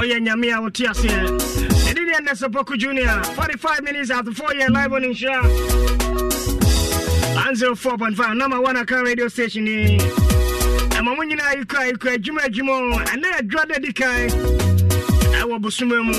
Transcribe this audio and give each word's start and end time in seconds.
ɔyɛ 0.00 0.18
nyame 0.20 0.52
a 0.56 0.60
wote 0.62 0.84
aseɛ 0.90 1.18
ɛde 1.88 2.00
nnɛ 2.20 2.32
sɔpɔko 2.40 2.78
junior. 2.78 3.22
45 3.34 3.82
minutes 3.82 4.10
after 4.10 4.32
4 4.32 4.54
year 4.54 4.68
live 4.70 4.92
on 4.92 5.02
nhyira 5.02 5.42
104.5 7.52 8.36
number 8.36 8.60
one 8.60 8.76
aka 8.76 9.02
radio 9.02 9.28
station 9.28 9.64
ni. 9.64 9.98
Ɛma 9.98 11.16
mo 11.16 11.22
nyinaa 11.22 11.54
yikɔ 11.64 11.92
yikɔ 11.92 12.16
adwuma 12.16 12.40
adwuma 12.42 13.04
ɛnɛ 13.04 13.28
adwa 13.40 13.68
da 13.68 13.78
di 13.78 13.92
kan 13.92 14.28
ɛwɔ 15.40 15.60
bosoma 15.60 16.04
mu. 16.04 16.14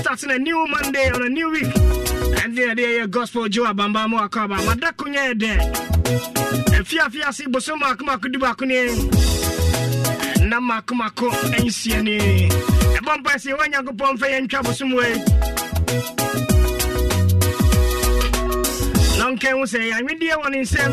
Starting 0.00 0.30
a 0.30 0.38
new 0.38 0.66
monday 0.68 1.10
on 1.10 1.22
a 1.22 1.28
new 1.28 1.50
week. 1.50 1.64
Ɛnde 2.42 2.74
ɛde 2.74 2.84
ɛyɛ 2.84 3.10
gospel 3.10 3.48
jo 3.48 3.64
abamba 3.64 4.08
mu 4.08 4.16
akɔ 4.18 4.44
aba 4.44 4.56
mada 4.64 4.92
konya 4.92 5.32
yɛ 5.32 5.34
dɛ 5.34 5.52
afiafiase 6.78 7.50
bosom 7.50 7.78
baako 7.80 8.04
baako 8.06 8.32
du 8.32 8.38
baako 8.38 8.66
ne 8.66 8.86
na 10.48 10.60
mako 10.60 10.94
mako 10.94 11.28
nsia 11.60 12.02
ni 12.02 12.18
ɛbɔ 12.96 13.12
mpa 13.20 13.32
sɛ 13.36 13.52
ɛwɔ 13.52 13.64
nyankopɔn 13.68 14.14
mfa 14.16 14.62
bosom 14.62 14.90
na 19.18 19.24
ɔnka 19.28 19.50
hu 19.52 19.64
sɛ 19.66 19.78
yɛanwedeɛ 19.90 20.34
wɔ 20.40 20.50
ne 20.50 20.58
nsɛm 20.64 20.92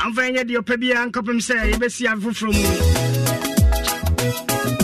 amfa 0.00 0.20
yɛnyɛ 0.26 0.42
deɛ 0.48 0.58
ɔpɛ 0.62 0.74
nkɔpem 1.10 1.38
sɛ 1.44 1.54
yɛbɛsi 1.72 2.02
foforɔ 2.22 2.52
mu 2.54 2.62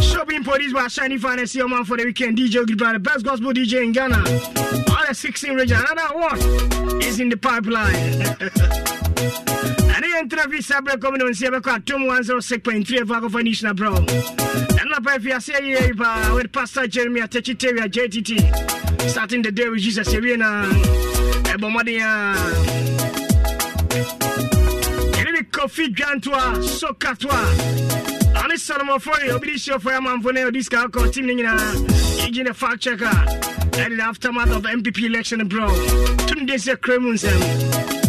Shopping 0.03 0.45
produced 0.45 0.75
by 0.75 0.87
Shiny 0.89 1.17
Finance, 1.19 1.55
your 1.55 1.69
man 1.69 1.85
for 1.85 1.97
the 1.97 2.05
weekend. 2.05 2.37
DJ 2.37 2.67
Goodbye, 2.67 2.93
the 2.93 2.99
best 2.99 3.25
gospel 3.25 3.53
DJ 3.53 3.83
in 3.83 3.93
Ghana. 3.93 4.19
All 4.19 5.07
the 5.09 5.15
16 5.15 5.55
region. 5.55 5.79
Another 5.91 6.15
one 6.19 7.03
is 7.03 7.19
in 7.19 7.29
the 7.29 7.37
pipeline. 7.37 8.99
And 9.23 10.05
the 10.05 10.15
entry 10.17 10.51
visa 10.51 10.83
break 10.83 11.01
coming 11.01 11.23
on 11.23 11.29
Siabaka, 11.33 11.85
Tom 11.85 12.03
106.3 12.03 13.03
of 13.03 13.09
Agofo 13.09 13.41
Nishna, 13.43 13.75
bro. 13.77 13.95
And 13.95 14.91
not 14.91 15.03
by 15.03 15.19
Fiasia 15.19 16.35
with 16.35 16.53
Pastor 16.53 16.87
Jeremy 16.89 17.21
Techiteria 17.23 17.87
JTT. 17.89 19.09
Starting 19.09 19.43
the 19.43 19.53
day 19.53 19.69
with 19.69 19.81
Jesus 19.81 20.11
Serena. 20.11 20.65
Ebomadia. 21.53 22.35
And 25.19 25.53
Kofi 25.53 25.95
Jantua, 25.95 26.57
Sokatwa. 26.63 27.93
ane 28.45 28.57
salomon 28.59 28.99
fɔre 28.99 29.31
obi 29.35 29.47
de 29.53 29.53
hyɛ 29.53 29.79
fɔ 29.79 29.99
amanfo 29.99 30.33
no 30.35 30.51
ɔde 30.51 30.63
sika 30.65 30.89
kɔ 30.89 31.13
team 31.13 31.27
no 31.27 31.35
nyinaa 31.35 31.75
yɛgye 32.25 32.45
ne 32.45 32.53
fact 32.53 32.81
checker 32.81 33.05
ɛne 33.05 33.97
the 33.97 34.03
aftermath 34.03 34.51
of 34.51 34.63
mpp 34.65 35.05
election 35.07 35.47
bro 35.47 35.69
tom 36.27 36.47
de 36.47 36.55
sɛ 36.55 36.77
kra 36.77 36.99
mu 37.01 37.13
nsɛm 37.13 38.02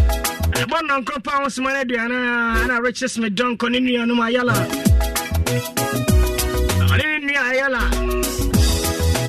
ɛbɔ 0.61 0.77
nnɔnkɔ 0.83 1.15
pa 1.23 1.41
wo 1.41 1.49
soma 1.49 1.69
no 1.73 1.79
aduane 1.83 2.17
ana 2.63 2.81
richard 2.81 3.09
smith 3.11 3.33
dɔnkɔ 3.33 3.69
ne 3.71 3.79
nuanom 3.79 4.21
ayala. 4.25 4.53
Ɔne 6.91 7.05
ne 7.09 7.17
nua 7.27 7.43
ayala. 7.51 7.81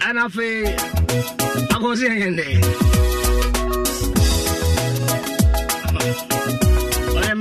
Ɛna 0.06 0.22
afei 0.28 0.76
akɔ 1.74 1.88
sɛ 2.00 2.06
yɛyɛndɛ 2.12 2.94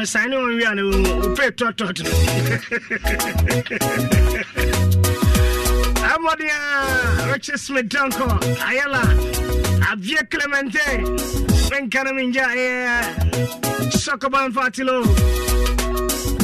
mesan 0.03 0.29
ne 0.29 0.35
ɔnwia 0.35 0.71
no 0.75 0.83
wopɛ 1.21 1.45
tɔtɔt 1.57 1.97
no 2.03 2.11
ɛmmɔden 6.13 6.49
a 6.49 7.31
richard 7.33 7.59
smith 7.59 7.87
donko 7.89 8.25
ayɛla 8.67 9.01
avie 9.91 10.21
clemente 10.29 10.79
ɛyɛ 12.53 12.71
sɔkɔba 14.03 14.39
mfatilo 14.49 15.03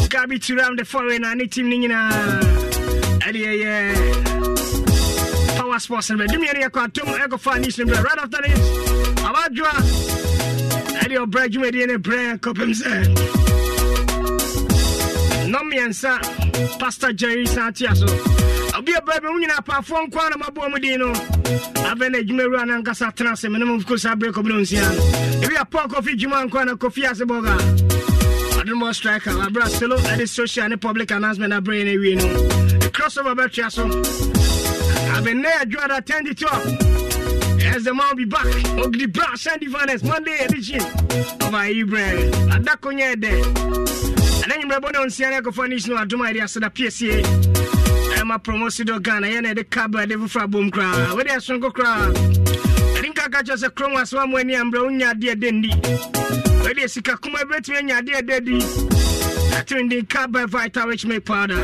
gabi 0.09 0.39
turam 0.39 0.75
the 0.77 0.83
foreign 0.85 1.23
a 1.23 1.35
ne 1.35 1.45
team 1.47 1.69
no 1.69 1.75
nyinaa 1.77 2.11
ɛde 3.27 3.41
ɛyɛ 3.53 3.73
power 5.57 5.79
sports 5.79 6.09
yɛkɔ 6.09 6.83
atom 6.85 7.07
ɛkɔfa 7.23 7.59
news 7.61 7.77
no 7.79 7.85
brɛ 7.85 8.03
right 8.03 8.17
after 8.23 8.41
this. 8.41 8.59
Abadwoa 9.27 9.75
ɛde 11.03 11.15
ɔbrɛ 11.25 11.47
dwumadie 11.51 11.85
ne 11.87 11.95
brɛ 11.97 12.39
kɔpem 12.39 12.71
sɛ 12.73 12.91
nɔmmiɛnsa 15.53 16.79
pastor 16.79 17.13
jerry 17.13 17.45
san 17.45 17.71
tea 17.73 17.93
so 17.93 18.07
obi 18.79 18.93
a 18.95 19.01
baabi 19.01 19.27
mu 19.27 19.39
nyinaa 19.39 19.59
apaafoɔ 19.59 20.07
nko 20.07 20.19
a 20.25 20.29
na 20.29 20.35
maboa 20.37 20.69
mu 20.71 20.79
din 20.79 20.99
no. 20.99 21.11
Abɛ 21.89 22.11
no 22.11 22.19
adwuma 22.19 22.43
wura 22.47 22.65
no 22.65 22.73
ankasa 22.81 23.11
tena 23.13 23.31
ase 23.31 23.49
mene 23.49 23.65
mko 23.65 23.97
saa 23.99 24.15
berɛ 24.15 24.31
kɔbino 24.31 24.59
nsia 24.61 24.81
no 24.81 25.47
ebi 25.47 25.55
a 25.59 25.65
paul 25.65 25.87
kɔfi 25.87 26.17
dwuma 26.17 26.47
nko 26.47 26.65
na 26.65 26.73
kɔfi 26.75 27.03
ase 27.11 27.21
bɔga 27.27 27.55
adomɔ 28.61 28.95
striker 28.95 29.31
abrɛ 29.31 29.67
solo 29.67 29.97
ɛde 29.97 30.27
social 30.27 30.69
ne 30.69 30.77
public 30.77 31.11
announcement 31.11 31.51
aberɛ 31.53 31.85
no 31.85 31.91
awie 31.91 32.15
no. 32.15 32.89
Crossover 32.89 33.35
bɛtwea 33.35 33.69
so. 33.71 33.85
Abɛnnɛ 35.15 35.51
adwoada 35.61 36.05
10 36.05 36.25
to 36.25 36.33
12 36.35 36.95
Yes, 37.59 37.83
the 37.83 37.93
man 37.93 38.15
be 38.15 38.23
back. 38.23 38.45
Ogdi 38.79 39.11
Bra, 39.11 39.35
Sandy 39.35 39.67
Vanes, 39.67 40.01
Monday 40.01 40.37
edition. 40.45 40.79
Of 40.79 41.53
our 41.53 41.67
Ibrahim. 41.67 42.31
Adakonya 42.49 43.19
there. 43.19 43.43
ɛna 43.43 44.55
nwummerɛ 44.55 44.79
bɔ 44.79 44.91
ne 44.93 44.99
ɔnsia 44.99 45.29
no 45.31 45.41
akɔfa 45.51 45.67
news 45.69 45.87
no 45.87 45.95
adom 45.97 46.21
a 46.21 46.31
yɛde 46.33 46.43
aseda 46.43 46.69
ɛma 48.29 48.39
promosi 48.43 48.83
dɔ 48.85 49.01
ghana 49.01 49.27
yɛna 49.27 49.53
ɛde 49.53 49.69
kaba 49.69 50.05
ɛde 50.05 50.15
foforɔ 50.21 50.43
abom 50.43 50.69
koraa 50.71 51.15
wode 51.15 51.27
ɛsonko 51.29 51.73
koraa 51.73 52.13
ɛde 52.13 53.09
nka 53.09 53.31
ka 53.31 53.41
kyerɛ 53.41 53.57
sɛ 53.57 53.69
kurom 53.73 53.95
asɛm 53.97 54.23
amu 54.23 54.37
ani 54.37 54.53
ambrɛ 54.53 54.79
wonya 54.85 55.13
adeɛ 55.13 55.35
dɛ 55.35 55.49
ndi. 55.51 55.71
Wode 56.63 56.89
sika 56.89 57.17
kuma 57.17 57.39
bɛtumi 57.39 57.77
anya 57.79 58.01
adeɛ 58.01 58.21
dɛ 58.21 58.45
di. 58.45 58.59
Atwende 59.57 60.07
kaba 60.07 60.45
vital 60.45 60.87
rich 60.87 61.05
make 61.05 61.25
powder. 61.25 61.55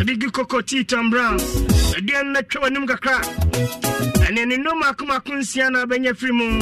Ɛde 0.00 0.18
gu 0.18 0.30
koko 0.30 0.62
tea 0.62 0.84
tom 0.84 1.10
brown. 1.10 1.38
Aduane 1.38 2.32
no 2.32 2.40
atwa 2.40 2.62
w'anim 2.62 2.86
kakra. 2.86 3.20
Ɛne 4.24 4.46
ne 4.48 4.56
nom 4.56 4.82
akomako 4.82 5.36
nsia 5.36 5.70
na 5.70 5.84
wobɛnya 5.84 6.16
firi 6.16 6.32
mu. 6.32 6.60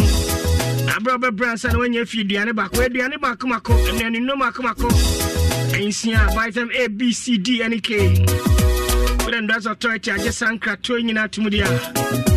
Aberɛ 0.91 1.15
wobɛbrɛ 1.19 1.55
nsa 1.55 1.73
na 1.73 1.79
woanya 1.79 2.07
fi 2.09 2.25
aduane 2.25 2.53
baako. 2.53 2.83
Aduane 2.89 3.17
baakomako 3.21 3.73
ɛne 3.87 4.11
ne 4.11 4.19
nom 4.19 4.41
akomako 4.43 4.91
nsia 5.79 6.27
vitamin 6.35 6.75
a 6.77 6.89
b 6.89 7.13
c 7.13 7.39
d 7.39 7.69
ne 7.69 7.79
k 7.81 8.25
wode 9.35 9.41
ndras 9.47 9.67
authority 9.67 10.11
agye 10.11 10.33
sa 10.33 10.53
nkratoɔ 10.53 11.03
nyinaa 11.03 11.29
tom 11.29 11.51
de 11.51 11.63
uh, 11.63 11.67
a 11.67 11.69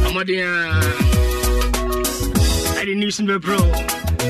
ɔmɔden 0.10 0.42
a 0.42 0.50
ɛde 2.82 2.96
news 2.98 3.20
no 3.20 3.38
bɛbrɛ 3.40 3.58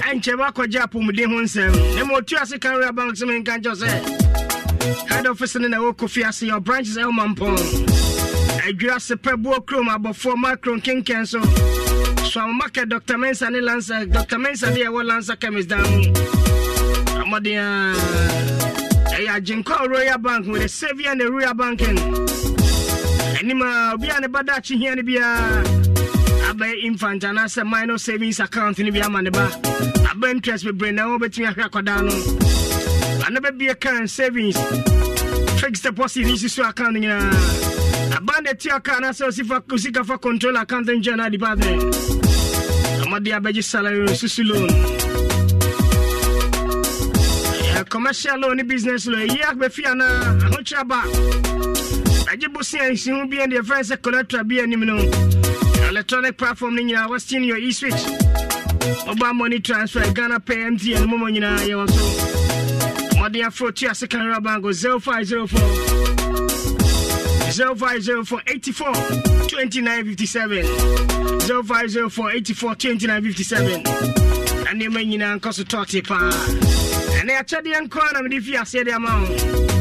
ɛnkyɛ 0.03 0.33
bɛakɔgye 0.35 0.79
apɔmuden 0.83 1.31
ho 1.31 1.41
nsɛm 1.43 1.95
na 1.95 2.03
ma 2.05 2.13
ɔtu 2.19 2.35
ase 2.41 2.57
bank 2.93 3.15
sɛ 3.15 3.25
menka 3.27 3.57
nkyɛw 3.57 3.75
sɛ 3.75 5.09
head 5.09 5.27
office 5.27 5.55
no 5.55 5.67
na 5.67 5.77
ɛwɔ 5.77 5.95
kofi 5.95 6.23
ase 6.27 6.41
yɛ 6.47 6.61
branches 6.63 6.97
ɛwɔ 6.97 7.11
mampɔn 7.11 7.57
adwira 8.67 8.99
se 8.99 9.15
pɛ 9.15 9.41
boɔ 9.41 9.65
kurom 9.65 9.87
abɔfoɔ 9.95 10.35
macro 10.37 10.75
nkenkɛn 10.77 11.25
so. 11.25 11.41
So 12.27 12.45
market 12.47 12.89
dr. 12.89 13.17
Mensa 13.17 13.49
ne 13.49 13.59
lansa 13.61 14.05
dr. 14.11 14.37
Mensa 14.37 14.73
de 14.73 14.81
ɛwɔ 14.81 15.05
lansa 15.07 15.39
chemist 15.39 15.69
dan. 15.69 15.83
Mu 15.83 16.11
uh, 17.15 17.23
ɔmɔden 17.23 17.57
a 17.57 17.93
ɛyɛ 19.15 19.39
agyenkɔ 19.39 19.87
royal 19.89 20.17
bank 20.17 20.69
saviour 20.69 21.11
and 21.13 21.21
a 21.21 21.31
royal 21.31 21.53
banking 21.53 21.95
anim 23.39 23.61
a 23.61 23.91
obi 23.93 24.07
ne 24.21 24.27
ba 24.27 24.41
daakye 24.43 24.77
hia 24.77 24.95
no 24.95 25.03
biara 25.03 25.63
abɛyɛ 26.49 26.83
infant 26.85 27.23
anaasɛ 27.23 27.63
minor 27.65 27.97
savings 27.97 28.39
account 28.39 28.79
no 28.79 28.91
bi 28.91 28.99
ama 29.01 29.21
ne 29.21 29.29
ba. 29.29 29.49
Aba 30.11 30.29
interest 30.29 30.65
bebree 30.65 30.93
na 30.93 31.03
wobɛtumi 31.07 31.47
ahwɛ 31.53 31.63
akɔdaa 31.69 32.01
no. 32.05 32.13
Ano 33.27 33.39
bɛbie 33.41 33.79
current 33.79 34.09
savings. 34.09 34.57
Fixed 35.61 35.83
deposit 35.83 36.25
ne 36.25 36.35
si 36.37 36.47
so 36.47 36.63
account 36.67 36.93
no 36.93 36.99
nyinaa 36.99 38.17
aba 38.17 38.41
na 38.41 38.53
ti 38.53 38.69
aka 38.69 38.91
anaasɛ 38.97 39.27
osika 39.69 40.05
fa 40.05 40.17
control 40.17 40.55
account 40.57 40.87
nkyɛ 40.87 41.17
no 41.17 41.23
adepartment 41.23 41.81
amade 43.05 43.31
abɛgye 43.37 43.63
salary 43.63 44.07
susu 44.09 44.43
loan. 44.47 44.69
Eh, 47.77 47.83
commercial 47.83 48.37
loan 48.39 48.57
ne 48.57 48.63
business 48.63 49.05
loan. 49.07 49.27
Ɛyi 49.27 49.41
abɛfi 49.41 49.83
anaa 49.85 50.39
ahokyerɛ 50.45 50.87
ba 50.87 51.03
agye 52.31 52.47
bosea 52.49 52.89
nsiho 52.89 53.25
bi 53.29 53.37
deɛ 53.37 53.61
frɛ 53.63 53.83
sɛ 53.83 53.97
collateral 54.01 54.43
bi 54.43 54.59
anim 54.59 54.85
no 54.85 54.97
electronic 55.89 56.37
platform 56.37 56.75
no 56.75 56.81
nyinaa 56.83 57.09
wastin 57.09 57.43
your 57.45 57.57
e-switch 57.57 58.01
mobile 59.05 59.33
money 59.33 59.59
transfer 59.59 60.11
ghana 60.13 60.39
pay 60.39 60.55
mtn 60.69 61.05
moma 61.07 61.31
nyinaa 61.31 61.59
yɛwɔ 61.67 61.89
so. 61.89 62.03
Mmɔden 63.17 63.45
afro 63.47 63.71
tu 63.71 63.87
ase 63.87 64.07
kanra 64.07 64.39
banko 64.41 64.71
0504 64.71 65.59
0504 67.51 68.41
84 68.47 68.93
2957 69.47 70.65
0504 71.47 72.31
84 72.31 72.75
2957 72.75 73.83
na 74.63 74.73
nyinaa 74.73 75.35
nkɔ 75.39 75.53
so 75.53 75.63
tɔte 75.63 76.01
paa. 76.07 76.29
Ɛne 77.21 77.39
akyɛdeɛ 77.39 77.81
nko 77.87 77.99
a 78.09 78.13
na 78.13 78.21
mede 78.21 78.43
fi 78.43 78.51
aseɛ 78.57 78.83
de 78.85 78.91
ama 78.91 79.21
wo 79.21 79.76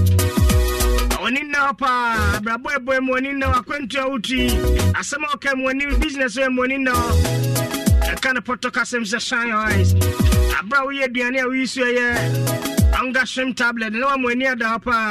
ɔne 1.27 1.41
nna 1.43 1.59
hɔ 1.67 1.73
paa 1.79 2.39
abrabɔ 2.39 2.69
ɛbɔɛ 2.79 3.01
mu 3.03 3.13
ɔne 3.15 3.31
nna 3.35 3.47
hɔ 3.47 3.57
akwantu 3.61 3.99
business 6.01 6.37
ɛ 6.37 6.49
mu 6.55 6.63
ɔne 6.63 6.79
nna 6.79 6.93
hɔ 6.93 7.11
ɛka 8.15 8.29
no 8.35 9.19
shine 9.19 9.49
your 9.49 9.57
eyes 9.57 9.95
aberɛ 9.95 10.79
a 10.79 10.87
woyɛ 10.87 11.05
aduane 11.09 11.39
a 11.41 11.47
woyi 11.49 11.67
anga 13.01 13.27
shrimp 13.27 13.57
tablet. 13.57 13.93
Na 13.93 14.07
wama 14.07 14.31
ani 14.33 14.47
ada 14.47 14.65
hɔ 14.67 14.83
paa 14.83 15.11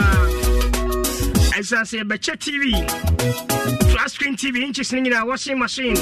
ɛsiane 1.57 2.17
tv 2.39 2.63
flat 3.91 4.09
screen 4.11 4.35
tv 4.35 4.63
inches 4.63 4.93
no 4.93 4.99
nyinaa 5.01 5.27
washing 5.27 5.59
machine. 5.59 5.95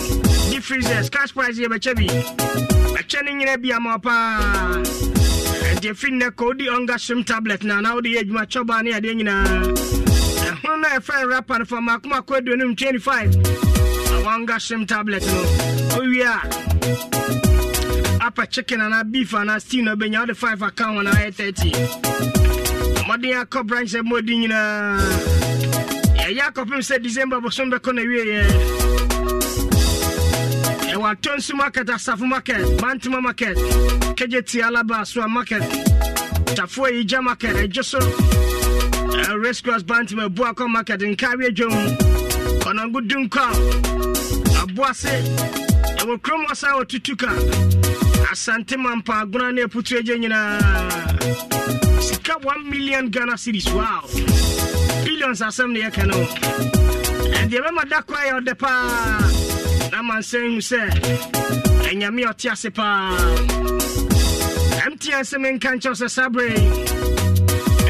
Deep 0.51 0.61
freezers 0.63 1.09
cash 1.09 1.33
price 1.33 1.57
yɛbɛkyɛ 1.57 1.95
bi 1.95 2.07
bɛkyɛ 2.95 3.23
no 3.25 3.31
nyina 3.31 3.57
bi 3.61 3.71
ama 3.71 3.97
paa 3.99 4.39
ɛnti 5.73 5.89
ɛfiri 5.91 6.11
nnɛ 6.11 6.29
kɔ 6.31 6.45
wodi 6.47 6.67
ɔnga 6.67 6.95
shrim 7.01 7.25
tablet. 7.25 7.63
Na 7.63 7.81
na 7.81 7.95
wode 7.95 8.05
yɛ 8.05 8.21
adwuma 8.23 8.45
kyɔbaa 8.45 8.83
ne 8.83 8.91
adeɛ 8.91 10.02
ɛhono 10.63 10.79
na 10.81 10.87
ɛfɛ 10.97 11.29
rapa 11.29 11.59
no 11.59 11.65
fa 11.65 11.75
maakomako 11.77 12.35
aduonum 12.39 12.75
25 12.75 13.35
ɔnga 14.23 14.55
shrim 14.59 14.87
tablet 14.87 15.25
no 15.25 15.43
owie 15.99 16.23
a 16.23 16.41
apa 18.25 18.47
chicken 18.47 18.79
anaa 18.79 19.03
beef 19.11 19.31
anaa 19.33 19.59
stew 19.61 19.81
na 19.83 19.95
wobɛnya 19.95 20.19
wode 20.19 20.37
5 20.37 20.61
account 20.61 20.97
anaa 20.99 21.13
ɛyɛ 21.13 21.33
30 21.35 21.71
mmɔden 23.03 23.43
akɔ 23.43 23.67
branch 23.67 23.89
sɛ 23.91 24.01
mmɔdi 24.01 24.37
nyinaa. 24.39 24.99
Yɛyɛ 26.23 26.41
akɔpem 26.51 26.79
sɛ 26.79 27.01
december 27.03 27.41
bosom 27.41 27.69
bɛkɔ 27.71 27.93
na 27.95 28.01
wieɛ 28.01 28.47
ɛwɔ 30.93 31.15
atonsu 31.15 31.55
market 31.55 31.87
asafo 31.87 32.25
market 32.27 32.61
bantama 32.79 33.21
market 33.21 33.57
kegyeti 34.15 34.61
alaba 34.61 35.05
soa 35.05 35.27
market 35.27 35.61
tafoɔ 36.55 36.91
yigya 37.03 37.21
market 37.21 37.55
ɛgye 37.55 37.83
so 37.83 37.99
rescos 39.43 39.83
bantama 39.83 40.23
abuakɔ 40.29 40.67
market 40.69 41.01
nkawe 41.01 41.45
adwom 41.51 41.75
kɔnɔngo 42.63 42.99
dunkɔ 43.09 43.45
aboase 44.61 45.13
ɛwɔ 45.99 46.13
kurom 46.23 46.45
asante 48.31 48.75
mampa 48.77 49.13
agona 49.21 49.51
ne 49.53 49.61
aputu 49.63 49.97
agya 49.99 50.15
nyinaa 50.17 50.59
sika 52.01 52.33
1 52.41 52.69
million 52.69 53.09
ghana 53.09 53.33
cedis 53.33 53.67
wow. 53.73 54.01
Billions 55.03 55.41
asɛm 55.41 55.71
ne 55.73 55.79
yɛka 55.81 56.07
no 56.07 56.17
ɛdeɛ 57.41 57.59
bɛma 57.65 57.89
da 57.89 58.01
kɔ 58.01 58.15
yɛ 58.27 58.33
ɔdɛ 58.39 58.57
paa 58.57 59.19
na 59.91 60.01
mansɛn 60.01 60.55
hu 60.55 60.59
sɛ 60.59 60.81
ɛnyame 61.91 62.23
ɔte 62.31 62.51
ase 62.51 62.69
paa 62.69 63.11
mtn 64.89 65.23
sɛ 65.29 65.37
menka 65.43 65.69
nkyɛw 65.75 65.95
sɛ 66.01 66.09
saa 66.09 66.29
berɛ 66.29 67.02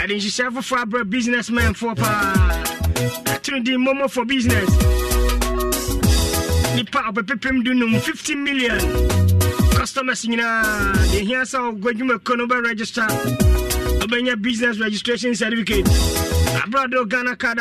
ɛde 0.04 0.14
nhyehyɛ 0.20 0.52
foforɔ 0.56 0.82
abrɛ 0.84 1.04
businessmanfoɔ 1.10 1.96
paa 1.96 2.34
ɛtoro 3.34 3.64
din 3.64 3.80
momo 3.80 4.10
for 4.12 4.26
business. 4.26 4.70
Nipa 6.76 7.00
ɔbɛpepem 7.10 7.64
du 7.64 7.74
num 7.74 8.00
50 8.00 8.36
million. 8.36 8.80
Customers 9.78 10.26
nyinaa 10.26 10.94
de 11.12 11.20
hia 11.24 11.42
sɛ 11.44 11.58
ɔgɔ 11.80 11.88
adwumako 11.94 12.38
no 12.38 12.48
wobɛregister 12.48 13.08
wobɛnya 14.02 14.42
business 14.42 14.78
registration 14.80 15.34
certificate. 15.36 15.86
Abrade 16.64 16.96
o 16.96 17.06
ghana 17.06 17.36
card 17.38 17.60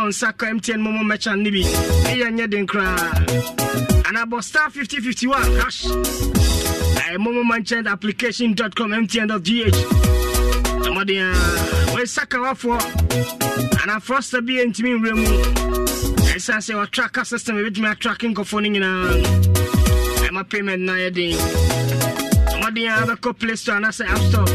wo 0.00 0.06
nsa 0.08 0.32
kɔ 0.32 0.54
mtn 0.54 0.80
momo 0.80 1.04
merchant 1.04 1.42
ne 1.42 1.50
bi 1.50 1.62
ɛyɛ 2.10 2.30
nyɛ 2.30 2.50
den 2.50 2.66
koraa 2.66 3.10
anabɔ 4.06 4.42
star 4.42 4.70
5051 4.70 5.34
hash 5.60 5.84
momo 7.18 7.44
merchant 7.44 7.86
application 7.88 8.54
com 8.54 8.90
mtn 8.92 9.28
gh 9.42 10.19
ɛmɔden 10.90 11.22
a 11.22 11.30
wɔyɛ 11.92 12.06
sakawafoɔ 12.14 12.78
anaa 13.82 14.00
frosta 14.00 14.40
bi 14.44 14.54
ɛntumi 14.62 14.90
nwura 14.98 15.14
mu. 15.16 15.26
Ɛsiane 16.34 16.62
sɛ 16.66 16.72
ɔtraka 16.84 17.24
system 17.26 17.56
ɛbɛtumi 17.56 17.88
atrake 17.94 18.26
nkɔfoɔ 18.34 18.58
no 18.62 18.68
nyinaa. 18.74 19.06
Ɛma 20.26 20.48
payment 20.48 20.82
na 20.82 20.92
yɛ 20.94 21.10
den. 21.14 21.36
Ɔmɔden 22.54 23.06
bɛkɔ 23.08 23.38
play 23.38 23.56
store 23.56 23.76
anaasɛ 23.76 24.04
app 24.08 24.22
store 24.28 24.48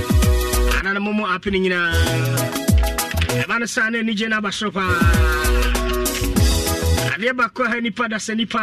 ana 0.79 0.93
no 0.93 0.99
momu 0.99 1.23
app 1.33 1.45
no 1.45 1.57
nyinaa. 1.59 1.93
Ɛba 3.43 3.59
no 3.59 3.65
saa 3.65 3.89
na 3.89 3.99
anigye 3.99 4.29
no 4.29 4.37
aba 4.37 4.49
soro 4.49 4.71
paa. 4.73 4.99
Adeɛ 7.15 7.31
baakɔ 7.39 7.67
ha 7.67 7.79
nipa 7.79 8.09
da 8.09 8.17
sɛ 8.17 8.35
nipa 8.35 8.59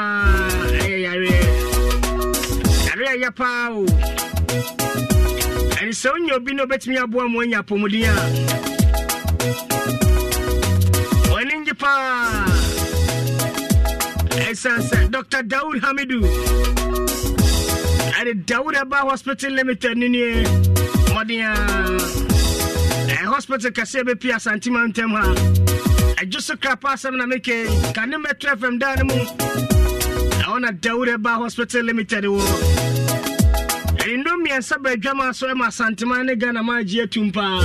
ɛyɛ 0.83 0.99
yareɛ. 1.07 1.39
Yareɛ 2.87 3.09
ɛyɛ 3.17 3.31
paa 3.35 3.71
o 3.73 3.87
sɛ 5.93 6.11
wonya 6.13 6.35
obi 6.37 6.55
na 6.55 6.65
obɛtumi 6.65 6.97
aboa 7.03 7.29
mu 7.29 7.41
anya 7.43 7.63
apɔmuden 7.63 8.05
a 8.05 8.15
ɔne 11.37 11.55
ngye 11.61 11.75
paa. 11.79 12.47
Ɛsiane 14.49 14.83
sɛ 14.89 15.11
dr. 15.11 15.43
Dawood 15.43 15.81
hamidu 15.83 16.21
ɛde 18.19 18.45
dawood 18.47 18.77
aba 18.77 18.97
hospital 19.11 19.51
limited 19.53 19.97
no 19.99 20.07
nie 20.09 20.45
mmɔden 21.13 21.41
a 21.45 23.27
hospital 23.27 23.71
kɛseɛ 23.71 24.03
bɛpi 24.09 24.31
asantima 24.33 24.87
ntam 24.89 25.11
ha. 25.13 25.25
Ɛgye 26.23 26.41
so 26.41 26.55
krapa 26.57 26.93
asɛm 26.95 27.17
na 27.17 27.27
meke 27.27 27.67
ka 27.95 28.05
ne 28.07 28.17
mɛtro 28.17 28.57
fm 28.57 28.79
daa 28.79 28.95
no 28.97 29.05
mu. 29.05 29.15
Ɛhɔ 30.41 30.61
na 30.61 30.71
dawood 30.71 31.09
aba 31.15 31.31
hospital 31.37 31.83
limited 31.83 32.25
wɔ 32.25 32.41
ɛne 34.53 34.59
nnɔ 34.59 34.61
mmiɛnsa 34.61 34.79
baadwama 34.83 35.35
so 35.35 35.55
ma 35.55 35.67
asantema 35.67 36.25
ne 36.25 36.35
ghana 36.37 36.63
ma 36.63 36.79
atum 36.79 37.33
paa 37.33 37.61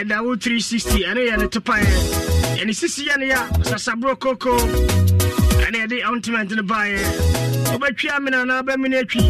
ɛdawo 0.00 0.36
360 0.36 1.04
ɛne 1.04 1.22
yɛ 1.28 1.38
ne 1.38 1.46
topaeɛ 1.46 2.60
ɛne 2.60 2.70
sisiyɛ 2.74 3.18
no 3.18 3.26
yɛ 3.26 3.64
sasaboro 3.64 4.18
koko. 4.18 4.56
Ɛne 4.56 5.86
yɛde 5.86 6.08
ointment 6.10 6.50
no 6.54 6.62
baeɛ 6.62 6.98
wobɛtwi 7.72 8.10
amena 8.16 8.44
na 8.46 8.62
wobɛmene 8.62 9.02
atwi. 9.02 9.22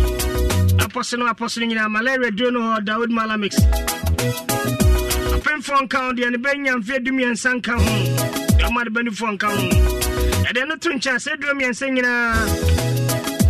Apɔse 0.78 1.18
no 1.18 1.26
apɔse 1.26 1.58
no 1.60 1.66
nyinaa 1.66 1.90
malaria 1.90 2.30
duro 2.30 2.50
no 2.50 2.60
hɔ 2.60 2.84
dawood 2.84 3.10
malamix. 3.10 3.54
Apemfoɔ 5.36 5.82
nka 5.86 5.98
ho 5.98 6.12
deɛ 6.12 6.30
ne 6.32 6.38
bɛnya 6.38 6.82
mfeɛ 6.82 7.04
dumiɛnsa 7.04 7.54
nka 7.60 7.72
ho. 7.78 8.66
Ɔma 8.66 8.84
de 8.84 8.90
banifoɔ 8.90 9.38
nka 9.38 9.46
ho. 9.46 9.68
Ɛdeɛ 10.50 10.68
no 10.68 10.76
to 10.76 10.90
nkyɛn 10.90 11.16
sɛ 11.16 11.40
duro 11.40 11.54
mmiɛnsa 11.54 11.90
nyinaa 11.90 12.95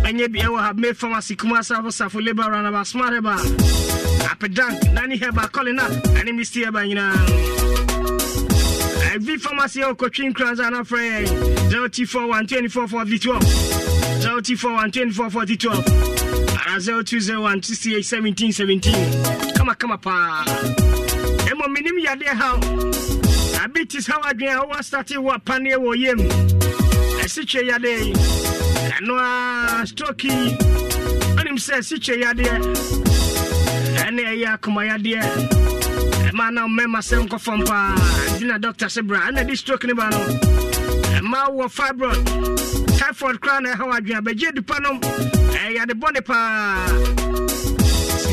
ɛnyɛ 0.07 0.27
bi 0.31 0.39
ɛwɔ 0.39 0.59
ha 0.59 0.73
me 0.73 0.93
pharmacy 0.93 1.35
kuma 1.35 1.59
safo 1.59 1.89
safo 1.91 2.19
labor 2.25 2.43
ranaba 2.43 2.85
smart 2.85 3.13
heba. 3.13 3.35
Apedank 4.31 4.93
nani 4.93 5.17
heba 5.17 5.49
kɔlina 5.51 5.85
ɛne 6.15 6.31
misti 6.35 6.63
heba 6.65 6.85
nyinaa 6.87 7.15
v 9.19 9.37
pharmacy 9.37 9.81
ɛwɔ 9.81 9.93
kɔtwi 9.97 10.31
nkransa 10.33 10.71
na 10.71 10.83
frɛ 10.83 11.25
yɛ 11.25 11.27
0t41 11.71 12.47
244 12.47 13.17
12 13.17 13.41
0t41 14.21 14.91
244 14.91 15.45
12 15.57 15.87
ara 16.55 16.79
0201 16.79 17.63
68 17.63 18.03
17 18.05 18.51
17 18.51 19.55
kama 19.57 19.75
kama 19.75 19.97
paa 19.97 20.43
ɛmɔ 21.49 21.65
menim 21.73 21.97
yadeɛ 22.05 22.33
haw 22.33 22.57
abitis 23.63 24.07
haw 24.07 24.21
adwen 24.29 24.55
a 24.55 24.61
wowɔ 24.65 24.83
starte 24.83 25.15
wɔ 25.17 25.35
apaneɛ 25.35 25.75
wɔ 25.75 25.95
yam 25.97 26.19
ɛsitwe 27.19 27.67
yadeɛ 27.69 28.66
ɛno 28.97 29.13
a 29.19 29.85
stroki 29.85 30.31
ɔnim 31.39 31.57
sɛ 31.65 31.73
ɛsitwe 31.79 32.13
yadeɛ 32.23 32.53
ɛne 34.05 34.21
ɛyɛ 34.31 34.47
akoma 34.55 34.81
yadeɛ 34.89 35.21
ɛma 36.29 36.51
na 36.53 36.61
mmɛma 36.67 36.99
sɛ 37.07 37.15
nkɔfam 37.27 37.65
paa 37.67 37.93
nti 38.33 38.45
na 38.47 38.57
doctor 38.57 38.87
sɛ 38.87 39.05
bra 39.07 39.19
ɛna 39.29 39.45
de 39.47 39.55
stroke 39.55 39.83
ne 39.85 39.93
ba 39.93 40.09
no 40.09 40.17
ɛma 41.17 41.39
wɔ 41.57 41.65
fibroid 41.69 42.21
typhoid 42.97 43.37
koraa 43.39 43.61
na 43.61 43.73
ɛhaw 43.75 43.91
adwen 43.97 44.17
a 44.17 44.21
bɛgye 44.21 44.55
dupa 44.55 44.79
nom 44.81 44.99
ɛyɛde 44.99 45.93
bɔne 46.01 46.21
paa 46.25 46.87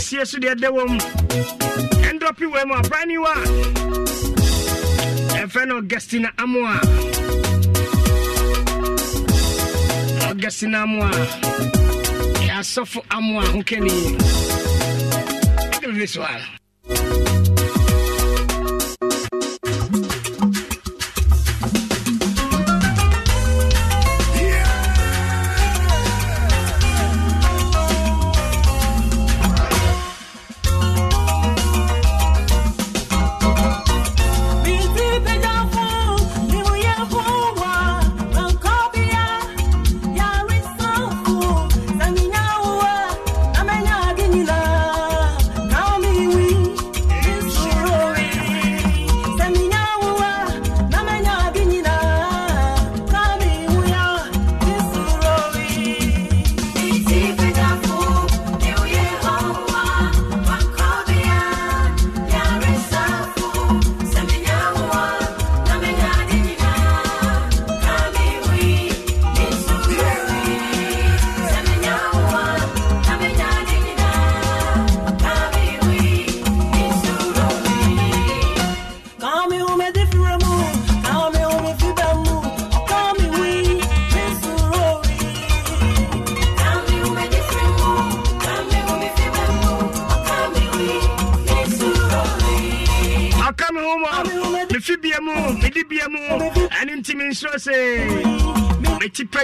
sisie 0.01 0.25
so 0.25 0.39
deɛ 0.39 0.55
dɛ 0.55 0.69
wɔ 0.73 0.83
mu 0.89 0.99
ɛndɔpi 2.09 2.45
mu 2.67 2.75
a 2.75 2.83
brani 2.89 3.19
wa 3.19 3.35
ɛfrɛ 5.45 5.69
no 5.69 5.77
augustina 5.77 6.31
amoa 6.39 6.81
augustina 10.45 10.83
amoa 10.83 11.11
yɛasɔfo 12.47 13.01
amoa 13.17 13.45
ho 13.53 13.61
kani 13.69 13.95
this 15.99 16.17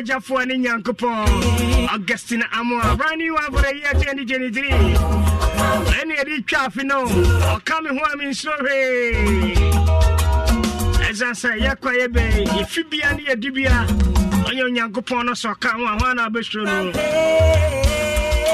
meti 0.00 0.12
pagyafoɔ 0.12 0.46
ne 0.46 0.54
nyankopɔn 0.58 1.88
augustin 1.92 2.42
amoa. 2.52 2.96
For 2.96 3.62
the 3.62 3.74
year 3.76 3.92
2023 3.92 4.70
ɛne 4.70 6.14
yɛde 6.16 6.46
twa 6.46 6.58
afe 6.66 6.82
no 6.84 7.04
ɔka 7.06 7.82
me 7.82 7.88
ho 7.90 8.04
a 8.04 8.16
mensuro 8.16 8.56
hwee 8.60 9.54
ɛsiane 11.08 11.34
sɛ 11.34 11.50
yɛkɔ 11.60 11.90
yɛbɛ 12.00 12.22
yɛfi 12.46 12.82
bia 12.90 13.14
ne 13.14 13.22
yɛdi 13.24 13.50
ɔnyɛ 14.46 14.62
onyankopɔn 14.64 15.24
no 15.26 15.32
sɛ 15.32 15.54
ɔka 15.54 15.70
ho 15.72 15.84
a 15.84 15.98
ho 15.98 16.06
ana 16.06 16.28
wobɛsuro 16.30 16.64
no 16.64 16.92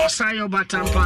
ɔsan 0.04 0.34
yɛ 0.34 0.42
ɔbatampa 0.48 1.04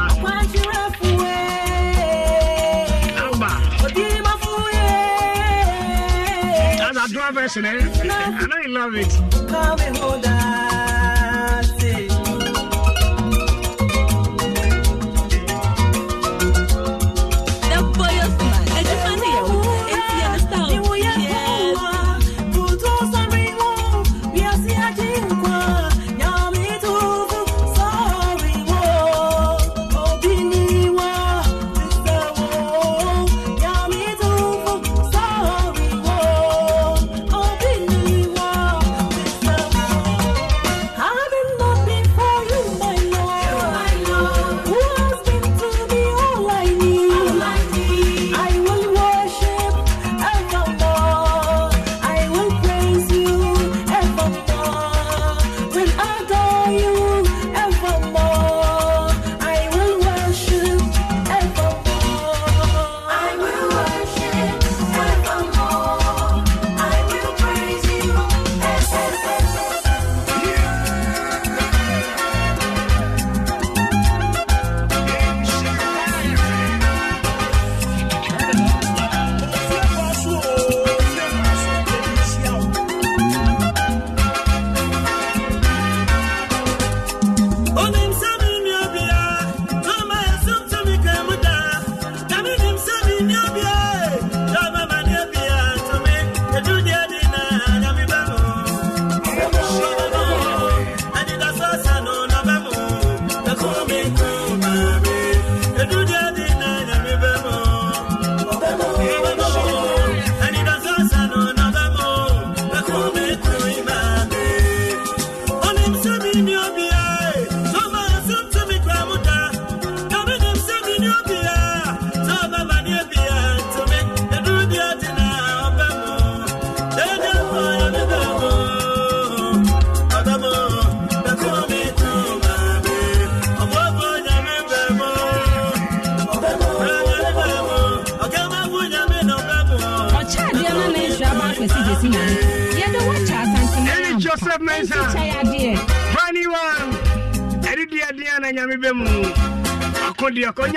Drum 7.11 7.33
version, 7.33 7.65
eh? 7.65 7.77
I 8.03 8.47
know 8.47 8.57
you 8.57 8.69
love 8.69 8.95
it. 8.95 10.40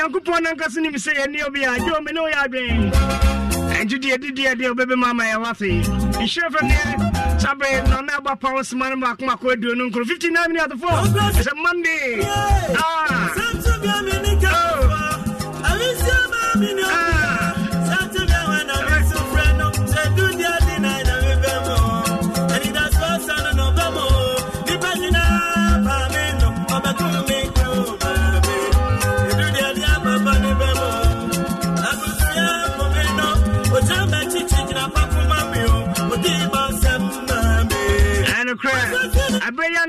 nyankopɔn 0.04 0.42
nankase 0.44 0.80
nim 0.80 0.94
sɛ 1.04 1.12
yɛne 1.18 1.38
ɔbia 1.48 1.70
gye 1.78 1.90
ɔme 1.98 2.12
ne 2.12 2.20
woyɛ 2.20 2.38
adwen. 2.44 2.92
Ɛnti 3.78 3.96
deɛ 3.98 4.16
deɛ 4.56 4.68
wobɛbɛ 4.70 4.96
ma 4.96 5.08
ama 5.10 5.24
yɛwɔ 5.24 5.46
afei 5.50 5.82
nhyerɛ 6.20 6.48
fɛ 6.54 6.60
neɛ 6.68 7.40
sabre 7.40 7.82
na 7.88 7.96
ɔna 8.00 8.12
ɛbɔ 8.20 8.64
sema 8.66 8.90
no 8.90 8.96
baako 8.96 9.50
aduo 9.52 9.74
no 9.76 9.88
nkoro 9.88 10.04
59 10.04 10.48
minute 10.52 10.72
4 10.78 10.88
ɛsɛ 10.90 11.52
man 11.62 11.82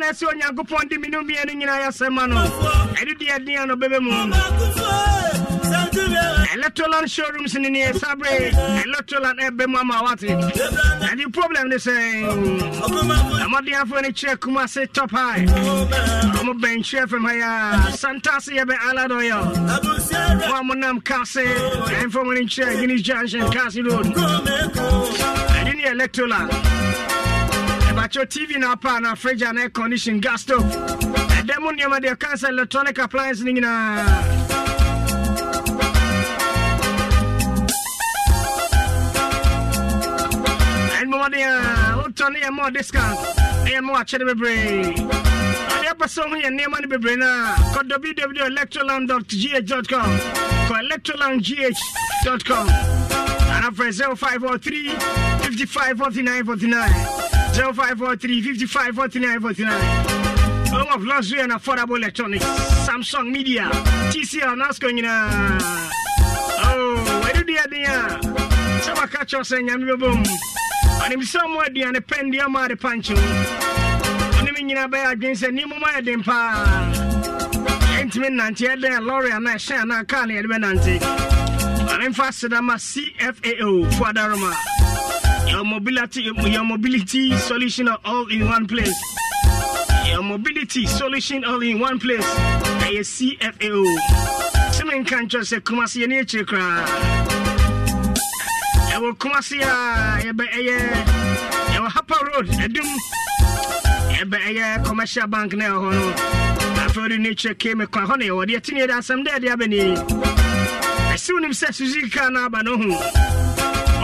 na 0.06 0.12
ɛsɛ 0.12 0.26
onyankopɔn 0.32 0.90
de 0.90 0.98
mene 0.98 1.18
mmiɛ 1.18 1.46
no 1.48 1.54
nyinaa 1.54 1.80
yɛsɛma 1.86 2.30
no 2.30 2.36
ɛde 2.96 3.18
deɛ 3.20 3.46
dea 3.46 3.66
no 3.66 3.76
bɛbɛ 3.76 4.00
mu 4.02 4.12
electroland 6.54 7.08
showrooms 7.10 7.56
ne 7.56 7.82
ɛsa 7.92 8.18
bere 8.20 8.52
electroland 8.86 9.40
ɛbɛ 9.40 9.68
mu 9.68 9.78
ama 9.78 10.02
wate 10.04 10.30
ɛde 10.30 11.34
problem 11.34 11.70
ne 11.70 11.76
sɛ 11.76 11.94
ɛmɔdenafoɔ 13.46 14.02
no 14.04 14.10
kyerɛ 14.10 14.40
kuma 14.40 14.68
se 14.68 14.86
top 14.88 15.12
high 15.12 15.46
ɔmo 15.46 16.54
bɛn 16.62 16.80
kyerɛ 16.84 17.10
fam 17.10 17.24
ha 17.26 17.32
yɛ 17.34 17.92
santa 17.96 18.40
se 18.42 18.54
yɛbɛ 18.54 18.76
aladɔyɛ 18.78 20.48
mo 20.48 20.56
a 20.56 20.64
monam 20.64 21.04
kase 21.04 21.38
ɛmfa 21.46 22.24
mo 22.24 22.32
no 22.32 22.42
nkyerɛ 22.42 22.80
guinness 22.80 23.02
junction 23.02 23.50
case 23.52 23.78
road? 23.78 24.06
Ɛde 25.56 25.76
ne 25.76 25.84
electroland 25.84 26.85
Pacho 28.16 28.28
TV 28.28 28.56
na 28.58 28.76
pa 28.78 29.00
na 29.00 29.16
fridge 29.16 29.42
and 29.44 29.60
air 29.60 29.70
condition 29.70 30.22
gas 30.22 30.42
stove. 30.44 30.64
Ɛdɛ 30.64 31.60
mu 31.60 31.72
nneɛma 31.74 32.00
deɛ 32.00 32.16
sɛ 32.16 32.48
electronic 32.48 32.98
appliance 32.98 33.42
ne 33.42 33.52
nyinaa. 33.52 34.06
ɛnmɔmɔden 40.96 41.44
a 41.44 42.00
wotɔ 42.00 42.30
ne 42.32 42.40
yɛ 42.40 42.50
mɔ 42.56 42.72
discount 42.74 43.20
ɛyɛ 43.68 43.80
mɔ 43.84 43.94
akyɛde 44.00 44.26
bebree 44.30 44.96
ade 45.76 45.88
apɛ 45.92 46.06
sɛ 46.08 46.22
ho 46.24 46.36
yɛ 46.40 46.50
nneɛma 46.56 46.78
no 46.82 46.88
bebree 46.88 47.18
no 47.18 47.28
a 47.28 47.54
kɔ 47.76 47.84
www.electroland.gh.com 47.92 50.10
kɔ 50.70 50.76
electrolandgh.com 50.88 52.68
anafrɛ 53.60 53.88
0503 54.16 54.96
55 55.44 55.98
49 55.98 56.46
49 56.46 57.25
0543 57.56 58.42
55 58.42 58.96
49 58.96 59.40
49. 59.40 59.82
Home 60.68 60.88
of 60.92 61.04
luxury 61.06 61.40
and 61.40 61.54
affordable 61.54 61.96
electronics. 61.96 62.44
Samsung 62.86 63.32
Media, 63.32 63.70
TCL, 64.12 64.62
NASCO, 64.62 64.90
nyina. 64.92 65.30
Oh, 66.68 67.22
where 67.24 67.44
do 67.44 67.50
you 67.50 67.66
dear? 67.70 68.20
Some 68.82 68.98
are 68.98 69.08
catch 69.08 69.36
us 69.36 69.52
and 69.52 69.70
yammy 69.70 69.98
boom. 69.98 70.22
And 71.04 71.14
if 71.14 71.30
somewhere 71.30 71.70
the 71.70 71.84
and 71.84 71.96
a 71.96 72.02
pen 72.02 72.30
the 72.30 72.40
amount 72.40 72.74
of 72.74 72.80
punching. 72.82 73.18
And 73.18 74.50
I 74.50 74.52
mean, 74.52 74.68
you 74.68 74.76
know, 74.76 74.90
by 74.90 75.14
against 75.14 75.44
a 75.44 75.52
new 75.52 75.66
mama 75.66 76.02
dempa. 76.02 78.02
Intimate 78.02 78.34
Nancy, 78.34 78.68
I 78.68 78.76
there, 78.76 79.00
Laurie, 79.00 79.32
and 79.32 79.48
I 79.48 79.56
share, 79.56 79.80
and 79.80 79.94
I 79.94 80.04
can't 80.04 80.30
even 80.30 80.62
And 80.62 81.90
I'm 81.90 82.12
faster 82.12 82.50
than 82.50 82.66
my 82.66 82.76
CFAO 82.76 83.94
for 83.94 84.12
Daruma. 84.12 84.75
Your 85.48 85.64
mobility 85.64 86.22
your 86.24 86.64
mobility 86.64 87.36
solution 87.38 87.88
all 88.06 88.28
in 88.28 88.46
one 88.48 88.68
place. 88.68 88.94
Your 90.08 90.24
mobility 90.24 90.86
solution 90.86 91.44
all 91.46 91.62
in 91.62 91.80
one 91.80 92.00
place. 92.00 92.26
Ɛyɛ 92.86 93.02
cfao 93.02 93.86
sɛ 94.76 94.84
menka 94.88 95.16
nkyerɛ 95.24 95.44
sɛ 95.52 95.60
kumase 95.62 95.98
yɛne 96.02 96.22
akyire 96.22 96.46
koraa 96.46 96.86
ɛwɔ 98.94 99.18
kumase 99.18 99.58
a 99.62 100.22
yɛbɛ 100.26 100.46
ɛyɛ 100.58 100.78
ɛwɔ 101.76 101.88
hapa 101.90 102.16
road 102.26 102.48
ɛdum 102.48 102.90
ɛbɛ 104.22 104.38
ɛyɛ 104.50 104.86
commercial 104.86 105.28
bank 105.28 105.54
na 105.54 105.66
ɛwɔ 105.66 105.80
hɔ 105.84 105.92
no. 105.94 106.14
Afei 106.86 107.02
wode 107.02 107.20
ne 107.20 107.30
kyerɛ 107.34 107.58
ke 107.58 107.76
me 107.76 107.86
kwan 107.88 108.06
hɔ 108.08 108.18
ne 108.20 108.26
yɛwɔ 108.28 108.46
deɛ 108.48 108.62
tene 108.64 108.80
yɛde 108.82 108.94
asɛm 109.00 109.26
dɛ 109.26 109.32
ɛde 109.38 109.48
abɛni 109.54 109.80
ɛsɛ 111.14 111.30
wonim 111.34 111.52
sɛ 111.54 111.74
suzuki 111.74 112.10
car 112.10 112.30
no 112.30 113.55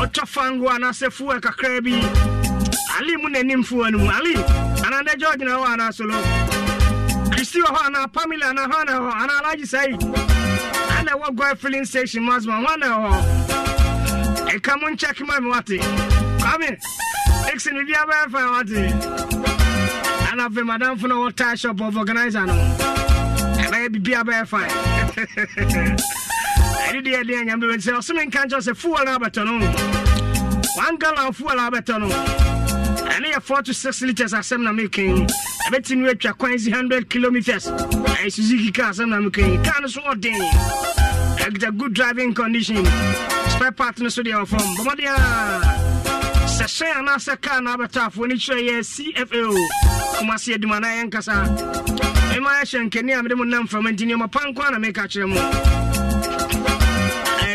ɔtɔ 0.01 0.23
fango 0.27 0.67
anaasɛ 0.69 1.07
fuwa 1.15 1.39
kakraa 1.41 1.81
bi 1.83 1.93
ali 2.97 3.13
mu 3.17 3.29
n'anim 3.29 3.63
fuwa 3.63 3.91
no 3.91 3.97
mu 3.99 4.09
ali 4.09 4.33
anaadɛ 4.85 5.13
george 5.19 5.41
na 5.41 5.51
hɔ 5.59 5.65
anaa 5.73 5.93
solo. 5.93 6.17
Kristi 7.31 7.59
wɔ 7.61 7.69
hɔ 7.75 7.79
anaa 7.87 8.07
pamily 8.11 8.43
anaa 8.51 8.67
hɔ 8.71 8.85
na 8.87 8.93
hɔ 8.99 9.11
anaa 9.21 9.39
alagye 9.41 9.65
sai. 9.67 9.89
Ana 10.97 11.11
ɛwɔ 11.11 11.35
goil 11.35 11.55
filling 11.55 11.85
station 11.85 12.23
masma 12.23 12.53
hɔ 12.65 12.77
na 12.79 12.87
hɔ 12.97 13.11
ɛka 14.55 14.81
mo 14.81 14.87
nkyɛke 14.89 15.23
ma 15.27 15.39
me 15.39 15.49
wate 15.49 15.79
kwame 16.41 16.69
dixon 17.45 17.73
biribia 17.75 18.03
bɛyɛ 18.09 18.25
fa 18.31 18.39
wate 18.53 18.77
ana 20.31 20.49
afei 20.49 20.63
madamfo 20.65 21.07
no 21.07 21.15
wɔ 21.27 21.35
tie 21.35 21.55
shop 21.55 21.79
of 21.81 21.95
organizer 21.95 22.45
no. 22.45 22.53
Ɛbɛyɛ 23.63 23.87
biribia 23.93 24.23
bɛyɛ 24.23 26.20
ɛne 26.91 27.01
deɛ 27.03 27.23
ɛdeɛ 27.23 27.45
nyame 27.45 27.77
sɛ 27.79 27.91
ɔsome 27.99 28.21
nka 28.27 28.39
nkyɛw 28.45 28.61
sɛ 28.67 28.75
fuel 28.75 29.05
no 29.05 29.17
abɛtɔ 29.17 29.45
no. 29.45 29.53
One 30.75 30.97
gallon 30.97 31.31
fuel 31.33 31.57
abɛtɔ 31.57 31.99
no. 31.99 32.07
Ɛne 33.07 33.31
yɛ 33.33 33.41
4 33.41 33.61
to 33.63 33.73
6 33.73 34.01
litres 34.01 34.33
asɛm 34.33 34.61
na 34.63 34.71
meken 34.71 35.27
ɛbɛtumi 35.69 36.09
atwa 36.11 36.37
kwan 36.37 36.59
si 36.59 36.69
100 36.71 37.09
kilometers. 37.09 37.67
Ɛyɛ 37.67 38.31
suzuki 38.31 38.71
car 38.71 38.91
asɛm 38.91 39.09
na 39.09 39.17
meken 39.17 39.63
car 39.63 39.81
no 39.81 39.87
so 39.87 40.01
ɔden. 40.01 40.39
Ɛkita 41.37 41.77
good 41.77 41.93
driving 41.93 42.33
condition. 42.33 42.85
Spare 42.85 43.71
part 43.71 43.99
no 43.99 44.09
so 44.09 44.21
deɛ 44.21 44.43
wɔfam 44.45 44.75
bɔmmɔden 44.75 45.15
a 45.15 46.47
sɛ 46.47 46.65
hyɛn 46.65 47.07
anaasɛ 47.07 47.41
car 47.41 47.61
no 47.61 47.75
no 47.75 47.85
kyerɛ 47.87 48.61
yɛ 48.69 48.79
cfao 48.83 49.55
kɔmase 50.19 50.55
adum 50.55 50.71
anaa 50.77 51.03
yɛnkasa. 51.03 51.35
Ɛma 52.35 52.49
yɛhyɛ 52.61 52.89
nkani 52.89 53.17
a 53.17 53.23
mede 53.23 53.35
mo 53.37 53.43
nam 53.45 53.65
mframa 53.67 53.95
nti 53.95 54.05
nneɔma 54.05 54.29
pa 54.29 54.69
na 54.71 54.77
meka 54.77 55.07
kyerɛ 55.07 55.27
mu 55.29 55.80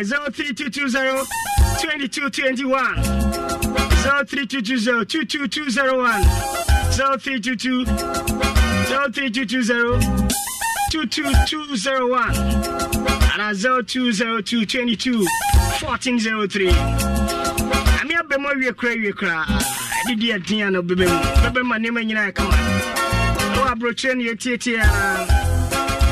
03220 0.05 1.27
2221 1.81 2.95
03220 4.27 5.05
22201 5.05 6.23
0322 6.93 7.85
03220 7.85 9.99
22201 10.91 12.37
and 13.39 13.57
0202 13.57 14.67
22 14.67 15.27
1403 15.83 16.69
ame 18.01 18.15
abɛ 18.17 18.37
mu 18.39 18.49
awie 18.49 18.73
kora 18.73 18.93
awie 18.95 19.13
koraa 19.13 19.45
ɛde 20.07 20.15
di 20.21 20.33
ɛden 20.33 20.67
a 20.67 20.71
na 20.71 20.79
ɔbɛbɛ 20.81 21.07
mu. 21.09 21.19
Bɛbɛ 21.43 21.63
ma 21.65 21.77
nneɛma 21.79 22.01
nyinaa 22.07 22.29
ɛkama 22.31 22.55
ɛwɔ 23.55 23.67
aborɔkyerɛ 23.73 24.15
ne 24.17 24.25
yɛtietie 24.31 24.79
a 24.79 24.81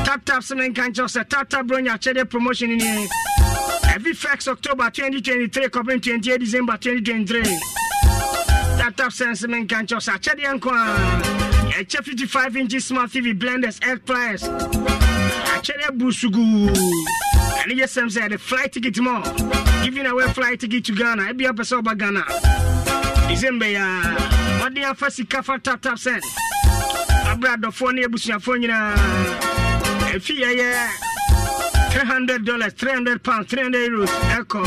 taptap 0.05 0.41
sɛ 0.43 0.53
menka 0.57 0.81
nkyɛw 0.89 1.07
sɛ 1.07 1.23
taptap 1.29 1.63
bro 1.67 1.77
nya 1.79 1.93
akyɛdeɛ 1.97 2.25
promotion 2.29 2.69
ni 2.77 3.07
every 3.95 4.13
first 4.13 4.49
October 4.49 4.89
2023, 4.89 5.69
coming 5.69 6.01
28 6.01 6.37
December 6.37 6.75
2023. 6.77 7.43
That 8.75 8.93
top 8.97 9.13
sense 9.13 9.45
can 9.45 9.87
just 9.87 10.09
a 10.09 10.11
chedi 10.11 10.43
and 10.43 10.61
a 10.61 11.85
55 12.03 12.57
inch 12.57 12.81
smart 12.81 13.09
TV 13.09 13.33
blenders, 13.39 13.79
air 13.87 13.97
pliers, 13.97 14.43
a 14.43 15.61
chedi 15.63 15.87
busugu. 15.97 16.75
And 17.63 17.71
yes, 17.71 17.95
I'm 17.95 18.09
saying 18.09 18.31
the 18.31 18.37
flight 18.37 18.73
ticket 18.73 18.99
more 18.99 19.23
giving 19.81 20.05
away 20.05 20.27
flight 20.33 20.59
ticket 20.59 20.83
to 20.85 20.93
Ghana, 20.93 21.23
I 21.23 21.31
be 21.31 21.45
ebi 21.45 21.55
apesa 21.55 21.77
oba 21.77 21.95
Ghana. 21.95 22.25
December 23.29 23.67
ya, 23.67 24.01
wadi 24.59 24.81
the 24.81 25.09
sika 25.09 25.41
fa 25.41 25.57
tap 25.57 25.81
tap 25.81 25.97
send. 25.97 26.21
Abra 27.27 27.55
dofo 27.55 27.93
ne 27.93 28.03
abusuafo 28.03 28.57
nyinaa. 28.57 28.93
Efi 30.13 30.41
ya 30.41 30.49
ya. 30.51 31.14
300 31.95 32.43
dollars 32.43 32.73
300 32.73 33.23
pounds 33.23 33.47
300 33.47 33.89
euros. 33.89 34.09
Ɛkɔ 34.35 34.63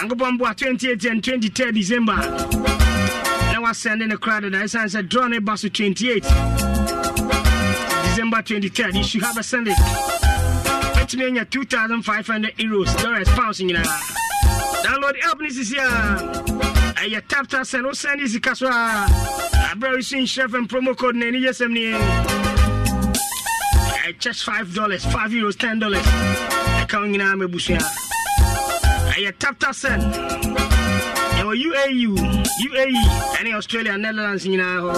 ankopɔn 0.00 0.38
boa 0.38 0.54
28 0.54 1.04
and 1.04 1.22
23 1.22 1.72
december. 1.72 2.16
Na 2.16 3.60
wasɛnde 3.60 4.08
ne 4.08 4.16
kora 4.16 4.40
deda 4.40 4.62
ɛsiane 4.64 4.88
sɛ 4.88 5.06
draw 5.08 5.30
a 5.30 5.40
bus 5.40 5.60
so 5.60 5.68
28 5.68 6.22
december 8.04 8.38
23rd 8.42 8.94
you 8.94 9.04
should 9.04 9.22
have 9.22 9.36
a 9.36 9.42
sunday. 9.42 9.74
Bɛtumi 10.96 11.26
anya 11.28 11.44
2500 11.44 12.56
euros. 12.56 13.02
Dollars 13.02 13.28
pounds 13.28 13.60
nyinaa 13.60 13.84
download 14.84 15.12
the 15.20 15.26
app 15.28 15.40
ne 15.40 15.48
sisi 15.50 15.76
a 15.76 16.94
ɛyɛ 16.94 17.20
tapta 17.28 17.58
wo 17.84 17.90
sɛn 17.90 18.18
de 18.20 18.26
sika 18.26 18.56
so 18.56 18.68
a 18.68 19.06
aberɛ 19.70 19.96
reso 19.96 20.16
nhyerɛ 20.16 20.50
fam 20.50 20.66
promo 20.66 20.96
code 20.96 21.16
na 21.16 21.26
ɛni 21.26 21.42
yɛ 21.44 21.50
sɛm 21.50 21.72
nie 21.72 22.47
just 24.18 24.44
five 24.44 24.74
dollars, 24.74 25.04
five 25.04 25.30
euros, 25.30 25.56
ten 25.58 25.78
dollars. 25.78 26.04
ɛka 26.82 27.00
wo 27.00 27.06
nyinaa 27.06 27.36
mabusua 27.36 27.78
ɛyɛ 29.14 29.32
tapta 29.38 29.70
sɛn 29.70 30.00
ɛwɔ 31.38 31.52
uau 31.66 32.14
uae 32.66 32.86
ɛne 33.38 33.54
australia 33.54 33.96
netherlands 33.98 34.44
nyinaa 34.46 34.78
hɔ 34.80 34.92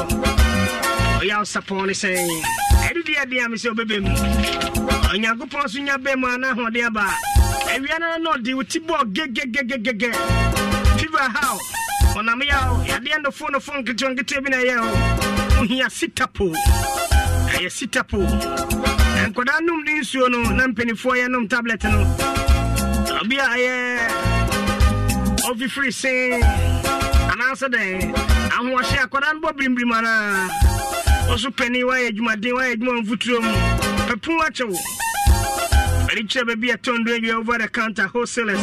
ɔyɛ 1.20 1.36
wo 1.38 1.44
sapɔn 1.44 1.86
ne 1.86 1.92
sɛn 1.92 2.28
ɛde 2.86 3.00
deɛ 3.06 3.24
deɛ 3.30 3.44
a 3.44 3.48
me 3.48 3.56
sɛ 3.56 3.68
wobɛbɛ 3.74 3.96
mu 4.04 4.10
onyankopɔn 5.10 5.68
so 5.68 5.78
nya 5.80 5.96
bɛ 5.98 6.16
mu 6.16 6.26
ana 6.28 6.52
ahoɔden 6.54 6.86
aba 6.86 7.04
awia 7.74 7.98
no 7.98 8.06
na 8.18 8.30
ɔde 8.36 8.54
wo 8.54 8.62
ti 8.62 8.78
bɔɔ 8.78 9.02
gegegegegege 9.12 10.12
fiva 11.00 11.24
haw 11.34 11.58
ɔnam 12.14 12.40
yɛ 12.42 12.58
yadeɛ 12.86 13.18
ndofo 13.24 13.48
nofo 13.50 13.72
nketewa 13.82 14.14
nketewa 14.14 14.40
bi 14.44 14.50
na 14.50 14.56
ɛyɛ 14.58 14.76
o 14.78 14.88
wohia 15.66 15.88
sitapo 15.90 16.52
ɛyɛ 17.50 17.70
sitapo 17.70 18.99
nkwadaa 19.30 19.60
nom 19.60 19.82
ne 19.84 20.00
nsuo 20.00 20.28
no 20.28 20.38
na 20.50 21.46
tablet 21.48 21.84
no. 21.84 22.00
Obi 23.20 23.38
a 23.38 23.46
ɛyɛ 23.54 23.74
ɔfifiri 25.50 25.92
see 25.92 26.40
anaasɛ 27.30 27.68
akwadaa 29.04 29.32
no 29.34 29.40
bɔ 29.40 29.52
birimbirim 29.56 29.92
ɔso 31.30 31.50
pani 31.56 31.82
adwumaden 31.82 32.58
adwuma 32.58 33.02
mfoturo 33.02 33.40
mu. 33.40 34.76
Ɛde 36.10 36.22
kyerɛ 36.26 36.46
baabi 36.46 36.70
a 36.72 36.76
ɛtɔndo 36.76 37.08
awie 37.18 37.32
over 37.32 37.58
the 37.58 37.68
counter 37.68 38.06
wholesalers. 38.08 38.58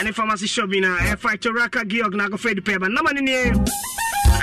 Ɛne 0.00 0.12
pharmacy 0.12 0.46
shop 0.48 0.70
bi 0.70 0.80
na 0.80 0.96
ɛfa 0.98 1.38
toraka 1.38 1.86
georg 1.86 2.14
na 2.14 2.24
adi 2.24 2.60
pɛ 2.60 2.80
ba 2.80 2.88
nama 2.88 3.12
no 3.12 3.20
nie 3.20 3.52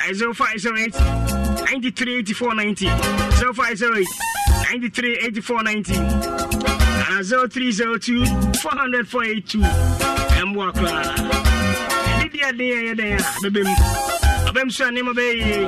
0508 0.07 0.93
93 1.65 2.19
84 2.19 2.53
90 2.55 2.87
0508 3.53 4.34
93 4.71 5.17
84 5.25 5.63
90 5.63 5.93
and 5.95 7.25
0302 7.25 8.25
400 8.59 9.07
482 9.07 9.61
ɛmboa 10.41 10.71
koraa 10.73 11.15
ɛde 12.21 12.27
deɛ 12.33 12.51
den 12.57 12.71
ɛyɛ 12.79 12.93
dɛn 12.99 13.13
a 13.19 13.49
bɛbɛm 13.49 13.69
ɔbɛm 14.49 14.71
so 14.71 14.85
a 14.85 14.91
bɛyɛ 14.91 15.33
yie 15.41 15.67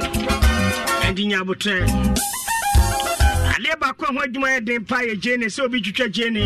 ɛnti 1.06 1.24
nya 1.28 1.40
abotrɛ 1.44 1.76
adeɛ 3.54 3.80
baako 3.80 4.04
a 4.10 4.14
ho 4.14 4.20
adwuma 4.26 4.48
yɛ 4.56 4.66
den 4.66 4.84
paa 4.86 5.02
yɛ 5.08 5.16
gyene 5.22 5.46
sɛ 5.46 5.64
obi 5.66 5.82
twitwa 5.82 6.08
gyene 6.12 6.46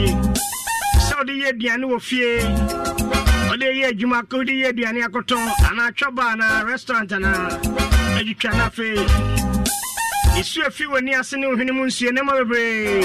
sɛ 1.07 1.17
wode 1.17 1.33
yɛ 1.41 1.47
aduane 1.53 1.85
wɔ 1.91 2.01
fie. 2.01 3.01
Wode 3.51 3.67
yɛ 3.67 3.87
adwuma 3.91 4.23
wode 4.31 4.47
yɛ 4.61 4.67
aduane 4.71 5.01
akɔtɔn 5.07 5.43
anaa 5.69 5.91
twaba 5.91 6.23
anaa 6.33 6.65
restaurant 6.65 7.11
anaa 7.11 7.49
adwitwa 8.19 8.51
no 8.55 8.63
afei 8.67 9.60
ɛsu 10.39 10.61
afi 10.65 10.85
w'ani 10.85 11.13
ase 11.19 11.33
ne 11.37 11.47
wohwene 11.47 11.71
mu 11.71 11.85
nsuo 11.85 12.09
nneɛma 12.11 12.33
bebree. 12.39 13.03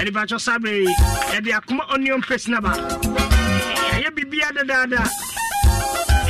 Ɛde 0.00 0.10
batwɔ 0.12 0.40
sa 0.40 0.58
bere 0.58 0.84
yɛde 1.32 1.50
akoma 1.52 1.84
onion 1.92 2.20
paste 2.22 2.48
na 2.48 2.60
ba. 2.60 2.72
Ɛyɛ 3.92 4.08
biribia 4.14 4.48
dadaada. 4.56 5.02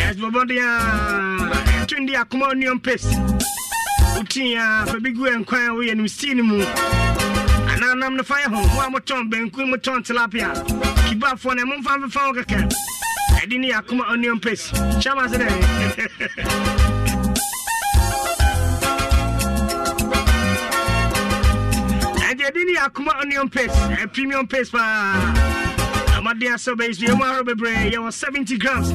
Ɛsbɔbɔden 0.08 0.58
a 0.58 1.84
ɛto 1.84 1.96
ndi 2.00 2.14
akoma 2.16 2.50
onion 2.50 2.78
paste. 2.80 3.08
Wotii 4.16 4.56
a 4.58 4.86
fa 4.86 4.98
bi 5.00 5.10
gu 5.10 5.24
ɛnkwan 5.26 5.68
a 5.68 5.72
woyɛ 5.74 5.96
no 5.96 6.04
stii 6.04 6.34
no 6.36 6.42
mu. 6.42 6.64
Anaa 6.64 7.94
nam 7.98 8.16
no 8.16 8.22
fa 8.22 8.34
yɛ 8.34 8.46
ho. 8.52 8.60
Mo 8.74 8.80
a 8.80 8.90
motɔn 9.00 9.30
banku 9.30 9.60
motɔn 9.72 10.04
tilapia. 10.04 10.52
Kibafoɔ 11.08 11.56
no 11.56 11.64
momfa 11.64 11.96
mfefa 11.98 12.26
wo 12.26 12.32
kɛkɛ. 12.42 12.72
Ɛde 13.42 13.58
ne 13.58 13.70
yɛakoma 13.72 14.10
onion 14.10 14.38
paste. 14.40 14.74
Kyɛma 15.00 15.30
se 15.30 15.38
dɛ 15.38 16.86
ɛde 22.50 22.58
ɛde 22.58 22.64
ne 22.66 22.72
yɛakoma 22.78 23.12
onion 23.22 23.48
paste 23.48 23.76
eh, 23.92 24.06
premium 24.06 24.46
paste 24.46 24.72
paa. 24.72 25.14
Amaden 26.18 26.52
asɛ 26.54 26.72
wobɛyi 26.74 26.94
so 26.94 27.06
yɛmu 27.06 27.22
ahoro 27.22 27.44
bebree 27.44 27.90
yɛwɔ 27.92 28.12
70 28.12 28.58
grams 28.58 28.92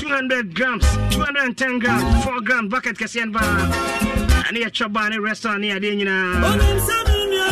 200 0.00 0.54
grams 0.54 0.84
210 1.10 1.78
grams 1.78 2.24
4 2.24 2.40
grams 2.40 2.68
bucket 2.70 2.96
kɛseɛ 2.96 3.26
no 3.26 3.38
paa. 3.38 3.56
Ɛne 4.48 4.62
yɛtwɛ 4.64 4.92
baa 4.92 5.08
ne 5.08 5.18
restaurant 5.18 5.60
ne 5.60 5.70
adeɛ 5.70 5.96
nyinaa. 5.96 6.42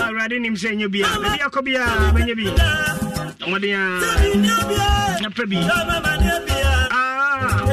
Awurade 0.06 0.40
nim 0.40 0.54
sɛ 0.54 0.70
ɛnyɛ 0.74 0.90
bia. 0.90 1.06
Baabi 1.06 1.38
akɔ 1.38 1.60
biaa 1.66 2.12
bɛnyɛ 2.14 2.34
bi. 2.36 2.44
Ɔmɔden 3.44 3.74
a 3.74 5.22
napɛ 5.22 5.44
bi. 5.50 5.56
Ah. 6.92 7.64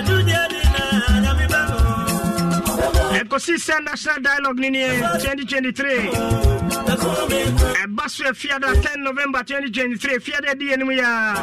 Ɛkɔsi 3.19 3.55
sɛ 3.57 3.83
national 3.83 4.19
dialogue 4.21 4.59
ne 4.59 4.69
neɛ 4.69 5.21
2023 5.21 6.56
ɛba 6.67 8.03
afiada 8.29 8.73
10 8.81 8.97
november 9.03 9.43
2023 9.43 10.19
fiada 10.19 10.53
di 10.57 10.73
anim 10.73 10.87
yɛ 10.89 11.03
a 11.03 11.35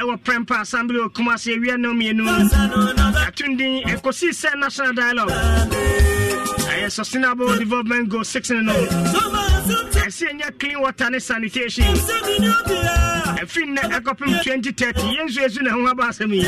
ɛwɔ 0.00 0.16
prɛmpa 0.24 0.60
assembly 0.60 0.98
ɔkum 0.98 1.28
ase 1.34 1.48
awia 1.56 1.76
no 1.78 1.92
mmienu. 1.92 2.24
Atondin 3.26 3.82
ɛkɔsi 3.84 4.28
sɛ 4.30 4.54
national 4.58 4.92
dialogue. 4.92 5.30
Ɛyɛ 5.30 6.90
sustainable 6.90 7.56
development 7.58 8.08
goal 8.08 8.24
6 8.24 8.50
no 8.50 8.72
ɛsɛ 8.72 10.26
ɛnyɛ 10.30 10.58
clean 10.58 10.80
water 10.80 11.10
ne 11.10 11.18
sanitation. 11.18 11.84
Ɛfi 13.36 13.62
nnɛ 13.66 13.82
ɛkɔpem 14.00 14.42
2030 14.42 15.16
yɛnso 15.16 15.40
ɛsu 15.46 15.60
ne 15.62 15.70
ho 15.70 15.86
aba 15.86 16.04
asɛm 16.08 16.32
yi. 16.34 16.42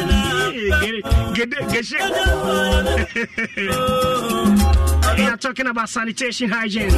Gede 1.35 1.59
we 5.18 5.24
are 5.24 5.37
talking 5.37 5.66
about 5.66 5.88
sanitation 5.88 6.48
hygiene 6.48 6.90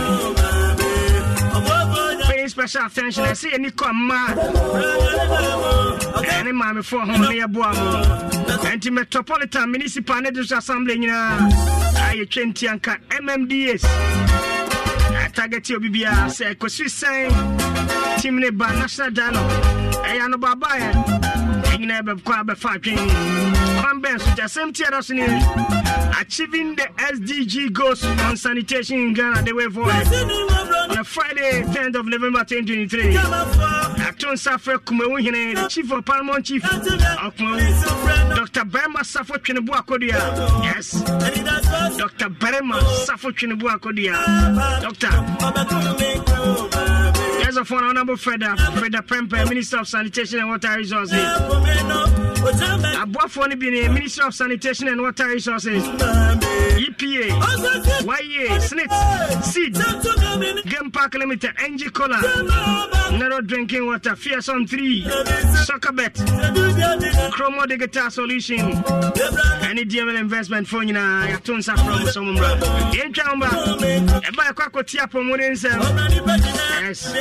paying 2.29 2.49
special 2.49 2.87
attention. 2.87 3.25
Ɛsɛ 3.25 3.37
see 3.37 3.53
any 3.55 3.71
mmaa 3.71 4.35
ɛne 6.41 6.53
maamefoɔ 6.53 7.03
ho 7.07 7.17
ne 7.29 7.41
yɛboa 7.41 7.71
mo 7.75 8.57
ɛnti 8.71 8.91
metropolitan 8.93 9.71
municipal 9.71 10.21
ne 10.21 10.31
district 10.31 10.63
assembly 10.63 10.99
nyinaa 10.99 11.49
ayɛtwa 12.11 12.53
ntianka 12.53 12.99
mmds 13.21 13.85
I 15.13 15.29
target 15.33 15.71
obi 15.73 15.89
biara 15.91 16.27
sɛ 16.29 16.55
kɔsi 16.57 16.87
sɛn 16.87 18.21
team 18.21 18.39
ne 18.39 18.51
ba 18.51 18.73
national 18.73 19.11
dialogue. 19.11 19.51
Ɛyɛ 20.05 20.21
anobabaeɛ 20.27 20.81
eh. 20.81 21.31
ɛnyina 21.81 22.03
bɛkɔ 22.03 22.33
a 22.41 22.45
bɛfa 22.45 22.71
adwen 22.77 22.99
kwan 23.81 24.03
bɛn 24.03 24.21
so 24.21 24.31
gya 24.37 24.45
sɛm 24.47 24.73
tiara 24.75 25.03
so 25.03 25.15
achieving 26.21 26.75
the 26.77 26.83
sdg 27.15 27.73
goals 27.73 28.05
on 28.05 28.37
sanitation 28.37 28.99
in 28.99 29.15
ghana 29.15 29.43
the 29.43 29.53
way 29.53 29.67
forward 29.69 30.50
friday 31.05 31.63
10th 31.63 31.97
of 32.01 32.07
november 32.07 32.45
2023 32.45 33.17
ato 34.07 34.33
nsa 34.33 34.59
frɛ 34.59 34.79
kumawu 34.79 35.19
hene 35.23 35.55
the 35.55 35.69
chief 35.69 35.91
of 35.93 36.05
parliament 36.05 36.45
chief 36.47 36.65
of 36.65 37.37
dr 38.37 38.65
berma 38.65 39.01
safo 39.05 39.37
twenebo 39.39 39.75
akodua 39.75 40.65
yes. 40.65 41.03
Dr 41.97 42.29
berma 42.31 42.81
safo 43.07 43.31
twenebo 43.33 43.69
akodua 43.69 44.81
doctor. 44.81 45.11
Yes, 47.41 47.57
of 47.57 47.73
honorable 47.73 48.15
Freda, 48.15 48.57
Freda 48.57 49.01
Prempe, 49.07 49.49
Minister 49.49 49.79
of 49.81 49.89
Sanitation 49.89 50.39
and 50.41 50.51
Water 50.51 50.77
Resources. 50.77 51.19
Aboafo 53.01 53.49
no 53.49 53.57
bi 53.57 53.71
ne 53.71 53.89
Minister 53.89 54.27
of 54.27 54.35
Sanitation 54.35 54.89
and 54.89 55.01
Water 55.01 55.27
Resources. 55.27 55.83
EPA, 56.91 57.29
YA, 58.05 58.59
SNIT, 58.61 58.91
SEED, 59.45 59.75
Game 60.69 60.91
Park 60.91 61.15
Limited, 61.15 61.53
NG 61.59 61.91
Cola, 61.91 62.21
Narrow 63.13 63.41
Drinking 63.41 63.87
Water, 63.87 64.11
Fearson 64.11 64.69
3, 64.69 65.09
Soccer 65.65 65.93
Bet, 65.93 66.15
Chromo 67.33 67.67
Digital 67.67 68.11
Solution, 68.11 68.59
any 69.63 69.85
DML 69.85 70.19
investment 70.19 70.67
for 70.67 70.83
you 70.83 70.93
now, 70.93 71.27
Yatun 71.27 71.63
Safra, 71.63 72.07
Somumra. 72.09 72.59
Yentamba, 72.93 73.49
Eba 74.23 74.53
Kwako 74.55 74.83
Tiapo 74.83 75.23
Mudense. 75.23 75.71
Yes. 76.83 77.15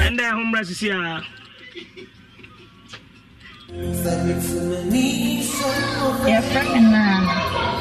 And 0.00 0.18
then 0.18 0.32
home 0.32 0.54
here. 0.64 1.22
Yɛfrɛ 6.28 6.62
me 6.72 6.80
naana 6.92 7.34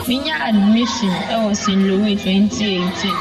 menya 0.07 0.35
admission 0.49 1.09
eh, 1.31 1.35
oh, 1.35 1.47
wɔ 1.47 1.51
st 1.55 1.79
louis 1.87 2.15
2018 2.23 3.15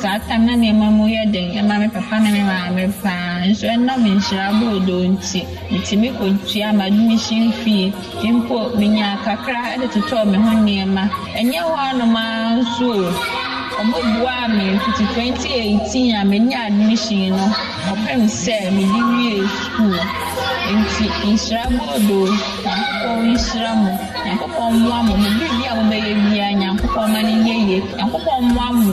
saa 0.00 0.18
tam 0.26 0.40
na 0.46 0.52
nneɛma 0.54 0.86
mu 0.96 1.04
yɛ 1.14 1.22
den 1.32 1.48
ɛma 1.58 1.74
me 1.82 1.88
papa 1.96 2.16
ne 2.22 2.28
me 2.34 2.42
maame 2.50 2.84
paa 3.02 3.42
nso 3.48 3.66
ɛnam 3.74 4.00
nhyira 4.06 4.46
boodoo 4.60 5.02
nti 5.12 5.40
metumi 5.70 6.08
kɔtua 6.18 6.68
ma 6.78 6.84
admission 6.90 7.44
fee. 7.60 7.92
Mpo 8.34 8.58
menya 8.78 9.18
kakra 9.24 9.60
eh, 9.74 9.78
de 9.80 9.86
totɔɔ 9.94 10.22
me 10.30 10.36
ho 10.44 10.50
nneɛma 10.62 11.02
ɛnyɛ 11.38 11.60
hɔ 11.68 11.74
anomaa 11.90 12.54
nso 12.58 12.86
o 13.06 13.51
ɔmoboaa 13.80 14.48
me 14.56 14.64
mfiti 14.76 15.04
2018 15.14 16.14
a 16.20 16.24
menya 16.24 16.58
admission 16.68 17.30
no 17.36 17.44
ɔpem 17.92 18.22
sɛ 18.40 18.56
mede 18.76 19.00
wie 19.10 19.46
skuul 19.56 19.96
nti 20.78 21.04
nhyira 21.24 21.62
boodoo 21.76 22.28
nyankopɔn 22.64 23.18
nhyira 23.32 23.70
mo 23.82 23.90
nyankopɔn 24.24 24.68
mmoa 24.76 24.98
mo 25.06 25.14
mo 25.22 25.28
biribi 25.38 25.64
a 25.70 25.72
mobɛyɛ 25.78 26.12
biara 26.24 26.52
nyankopɔn 26.60 27.06
ma 27.12 27.20
no 27.26 27.32
nyɛ 27.44 27.54
yie 27.68 27.78
nyankopɔn 27.96 28.38
mmoa 28.46 28.68
mo 28.80 28.92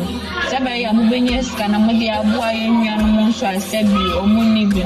sɛ 0.50 0.58
bɛyɛ 0.65 0.86
a 0.89 0.94
mobɛnya 0.98 1.44
sika 1.44 1.65
na 1.68 1.78
mode 1.80 2.06
aboa 2.18 2.50
yɛ 2.60 2.65
nnuanom 2.74 3.18
nso 3.28 3.46
a 3.46 3.58
sɛ 3.70 3.80
ɔmo 4.22 4.42
ni 4.54 4.65
bi 4.65 4.82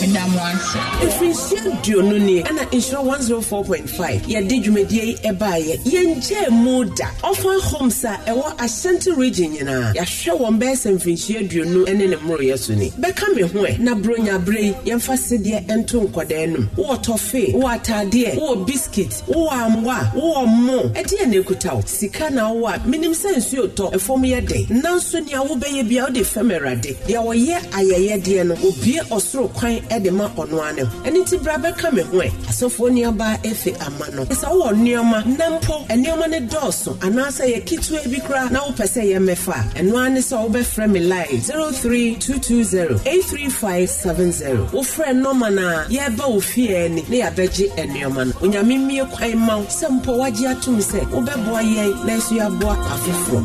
meda 0.00 0.26
mo 0.28 0.40
ase 0.40 0.78
mfirinhyia 1.06 1.76
duonu 1.84 2.18
nie 2.18 2.42
ɛna 2.42 2.64
nhyira 2.72 3.00
104.5 3.00 4.20
yɛde 4.28 4.62
dwumadie 4.64 5.04
yi 5.06 5.14
ɛbaeɛ. 5.30 5.78
Yɛngyɛɛ 5.84 6.50
mu 6.50 6.84
da 6.84 7.06
ɔfa 7.22 7.60
homes 7.60 8.04
a 8.04 8.18
ɛwɔ 8.26 8.54
ashanti 8.58 9.10
region 9.12 9.52
nyinaa. 9.52 9.94
Yɛahwɛ 9.94 10.38
wɔn 10.40 10.58
bɛyɛ 10.58 10.74
sɛ 10.82 10.88
mfirinhyia 10.96 11.48
duonu 11.50 11.84
ne 11.86 12.06
ne 12.06 12.16
mmoroyɛ 12.16 12.58
so 12.58 12.74
ni. 12.74 12.90
Bɛka 12.90 13.34
me 13.34 13.42
ho 13.42 13.66
ɛ 13.66 13.78
na 13.78 13.94
bronya 13.94 14.38
bere 14.44 14.60
yi 14.62 14.72
yɛmfa 14.86 15.16
sedeɛ 15.18 15.66
ɛnto 15.66 16.08
nkɔdaa 16.08 16.48
nom. 16.52 16.70
Wowɔ 16.76 17.04
tɔfe 17.04 17.52
wowɔ 17.54 17.78
atadeɛ 17.80 18.34
wowɔ 18.38 18.66
biscuit 18.66 19.10
wowɔ 19.28 19.50
amoa 19.52 20.12
wowɔ 20.14 20.46
mo. 20.48 20.78
Ɛdeɛ 20.94 21.26
na 21.26 21.36
ɛkuta 21.42 21.74
wo? 21.74 21.82
Sika 21.86 22.30
na 22.30 22.50
wowɔ 22.50 22.74
a 22.74 22.78
menim 22.88 23.12
sɛ 23.12 23.36
nsuo 23.36 23.68
tɔ 23.68 23.92
ɛfam 23.92 24.22
yɛ 24.24 24.48
den 24.48 24.82
nanso 24.82 25.20
nea 25.26 25.42
wobɛyɛ 25.44 25.88
bia 25.88 26.04
wode 26.04 26.26
fam 26.26 26.48
awurade. 26.50 26.96
Deɛ 27.06 27.20
wɔyɛ 27.24 27.60
ayɛyɛdeɛ 27.70 28.46
no 28.46 28.54
obie 28.66 29.00
ɔsoro 29.10 29.52
kwan 29.52 29.80
de 29.98 30.10
ma 30.10 30.28
ɔno 30.36 30.60
ano 30.62 30.84
ɛno 31.04 31.18
nti 31.24 31.36
bra 31.42 31.56
bɛka 31.58 31.92
me 31.92 32.02
ho 32.02 32.18
ɛ. 32.20 32.30
Asɔfoɔ 32.48 32.90
nneɛma 32.90 33.42
efe 33.44 33.74
ama 33.86 34.06
no. 34.14 34.24
Ɛsɛ 34.26 34.46
wowɔ 34.48 34.72
nneɛma. 34.74 35.38
Na 35.38 35.58
mpo 35.58 35.86
nneɛma 35.88 36.30
no 36.30 36.38
dɔɔso 36.46 36.96
anaasɛ 36.98 37.44
yɛ 37.54 37.64
ketewa 37.66 38.04
bi 38.10 38.18
koraa 38.20 38.50
na 38.50 38.60
wopɛ 38.60 38.84
sɛ 38.86 39.02
yɛmmɛfa 39.12 39.54
a 39.76 39.78
ɛno 39.82 40.12
ne 40.12 40.20
sɛ 40.20 40.36
wobɛfrɛ 40.48 40.90
me 40.90 41.00
live 41.00 41.42
03220 41.46 43.00
83570 43.04 44.68
wofrɛ 44.72 45.08
nɔma 45.22 45.52
no 45.54 45.68
a 45.68 45.84
yɛbɛ 45.88 46.28
wo 46.28 46.40
fie 46.40 46.74
ani 46.76 47.02
na 47.08 47.16
yɛabɛgye 47.30 47.68
nneɛma 47.76 48.26
no. 48.26 48.32
Onyame 48.40 48.78
mmie 48.78 49.04
kwan 49.10 49.38
ma 49.38 49.56
wo 49.58 49.64
sɛ 49.64 49.88
mpo 50.00 50.18
wagye 50.18 50.46
atom 50.50 50.78
sɛ 50.78 51.00
wobɛboa 51.10 51.62
yɛn 51.74 52.04
na 52.04 52.12
ɛso 52.16 52.32
yɛaboa 52.38 52.76
afoforɔ 52.92 53.40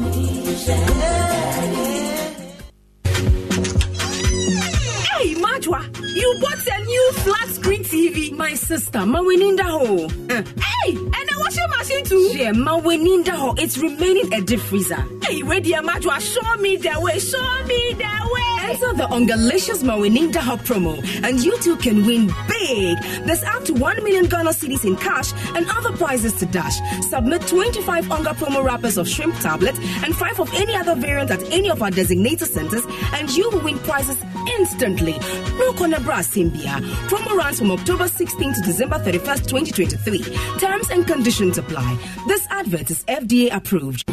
Hey, 5.15 5.33
Majwa, 5.35 5.79
you 6.25 6.39
bought 6.41 6.67
a 6.67 6.85
new 6.85 7.11
flat 7.23 7.49
screen 7.49 7.83
TV. 7.83 8.31
My 8.31 8.53
sister, 8.55 8.99
Mawininda 8.99 9.61
Ho. 9.61 10.05
Uh, 10.05 10.41
hey, 10.67 10.95
and 10.95 11.24
a 11.35 11.39
washing 11.39 11.69
machine 11.77 12.03
too. 12.05 12.37
Yeah, 12.37 12.49
eh, 12.49 12.51
ma 12.51 12.79
Mawininda 12.79 13.29
Ho. 13.29 13.53
It's 13.57 13.77
remaining 13.77 14.33
a 14.33 14.41
deep 14.41 14.59
freezer. 14.59 15.03
Hey, 15.23 15.43
where 15.43 15.59
dear 15.59 15.81
Majwa, 15.81 16.19
show 16.19 16.61
me 16.61 16.77
the 16.77 16.99
way, 16.99 17.19
show 17.19 17.63
me 17.65 17.93
the 17.93 18.29
way. 18.33 18.69
Enter 18.71 18.93
the 18.93 19.07
Ungalicious 19.11 19.83
Mawininda 19.83 20.37
Ho 20.37 20.57
promo, 20.57 20.97
and 21.23 21.43
you 21.43 21.57
too 21.59 21.75
can 21.77 22.05
win 22.05 22.27
big. 22.47 22.97
There's 23.25 23.43
up 23.43 23.63
to 23.65 23.73
1 23.73 24.03
million 24.03 24.25
Ghana 24.25 24.51
cedis 24.51 24.85
in 24.85 24.95
cash 24.95 25.33
and 25.55 25.65
other 25.69 25.91
prizes 25.97 26.33
to 26.39 26.45
dash. 26.45 26.75
Submit 27.09 27.41
25 27.47 28.11
Unga 28.11 28.31
promo 28.31 28.63
wrappers 28.63 28.97
of 28.97 29.07
shrimp 29.07 29.35
tablets 29.39 29.79
and 30.03 30.15
5 30.15 30.39
of 30.39 30.53
any 30.55 30.75
other 30.75 30.95
variant 30.95 31.31
at 31.31 31.43
any 31.51 31.69
of 31.69 31.81
our 31.81 31.91
designated 31.91 32.47
centers, 32.47 32.83
and 33.13 33.29
you 33.35 33.49
will 33.51 33.61
win 33.61 33.77
prizes 33.79 34.17
instantly. 34.57 35.13
No 35.59 35.71
Conabra 35.73 36.21
Simbia. 36.23 36.81
Promo 37.09 37.35
runs 37.35 37.59
from 37.59 37.71
October 37.71 38.07
16 38.07 38.53
to 38.53 38.61
December 38.61 38.97
31st, 38.99 39.47
2023. 39.47 40.19
Terms 40.59 40.89
and 40.89 41.05
conditions 41.05 41.24
apply. 41.57 41.97
This 42.27 42.45
advert 42.51 42.91
is 42.91 43.03
FDA 43.05 43.51
approved. 43.51 44.03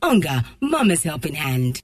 Unga, 0.00 0.44
Mama's 0.60 1.02
helping 1.02 1.34
hand. 1.34 1.82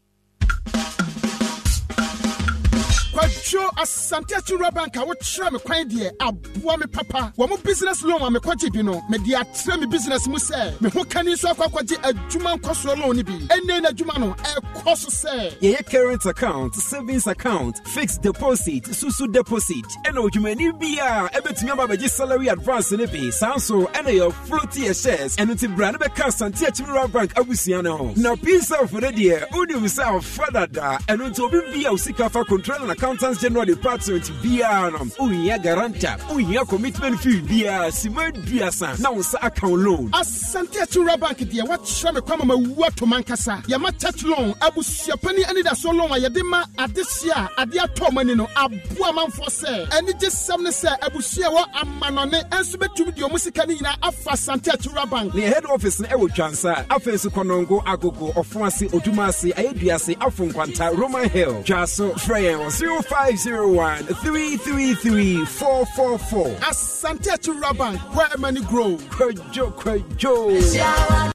Metro 3.45 3.71
asante 3.77 4.35
akyiri 4.35 4.71
bank 4.75 4.97
a 4.97 5.01
wokyerɛ 5.01 5.53
me 5.53 5.59
kwan 5.59 5.89
deɛ 5.89 6.11
aboa 6.19 6.79
me 6.79 6.87
papa. 6.87 7.33
Wɔ 7.37 7.49
mo 7.49 7.57
business 7.59 8.03
loan 8.03 8.23
a 8.23 8.39
mekɔgye 8.39 8.73
bi 8.73 8.83
no 8.83 9.03
mede 9.11 9.27
atrɛ 9.35 9.81
me 9.81 9.87
business 9.87 10.27
mu 10.27 10.37
sɛ 10.37 10.81
me 10.81 10.89
ho 10.91 11.05
kani 11.05 11.35
nso 11.35 11.53
akɔ 11.55 11.71
akɔgye 11.71 11.97
adwuma 12.03 12.59
nkɔsoɔ 12.59 12.99
loan 13.01 13.23
bi. 13.23 13.33
Ɛnnɛ 13.55 13.83
no 13.83 13.89
adwuma 13.91 14.19
no 14.19 14.33
ɛkɔ 14.35 14.97
so 14.97 15.09
sɛ. 15.29 15.59
Yɛyɛ 15.61 15.87
current 15.91 16.27
account 16.27 16.75
savings 16.75 17.27
account 17.27 17.81
fixed 17.89 18.23
deposit 18.23 18.85
susu 18.85 19.31
deposit. 19.31 19.85
Ɛna 20.07 20.29
odwumani 20.29 20.79
bi 20.79 21.03
a 21.05 21.29
ɛbɛtumi 21.41 21.71
aba 21.73 21.87
bɛgye 21.95 22.09
salary 22.09 22.49
advance 22.49 22.93
no 22.93 23.07
bi. 23.07 23.31
Saa 23.31 23.55
nso 23.57 23.91
ɛna 23.93 24.09
yɛ 24.09 24.33
floaty 24.47 24.85
shares. 25.03 25.37
Ɛno 25.37 25.55
nti 25.55 25.75
bra 25.77 25.91
no 25.91 25.99
bɛka 25.99 26.29
asante 26.29 26.65
akyiri 26.67 27.13
bank 27.13 27.35
abusua 27.35 27.83
no 27.83 27.97
ho. 27.97 28.13
Na 28.17 28.35
psf 28.37 28.93
no 28.93 29.11
deɛ 29.11 29.49
wonim 29.51 29.85
sɛ 29.85 30.17
afa 30.17 30.51
dada 30.53 30.99
ɛno 31.09 31.29
nti 31.31 31.41
obi 31.41 31.61
bi 31.83 31.87
a 31.87 31.91
wo 31.91 31.97
sika 31.97 32.31
fa 32.31 32.43
control 32.45 32.91
and 32.91 33.34
accountants 33.35 33.40
general 33.40 33.64
department 33.64 34.23
biara 34.42 34.90
no 34.92 34.99
wohia 34.99 35.59
garanta 35.59 36.16
wohia 36.29 36.66
commitment 36.68 37.18
fee 37.20 37.40
biara 37.40 37.90
sima 37.92 38.31
duasa 38.33 38.97
na 39.01 39.11
wo 39.11 39.18
nsa 39.18 39.38
aka 39.42 39.66
wo 39.66 39.77
loan. 39.77 40.11
Asante 40.12 40.81
akyiri 40.81 41.20
bank 41.20 41.38
deɛ 41.38 41.66
wakyerɛ 41.68 42.14
me 42.14 42.20
kwan 42.20 42.38
ma 42.38 42.44
mawu 42.55 42.85
ato 42.87 43.07
ma 43.07 43.20
nkasa 43.20 43.62
yɛma 43.66 43.90
church 44.01 44.25
loan 44.25 44.53
abusuapani 44.61 45.44
anidasoɔ 45.44 45.94
loan 45.97 46.12
a 46.12 46.29
yɛde 46.29 46.42
ma 46.44 46.64
adehye 46.79 47.31
a 47.35 47.49
adeɛ 47.66 47.85
atɔ 47.87 48.12
ma 48.12 48.23
ni 48.23 48.35
no 48.35 48.47
aboa 48.57 49.12
manfoɔ 49.12 49.49
sɛ 49.49 49.88
ɛne 49.90 50.18
gye 50.20 50.29
sɛm 50.29 50.62
ne 50.62 50.70
sɛ 50.70 50.99
abusua 51.01 51.49
wɔ 51.51 51.64
amanɔne 51.83 52.49
ɛnso 52.51 52.77
bɛtumi 52.77 53.14
deɛ 53.16 53.29
ɔmu 53.31 53.38
sika 53.38 53.66
no 53.66 53.75
nyinaa 53.75 53.97
afa 54.03 54.31
asante 54.31 54.70
akyiri 54.73 55.11
bank. 55.11 55.35
Ne 55.35 55.42
head 55.42 55.64
office 55.66 56.01
no 56.01 56.09
ɛwɔ 56.09 56.29
twansa 56.35 56.87
afei 56.88 57.14
nso 57.14 57.31
kɔnɔngo 57.31 57.85
agogo 57.85 58.33
ɔfo 58.35 58.66
ase 58.66 58.88
oduma 58.92 59.29
ase 59.29 59.53
ayɛdua 59.53 59.94
ase 59.94 60.14
afo 60.20 60.44
nkwanta 60.47 60.97
roman 60.97 61.29
hill. 61.29 61.62
Twa 61.64 61.87
so 61.87 62.11
frɛ 62.12 62.42
yɛn 62.44 62.59
wɔ 62.59 62.70
0501 63.33 64.03
333 64.23 65.45
444 65.47 66.69
asante 66.71 67.31
akyiri 67.33 67.59
bank 67.79 68.01
where 68.17 68.37
money 68.39 68.61
grow 68.61 68.97
kwadwo 69.17 69.67
kwadwo 69.71 71.34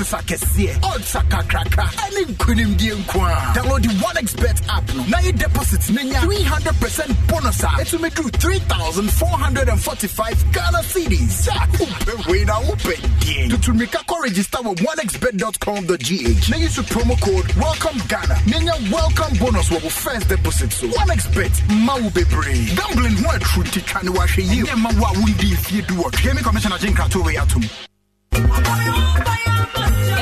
Bonuses 0.00 0.12
akɛseɛ, 0.12 0.82
odds 0.84 1.14
akakraka, 1.14 1.84
ɛne 2.04 2.24
nkonimdie 2.34 2.94
nko 3.04 3.20
a. 3.20 3.52
Download 3.54 3.82
the 3.82 3.88
OneXBet 3.88 4.62
app 4.68 4.94
no 4.94 5.04
na 5.04 5.18
yɛ 5.18 5.32
deposit 5.38 5.90
na 5.94 6.02
nya 6.02 6.20
300% 6.20 7.14
bonus 7.28 7.62
a 7.62 7.66
ɛtumi 7.66 8.10
duru 8.14 8.30
3,445 8.30 10.52
Ghana 10.52 10.78
cedis. 10.82 11.44
Jack, 11.44 11.70
wopɛ 11.72 12.26
wei 12.28 12.44
na 12.44 12.54
wopɛ 12.60 12.96
deɛ. 13.20 13.48
Tutu 13.50 13.72
mmirika 13.72 14.00
kɔ 14.06 14.22
register 14.22 14.58
wɔ 14.58 14.74
onexbet.com.gh 14.76 16.48
na 16.50 16.56
use 16.56 16.78
promo 16.88 17.16
code 17.20 17.52
welcome 17.56 17.98
Ghana 18.08 18.34
na 18.46 18.58
nya 18.58 18.74
welcome 18.92 19.36
bonus 19.38 19.68
wɔ 19.68 19.82
wo 19.82 19.88
first 19.90 20.28
deposit 20.28 20.72
so. 20.72 20.86
OneXBet 20.88 21.62
ma 21.84 21.96
wo 21.96 22.10
bebree. 22.10 22.74
Gambling 22.76 23.16
ho 23.22 23.30
atru 23.32 23.62
titwa 23.64 24.02
ne 24.02 24.10
wahwɛ 24.10 24.42
yie. 24.50 24.62
Nyɛ 24.64 24.76
ma 24.78 24.90
wo 24.98 25.04
a 25.06 25.12
wondi 25.14 25.50
mfie 25.52 25.82
du 25.86 25.94
wɔ. 25.94 26.10
Gaming 26.22 26.44
Commissioner 26.44 26.78
Jane 26.78 26.94
Krato 26.94 27.20
wei 27.24 27.36
atom. 27.36 27.62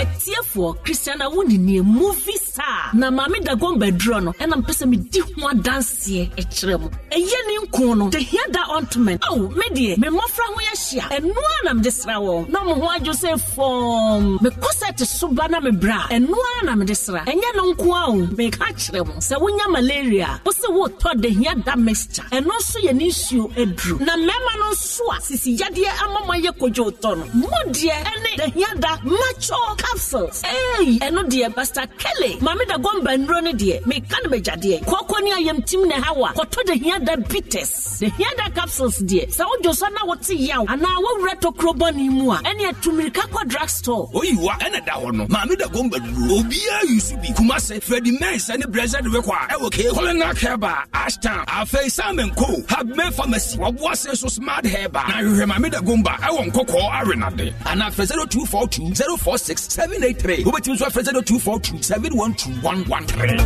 Ɛtiefoɔ 0.02 0.68
christiana 0.84 1.28
wo 1.30 1.42
nenie 1.42 1.82
movie 1.82 2.38
star. 2.38 2.90
Na 2.94 3.10
maame 3.10 3.38
dagon 3.44 3.78
bɛdurɔ 3.78 4.22
no 4.24 4.32
ɛna 4.32 4.54
mpɛ 4.62 4.72
sɛ 4.78 4.84
medi 4.88 5.20
ho 5.20 5.48
adanseɛ 5.48 6.30
ɛkyerɛ 6.40 6.80
mu. 6.80 6.88
Ɛyɛ 7.10 7.38
ne 7.46 7.54
nko 7.66 7.96
no 7.96 8.10
hia 8.18 8.42
da 8.50 8.62
ontment 8.76 9.20
ao 9.28 9.36
me 9.36 9.66
deɛ 9.76 9.98
me 9.98 10.08
mmɔfra 10.08 10.44
ho 10.52 10.58
yɛhyia 10.68 11.04
ɛnoa 11.16 11.56
na 11.64 11.72
mede 11.74 11.90
sra 11.92 12.14
wɔn. 12.14 12.48
Na 12.48 12.64
mo 12.64 12.74
ho 12.74 12.86
adwo 12.96 13.12
sɛ 13.12 13.30
fɔm. 13.54 14.38
Mekɔ 14.40 14.70
sɛ 14.80 14.96
te 14.96 15.04
so 15.04 15.28
ba 15.28 15.48
na 15.48 15.60
mebrɛ 15.60 15.96
a 16.10 16.14
ɛnoa 16.20 16.64
na 16.64 16.74
mede 16.76 16.96
sra. 16.96 17.24
Ɛnyɛ 17.24 17.56
no 17.56 17.72
nko 17.74 17.88
a 17.94 18.10
o 18.10 18.16
meka 18.36 18.66
kyerɛ 18.78 19.06
mo. 19.06 19.12
Sɛ 19.14 19.40
wonya 19.40 19.66
malaria 19.70 20.40
wo 20.44 20.52
sɛ 20.52 20.68
wotɔ 20.78 21.20
de 21.20 21.28
hia 21.30 21.54
da 21.56 21.74
mixture. 21.76 22.24
Ɛno 22.30 22.50
nso 22.58 22.78
yɛ 22.86 22.94
ne 22.94 23.08
nsuo 23.08 23.50
aduru. 23.56 24.00
Na 24.00 24.16
mmarima 24.16 24.52
no 24.58 24.70
nso 24.72 25.02
a 25.16 25.20
sisi 25.20 25.56
yadeɛ 25.58 25.90
ama 26.04 26.20
mo 26.26 26.32
ayɛ 26.34 26.52
kodwo 26.58 26.90
tɔ 26.92 27.16
no. 27.18 27.24
Mo 27.34 27.48
ɛne 27.48 28.54
hia 28.54 28.74
da 28.78 28.87
macho 29.04 29.56
capsules. 29.76 30.42
Ei 30.44 30.98
ɛno 31.00 31.22
deɛ 31.28 31.54
pastor 31.54 31.86
kelly. 31.98 32.36
Maame 32.40 32.66
da 32.68 32.76
gɔmba 32.76 33.16
nnuro 33.18 33.42
no 33.42 33.52
deɛ 33.52 33.82
meka 33.84 34.16
no 34.24 34.30
magyadeɛ 34.30 34.84
kɔkɔ 34.84 35.22
ne 35.22 35.30
ayamtim 35.32 35.86
ne 35.88 35.94
ha 35.94 36.12
wa. 36.12 36.32
Kɔtɔ 36.32 36.66
de 36.66 36.74
hia 36.74 36.98
da 37.00 37.16
bitters 37.16 37.98
de 38.00 38.08
hia 38.10 38.26
da 38.36 38.48
capsules 38.50 38.98
deɛ 39.02 39.28
sɛ 39.34 39.44
wodwo 39.44 39.74
so 39.74 39.86
na 39.88 40.04
wote 40.06 40.30
yaw. 40.30 40.64
Anaa 40.66 40.96
wowura 41.02 41.34
tokuro 41.40 41.74
bɔne 41.74 42.10
mu 42.10 42.30
a. 42.32 42.36
Ɛne 42.38 43.48
drug 43.48 43.68
store 43.68 44.08
oyiwa 44.14 44.52
ɛna 44.60 44.84
da 44.84 44.92
hɔ 44.92 45.12
no. 45.12 45.26
Maame 45.26 45.56
da 45.58 45.66
gɔmba 45.66 45.98
duro 46.04 46.40
obiara 46.42 46.82
yusu 46.88 47.16
bi 47.20 47.28
kumase 47.34 47.80
fredi 47.82 48.18
mens 48.20 48.48
ne 48.48 48.64
brɛsɛ 48.66 49.02
de 49.02 49.08
wekɔ 49.10 49.32
a 49.32 49.54
ɛwɔ 49.54 49.72
kee 49.72 49.88
kɔlena 49.88 50.32
kɛba 50.34 50.74
ashtown 50.92 51.44
afei 51.46 51.90
simon 51.90 52.30
co 52.34 52.46
habme 52.68 53.12
pharmacy. 53.12 53.58
Wɔboa 53.58 53.96
se 53.96 54.14
so 54.14 54.28
smart 54.28 54.64
herba 54.66 55.04
na 55.08 55.14
hwehwɛ 55.22 55.46
maame 55.46 55.70
da 55.70 55.78
gomba 55.80 56.16
ɛwɔ 56.20 56.50
nkɔkɔɔ 56.50 56.90
arenade 57.00 57.54
anaa 57.64 57.90
frɛ 57.90 58.06
0242 58.28 58.77
two 58.78 58.94
zero 58.94 59.16
four 59.16 59.36
six 59.38 59.62
seven 59.74 60.04
eight 60.04 60.18
three 60.22 60.44
wobɛtumi 60.44 60.74
nso 60.76 60.86
afrɛ 60.86 61.02
zero 61.04 61.20
two 61.20 61.38
four 61.40 61.58
two 61.60 61.82
seven 61.82 62.16
one 62.16 62.32
two 62.34 62.50
one 62.62 62.84
one 62.88 63.04
three. 63.06 63.36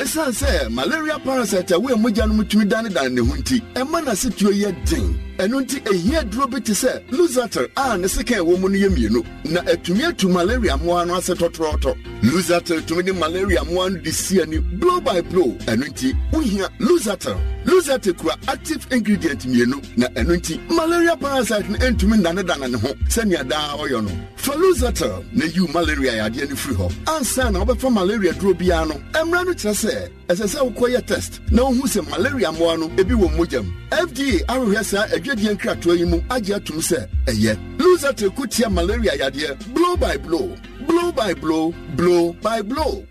ɛsiane 0.00 0.32
sɛ 0.40 0.70
malaria 0.70 1.18
parasite 1.18 1.70
a 1.72 1.74
woɛ 1.80 1.94
mogya 2.02 2.26
no 2.28 2.34
mu 2.34 2.44
tumi 2.44 2.68
dane 2.68 2.88
dane 2.88 3.14
ne 3.16 3.20
ho 3.20 3.34
nti 3.34 3.60
ɛma 3.74 3.98
n'asetuo 4.04 4.52
yɛ 4.62 4.70
den 4.88 5.18
ɛno 5.38 5.60
nti 5.62 5.80
ɛhia 5.84 6.28
duro 6.30 6.46
bi 6.46 6.60
te 6.60 6.72
sɛ 6.72 7.02
lusater 7.10 7.68
a 7.76 7.96
ne 7.98 8.06
sekan 8.08 8.38
ɛwɔ 8.40 8.58
mu 8.60 8.68
no 8.68 8.76
yɛ 8.78 8.88
mmienu 8.90 9.24
na 9.50 9.60
atumi 9.62 10.04
atu 10.08 10.28
malaria 10.28 10.76
mmoa 10.76 11.06
no 11.06 11.14
ase 11.16 11.34
tɔtrɔɔtɔ 11.34 11.94
lusater 12.22 12.80
tumi 12.86 13.02
de 13.04 13.12
malaria 13.12 13.60
mmoa 13.64 13.90
no 13.92 13.98
de 14.00 14.12
si 14.12 14.40
ani 14.40 14.58
blow 14.58 15.00
by 15.00 15.20
blow. 15.22 15.50
Ɛno 15.66 15.84
nti 15.88 16.12
wohia 16.32 16.68
lusater 16.78 17.36
lusater 17.64 18.16
kura 18.16 18.36
active 18.48 18.86
ingredient 18.92 19.40
mmienu 19.46 19.82
na 19.96 20.06
ɛno 20.08 20.36
nti 20.36 20.58
malaria 20.70 21.16
parasite 21.16 21.68
no 21.68 21.78
ɛntumi 21.78 22.16
nnanedane 22.20 22.70
ne 22.70 22.78
ho 22.78 22.88
sɛnea 23.08 23.48
daa 23.48 23.76
ɔyɛ 23.76 24.02
no. 24.04 24.10
Fa 24.36 24.52
lusater 24.52 25.24
na 25.32 25.44
yiw 25.46 25.66
malaria 25.72 26.12
yadeɛ 26.28 26.48
no 26.50 26.54
firi 26.56 26.74
hɔ. 26.76 26.92
Ansa 27.06 27.50
na 27.52 27.64
wobɛfa 27.64 27.92
malaria 27.92 28.32
duro 28.34 28.54
biara 28.54 28.86
no 28.88 28.94
ɛmmara 29.12 29.46
no 29.46 29.52
kyerɛ 29.52 29.74
sɛ 29.74 30.10
ɛsɛ 30.28 30.46
sɛ 30.46 30.58
wokɔyɛ 30.74 31.06
test 31.06 31.40
na 31.50 31.62
wohu 31.62 31.82
sɛ 31.86 32.08
malaria 32.10 32.52
mmoa 32.52 32.78
no 32.78 32.88
ebi 32.96 33.14
wɔ 33.14 33.28
mogyam 33.36 33.66
fda 33.90 34.44
ahwehwɛ 34.46 34.84
saa 34.84 35.06
adwadie 35.22 35.54
nkratoa 35.54 35.94
yi 35.96 36.04
mu 36.04 36.18
agye 36.28 36.54
atom 36.54 36.78
sɛ 36.80 37.06
ɛyɛ. 37.26 37.56
Lusater 37.78 38.30
ko 38.34 38.46
tia 38.46 38.68
malaria 38.68 39.12
yadeɛ. 39.16 39.56
Blow 39.74 39.96
by 39.96 40.16
blow. 40.16 40.56
Blow 40.86 41.12
by 41.12 41.34
blow. 41.34 41.72
Blow 41.96 42.32
by 42.42 42.62
blow 42.62 43.04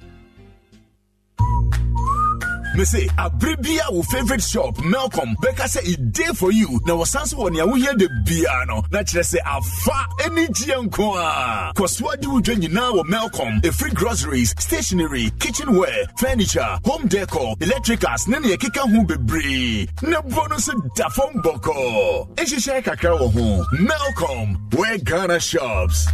me 2.75 2.85
say 2.85 3.07
ah, 3.17 3.29
abere 3.29 3.55
bia 3.61 3.83
wo 3.91 4.01
favourite 4.03 4.41
shop 4.43 4.75
melcom 4.77 5.35
bɛka 5.41 5.65
sɛ 5.67 5.81
e 5.87 5.95
dey 5.97 6.33
for 6.33 6.51
you. 6.51 6.79
Na 6.85 6.93
wɔsan 6.93 7.27
so 7.27 7.37
wɔ 7.37 7.51
nea 7.51 7.65
wohia 7.65 7.97
de 7.97 8.07
bia 8.25 8.65
no 8.67 8.83
na 8.91 8.99
kyerɛ 8.99 9.23
sɛ 9.33 9.39
afa 9.45 10.05
ani 10.25 10.47
gyeɛ 10.47 10.87
nko 10.87 11.15
a. 11.17 11.73
Kɔsoa 11.75 12.19
de 12.19 12.27
wodwa 12.27 12.55
nyinaa 12.55 12.91
wɔ 12.93 13.03
melcom 13.05 13.61
ɛfiri 13.61 13.93
groceries 13.93 14.53
stationery 14.59 15.31
kitchenware 15.39 16.05
furniture 16.17 16.79
home 16.85 17.07
decor 17.07 17.55
electricals 17.59 18.27
ne 18.27 18.39
ne 18.39 18.55
ɛkeka 18.55 18.89
ho 18.91 19.03
bebree. 19.03 19.89
Na 20.03 20.21
bo 20.21 20.45
no 20.47 20.55
nso 20.55 20.73
da 20.95 21.09
fam 21.09 21.33
bɔkɔɔ 21.43 22.35
nhyehyɛe 22.35 22.83
kakra 22.83 23.17
wɔ 23.19 23.33
ho. 23.33 23.65
Melcom 23.77 24.73
where 24.75 24.97
ghana 24.99 25.39
shops 25.39 26.07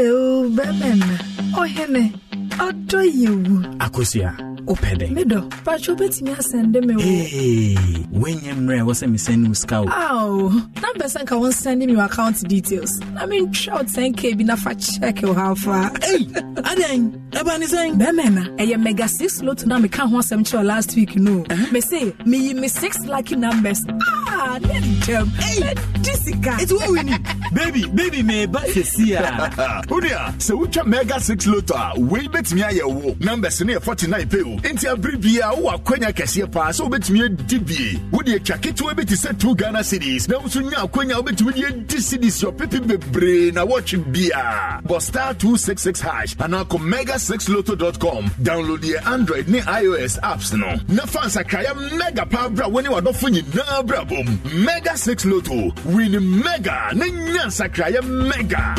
Hello, 0.00 0.48
Batman. 0.50 1.02
Oh, 1.56 1.64
Henry. 1.64 2.14
Ɔdɔ 2.58 3.00
yewu. 3.20 3.78
Akosua, 3.78 4.32
wopɛ 4.66 4.90
dɛn? 4.98 5.10
Medɔ, 5.16 5.64
patro 5.64 5.94
bɛtumi 5.94 6.34
asɛnde 6.36 6.84
me 6.84 6.94
wo. 6.96 7.00
Hey, 7.00 7.74
woanyɛ 8.12 8.52
mmerɛ 8.58 8.82
wɔ 8.86 8.92
sɛ 9.00 9.06
mesɛne 9.12 9.46
wo 9.48 9.54
sika 9.54 9.82
wo. 9.82 9.88
Ao, 9.88 10.48
na 10.82 10.88
mpɛ 10.94 11.06
sɛ 11.14 11.22
nka 11.24 11.34
wɔnsɛnde 11.40 11.86
me 11.86 12.00
account 12.00 12.46
details. 12.48 12.98
Na 13.14 13.26
mentwa 13.26 13.72
wo 13.74 13.82
10k 13.82 14.36
bi 14.38 14.44
na 14.44 14.56
fa 14.56 14.74
check 14.74 15.22
wo 15.22 15.32
ha 15.34 15.54
fa. 15.54 15.90
Ei, 16.02 16.26
adɛn? 16.26 17.12
Ɛba 17.30 17.58
ne 17.58 17.66
sɛn? 17.66 17.98
Bɛmɛna, 18.00 18.56
ɛyɛ 18.58 18.80
mega 18.82 19.08
6 19.08 19.42
lot 19.42 19.64
na 19.66 19.78
meka 19.78 20.08
ho 20.08 20.18
asɛm 20.18 20.40
kyerɛ 20.42 20.64
last 20.64 20.96
week 20.96 21.16
no. 21.16 21.44
Me 21.72 21.80
say, 21.80 22.10
meyi 22.26 22.54
me 22.54 22.68
6 22.68 23.06
lucky 23.06 23.36
numbers. 23.36 23.84
Ah, 24.28 24.58
ne 24.60 24.80
ntɛm. 24.80 25.26
Ɛdi 25.26 26.14
sika. 26.24 26.56
It's 26.60 26.72
what 26.72 26.90
we 26.90 27.02
need. 27.02 27.22
Baby, 27.54 27.86
baby, 27.88 28.22
meba 28.22 28.60
sɛsi 28.66 29.16
a. 29.16 29.82
wodea 29.86 30.34
sɛ 30.38 30.58
wotwa 30.58 30.86
mega 30.86 31.20
6 31.20 31.46
loto 31.46 31.74
a 31.74 31.92
wei 31.98 32.26
bɛtumi 32.48 32.62
ayɛ 32.62 32.84
wo 32.84 33.16
numbers 33.20 33.60
no 33.60 33.72
yɛ 33.74 33.82
49 33.82 34.24
pɛ 34.26 34.40
o. 34.44 34.56
Enti 34.62 34.86
abere 34.86 35.20
bia 35.20 35.50
wowɔ 35.50 35.74
akwanya 35.74 36.12
kɛseɛ 36.12 36.50
paa 36.52 36.70
sɛ 36.70 36.88
wobɛtumi 36.88 37.24
adi 37.24 37.58
bie. 37.58 38.00
Wode 38.10 38.26
atwa 38.28 38.58
ketewa 38.58 38.96
bi 38.96 39.04
te 39.04 39.14
sɛ 39.14 39.38
2 39.38 39.54
ghana 39.54 39.84
cities. 39.84 40.28
Na 40.28 40.38
wo 40.38 40.44
nso 40.46 40.62
nya 40.62 40.86
akwanya 40.86 41.22
wobɛtumi 41.22 41.54
de 41.54 41.66
adi 41.66 42.00
cities 42.00 42.42
ɔpepe 42.42 42.86
bebree 42.86 43.52
na 43.52 43.64
wɔtwe 43.64 44.12
bia. 44.12 44.80
Bɔ 44.86 45.02
star 45.02 45.34
266 45.34 46.00
hash 46.00 46.36
anaa 46.36 46.64
kɔ 46.64 46.78
mega6loto.com 46.78 48.30
download 48.42 48.82
yɛ 48.82 49.06
android 49.06 49.48
ne 49.48 49.60
ios 49.60 50.18
apps 50.20 50.52
no. 50.52 50.68
Na 50.88 51.04
fa 51.06 51.20
nsakraeɛ 51.20 51.98
mega 51.98 52.26
paa 52.26 52.48
bra 52.48 52.68
wo 52.68 52.80
ne 52.80 52.88
wadɔfo 52.88 53.28
nyinaa 53.28 53.86
bra 53.86 54.04
bom. 54.04 54.38
Mega 54.64 54.96
6 54.96 55.24
loto 55.26 55.72
win 55.84 56.42
mega. 56.42 56.90
Na 56.94 57.06
nya 57.06 57.46
nsakraeɛ 57.46 58.02
mega 58.04 58.74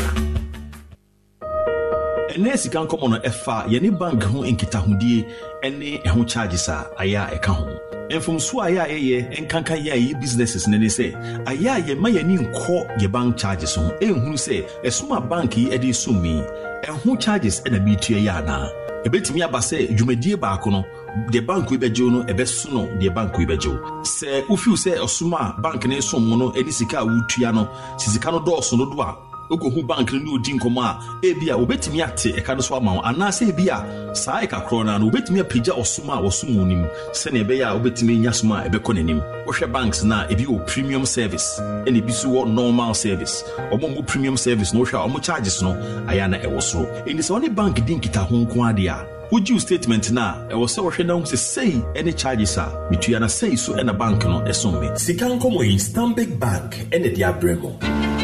ɛnɛ 2.35 2.57
sika 2.57 2.79
nkɔmmɔ 2.79 3.09
no 3.09 3.17
ɛfa 3.19 3.67
yɛne 3.69 3.97
bank 3.99 4.23
ho 4.23 4.43
nkitahodie 4.43 5.25
ne 5.63 5.97
ɛho 6.05 6.27
charges 6.27 6.67
a 6.69 6.87
ayɛ 6.99 7.17
a 7.17 7.35
ɛka 7.37 7.51
ho. 7.55 7.67
Mfomso 8.09 8.61
a 8.61 8.69
ayɛ 8.71 8.81
a 8.83 8.87
ɛyɛ 8.87 9.47
nkanka 9.47 9.75
yɛ 9.85 9.91
a 9.93 9.97
ɛyɛ 9.97 10.21
businesses 10.21 10.67
no 10.67 10.77
ne 10.77 10.87
sɛ 10.87 11.13
ayɛ 11.45 11.67
a 11.77 11.81
yɛma 11.95 12.09
yɛni 12.15 12.37
nkɔ 12.39 12.97
yɛ 12.99 13.11
bank 13.11 13.37
charges 13.37 13.75
ho. 13.75 13.83
Ɛnhunu 14.01 14.33
sɛ 14.37 14.65
ɛsom 14.83 15.17
a 15.17 15.21
bank 15.21 15.57
yi 15.57 15.77
de 15.77 15.91
som 15.93 16.21
mi 16.21 16.41
ɛho 16.83 17.19
charges 17.19 17.61
ɛna 17.61 17.79
meretua 17.83 18.19
yɛ 18.21 18.31
anaa 18.43 18.69
ɛbɛtumi 19.05 19.41
aba 19.43 19.59
sɛ 19.59 19.95
dwumadie 19.95 20.35
baako 20.39 20.69
no 20.71 20.83
deɛ 21.31 21.45
bank 21.45 21.71
yi 21.71 21.77
bɛgyew 21.77 22.11
no 22.11 22.23
ɛbɛso 22.23 22.71
no 22.73 22.81
deɛ 22.99 23.13
bank 23.13 23.37
yi 23.39 23.45
bɛgyew 23.45 23.75
sɛ 24.03 24.45
wofiw 24.47 24.75
sɛ 24.75 24.97
ɔsom 24.99 25.33
a 25.33 25.61
bank 25.61 25.85
ne 25.87 26.01
som 26.01 26.29
no 26.29 26.49
ne 26.51 26.71
sika 26.71 26.99
a 26.99 27.05
wotua 27.05 27.53
no 27.53 27.65
sɛ 27.97 28.09
sika 28.13 28.31
no 28.31 28.39
dɔɔso 28.39 28.77
no 28.77 28.85
do 28.91 29.01
a 29.01 29.28
wokɔhu 29.49 29.85
bank 29.87 30.13
no 30.13 30.19
ne 30.19 30.31
ɔdi 30.37 30.59
nkɔmmɔ 30.59 30.81
a 30.83 30.99
ebi 31.25 31.49
a 31.49 31.55
wobɛtumi 31.57 32.03
ate 32.07 32.35
ɛka 32.37 32.55
no 32.55 32.61
so 32.61 32.75
ama 32.75 32.93
wo. 32.95 33.01
Anaasɛ 33.01 33.49
ebi 33.51 33.67
a 33.69 34.15
saa 34.15 34.41
ɛka 34.41 34.67
korɔ 34.67 34.85
no 34.85 34.95
a 34.95 34.99
no 34.99 35.09
wobɛtumi 35.09 35.41
apagya 35.43 35.73
ɔsom 35.77 36.09
a 36.09 36.21
wɔsom 36.21 36.55
wo 36.57 36.63
nim 36.65 36.85
sɛnea 37.11 37.43
ɛbɛyɛ 37.45 37.65
a 37.65 37.79
wobɛtumi 37.79 38.19
nya 38.19 38.31
som 38.33 38.51
a 38.51 38.63
ɛbɛkɔ 38.69 38.93
n'anim. 38.95 39.21
Wohwɛ 39.45 39.71
banks 39.71 40.03
no 40.03 40.15
a 40.21 40.27
ebi 40.29 40.45
wɔ 40.45 40.65
premium 40.67 41.05
service 41.05 41.59
ɛna 41.59 41.97
ebi 42.01 42.11
so 42.11 42.29
wɔ 42.29 42.47
normal 42.51 42.93
service. 42.93 43.43
Ɔmo 43.71 43.95
mu 43.95 44.03
premium 44.03 44.37
service 44.37 44.73
no 44.73 44.81
wohwɛ 44.81 45.05
a 45.05 45.09
ɔmo 45.09 45.21
charges 45.23 45.61
no 45.61 45.73
ayɛ 46.07 46.29
na 46.29 46.37
ɛwɔ 46.37 46.61
soro. 46.61 46.85
Ɛnti 47.05 47.19
sɛ 47.19 47.39
wɔne 47.41 47.55
bank 47.55 47.85
di 47.85 47.95
nkitaho 47.95 48.45
nko 48.45 48.55
adeɛ 48.73 48.89
a 48.89 49.05
wogye 49.31 49.53
wo 49.53 49.57
statement 49.59 50.11
no 50.11 50.21
a 50.21 50.47
ɛwɔ 50.53 50.65
sɛ 50.67 50.79
wɔhwɛ 50.91 51.05
na 51.05 51.13
hu 51.15 51.21
sɛ 51.21 51.37
sei 51.37 51.71
ɛne 51.95 52.15
charges 52.15 52.57
a 52.57 52.65
metua 52.91 53.19
na 53.19 53.27
sei 53.27 53.55
so 53.55 53.73
ɛna 53.73 53.97
bank 53.97 54.23
no 54.25 54.41
ɛsom 54.41 54.79
me. 54.79 54.89
Sika 54.95 55.25
nkɔmmɔ 55.25 55.65
yi 55.65 55.77
stanbic 55.77 56.39
bank 56.39 56.85
ɛne 56.91 57.15
de 57.15 57.21
abrɛ 57.23 57.59
mu 57.59 58.18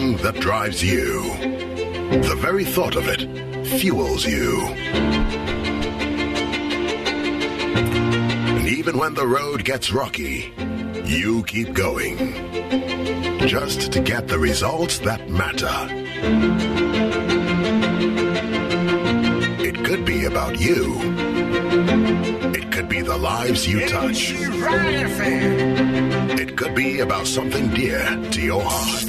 something 0.00 0.24
that 0.24 0.40
drives 0.40 0.82
you. 0.82 1.22
The 2.22 2.36
very 2.38 2.64
thought 2.64 2.96
of 2.96 3.06
it 3.06 3.20
fuels 3.66 4.24
you. 4.24 4.62
And 8.56 8.66
even 8.66 8.96
when 8.98 9.14
the 9.14 9.26
road 9.26 9.64
gets 9.64 9.92
rocky, 9.92 10.52
you 11.04 11.44
keep 11.44 11.74
going. 11.74 12.16
Just 13.46 13.92
to 13.92 14.00
get 14.00 14.28
the 14.28 14.38
results 14.38 15.00
that 15.00 15.28
matter. 15.28 15.86
It 19.62 19.84
could 19.84 20.04
be 20.06 20.24
about 20.24 20.58
you. 20.60 21.29
It 21.72 22.72
could 22.72 22.88
be 22.88 23.00
the 23.00 23.16
lives 23.16 23.68
you 23.68 23.86
touch. 23.88 24.32
It 26.40 26.56
could 26.56 26.74
be 26.74 26.98
about 26.98 27.28
something 27.28 27.68
dear 27.68 28.04
to 28.32 28.40
your 28.40 28.62
heart. 28.64 29.08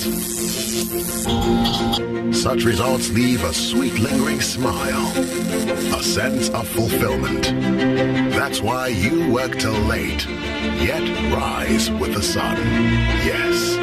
Such 2.35 2.63
results 2.63 3.09
leave 3.09 3.43
a 3.43 3.53
sweet 3.53 3.97
lingering 3.97 4.41
smile, 4.41 5.07
a 5.97 6.03
sense 6.03 6.49
of 6.49 6.67
fulfillment. 6.67 7.45
That's 8.33 8.61
why 8.61 8.89
you 8.89 9.31
work 9.31 9.57
till 9.57 9.79
late, 9.87 10.27
yet 10.27 11.33
rise 11.33 11.89
with 11.89 12.13
the 12.13 12.21
sun. 12.21 12.57
Yes, 13.25 13.75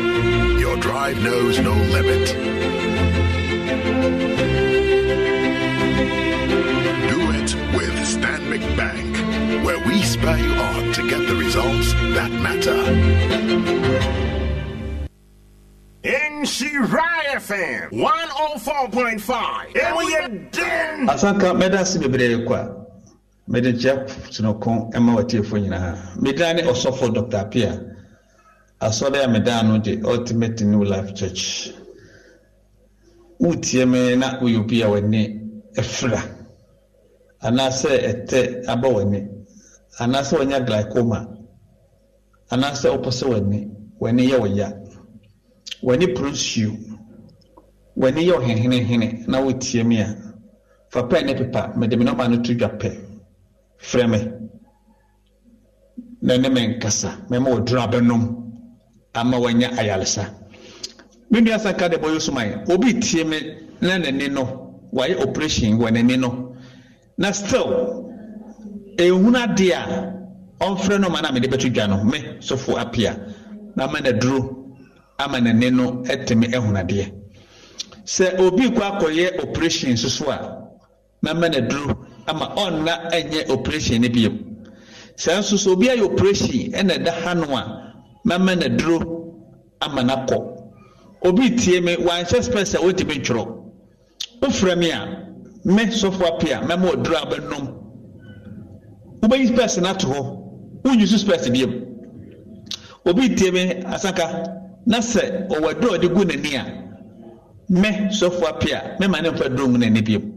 your 0.61 0.77
drive 0.77 1.21
knows 1.21 1.59
no 1.59 1.73
limit. 1.73 2.29
Stanbic 8.59 8.77
Bank, 8.77 9.65
where 9.65 9.79
we 9.87 10.03
spur 10.03 10.37
you 10.37 10.53
on 10.53 10.93
to 10.93 11.09
get 11.09 11.27
the 11.29 11.35
results 11.37 11.93
that 12.15 12.31
matter. 12.31 12.75
Nhyira 16.05 17.09
FM 17.35 17.91
104.5 17.91 19.75
ɛwɔ 19.75 20.03
yɛ 20.13 20.51
den 20.53 21.09
asanka 21.09 21.53
mɛda 21.53 21.81
ase 21.81 21.99
bebree 21.99 22.47
kɔ 22.47 22.55
a 22.55 22.87
mede 23.49 23.75
nkyea 23.75 24.07
sonoko 24.31 24.91
ma 25.01 25.17
watiefo 25.17 25.59
nyinaa 25.59 26.21
meda 26.23 26.55
ne 26.55 26.63
ɔsɔfo 26.63 27.13
dr. 27.13 27.37
Apia 27.37 27.81
asɔre 28.81 29.25
a 29.25 29.29
meda 29.29 29.63
no 29.65 29.79
de 29.79 30.01
ultimate 30.05 30.61
new 30.63 30.85
life 30.85 31.13
church. 31.15 31.73
Wotie 33.41 33.85
me 33.87 34.15
na 34.17 34.39
woyɛ 34.41 34.61
obi 34.61 34.83
a 34.83 34.87
w'ani 34.87 35.41
afira 35.77 36.38
anaasɛ 37.47 37.91
ɛtɛ 38.11 38.39
aba 38.67 38.89
w'ani 38.89 39.21
anaasɛ 40.01 40.39
wanya 40.39 40.61
glycoma 40.67 41.19
anaasɛ 42.51 42.89
wopɛ 42.91 43.11
sɛ 43.19 43.25
w'ani 44.01 44.23
yɛ 44.31 44.39
wo 44.41 44.47
ya 44.47 44.69
w'ani 45.83 46.07
poro 46.15 46.31
yɛ 48.29 48.33
ɔhenhenehene 48.39 49.27
na 49.29 49.41
wotie 49.41 49.85
me 49.85 50.01
a 50.01 50.17
fa 50.91 51.03
pɛ 51.03 51.37
pepa 51.37 51.73
mede 51.77 51.97
me 51.99 52.05
no 52.05 52.15
to 52.43 52.55
dwa 52.55 52.69
pɛ. 52.79 52.91
Frɛ 53.79 54.07
na 56.23 56.37
ne 56.37 56.49
me 56.49 56.61
nkasa 56.67 57.27
mɛma 57.31 57.49
wɔduru 57.55 57.81
abɛnom 57.81 58.23
ama 59.15 59.39
wanya 59.39 59.69
ayaresa. 59.79 60.35
Me 61.31 61.41
nua 61.41 61.59
sa 61.59 61.73
ka 61.75 61.89
de 61.89 61.97
bɔyɛ 61.97 62.21
soman 62.21 62.65
obi 62.71 62.99
tie 63.01 63.23
me 63.25 63.39
na 63.81 63.99
n'ani 63.99 64.29
no 64.29 64.75
wayɛ 64.93 65.23
operation 65.23 65.79
wɔ 65.79 65.91
n'ani 65.93 66.17
no. 66.19 66.48
Na 67.19 67.33
still 67.33 68.05
ehunu 68.97 69.39
adeɛ 69.39 69.73
a 69.75 70.65
ɔmfrɛ 70.65 71.01
no 71.01 71.09
ma 71.11 71.21
na 71.21 71.33
mede 71.33 71.49
bɛto 71.51 71.69
dwa 71.73 71.87
no 71.89 72.05
me 72.05 72.19
sɔfo 72.41 72.79
apia 72.79 73.17
na 73.77 73.85
ama 73.85 74.01
na 74.01 74.13
duro 74.13 74.75
ama 75.19 75.39
n'ani 75.41 75.71
no 75.71 76.03
ɛtumi 76.05 76.53
ehunu 76.55 76.79
adeɛ 76.79 77.13
sɛ 78.05 78.39
obi 78.41 78.69
kɔ 78.71 78.83
akɔyɛ 78.91 79.43
operation 79.43 79.97
soso 79.97 80.31
a 80.31 80.39
mɛma 81.25 81.51
na 81.53 81.61
duro 81.61 82.07
ama 82.27 82.47
ɔnna 82.57 83.11
ɛnyɛ 83.13 83.51
operation 83.51 84.03
no 84.03 84.09
bio 84.09 84.31
sɛ 85.17 85.39
nso 85.39 85.57
so 85.59 85.73
obi 85.73 85.89
ayɛ 85.89 86.03
operation 86.05 86.73
ɛna 86.73 86.99
ɛda 86.99 87.13
ha 87.23 87.35
no 87.35 87.57
a 87.57 87.95
mɛma 88.27 88.59
na 88.61 88.69
duro 88.69 89.35
ama 89.81 90.03
na 90.05 90.25
kɔ 90.27 90.39
obi 91.25 91.51
tie 91.57 91.81
me 91.81 91.97
wanhyɛ 91.97 92.43
spɛs 92.43 92.75
a 92.75 92.79
wɔntumi 92.79 93.19
ntwerɛ 93.23 93.45
wofrɛ 94.41 94.79
me 94.79 94.91
a 94.93 95.28
me 95.65 95.83
sɔfo 95.87 96.25
apia 96.27 96.61
mɛma 96.63 96.87
ɔduro 96.93 97.17
a 97.17 97.27
bɛnom 97.27 97.65
wobɛyi 99.23 99.47
spɛs 99.49 99.81
no 99.83 99.89
ato 99.89 100.07
hɔ 100.09 100.83
wonyi 100.85 101.07
so 101.07 101.17
spɛs 101.17 101.51
biom 101.53 101.73
obi 103.07 103.35
tie 103.35 103.51
me 103.51 103.83
asaka 103.87 104.55
na 104.87 104.99
sɛ 104.99 105.49
ɔwɔ 105.49 105.81
duro 105.81 105.95
a 105.95 105.99
ɔde 105.99 106.09
gu 106.15 106.25
n'ani 106.25 106.55
a 106.57 106.65
me 107.71 107.89
sɔfo 108.11 108.47
apia 108.49 108.97
mɛma 109.01 109.23
ne 109.23 109.31
mfa 109.31 109.49
duro 109.55 109.69
ngu 109.69 109.79
n'ani 109.79 110.03
biom 110.03 110.33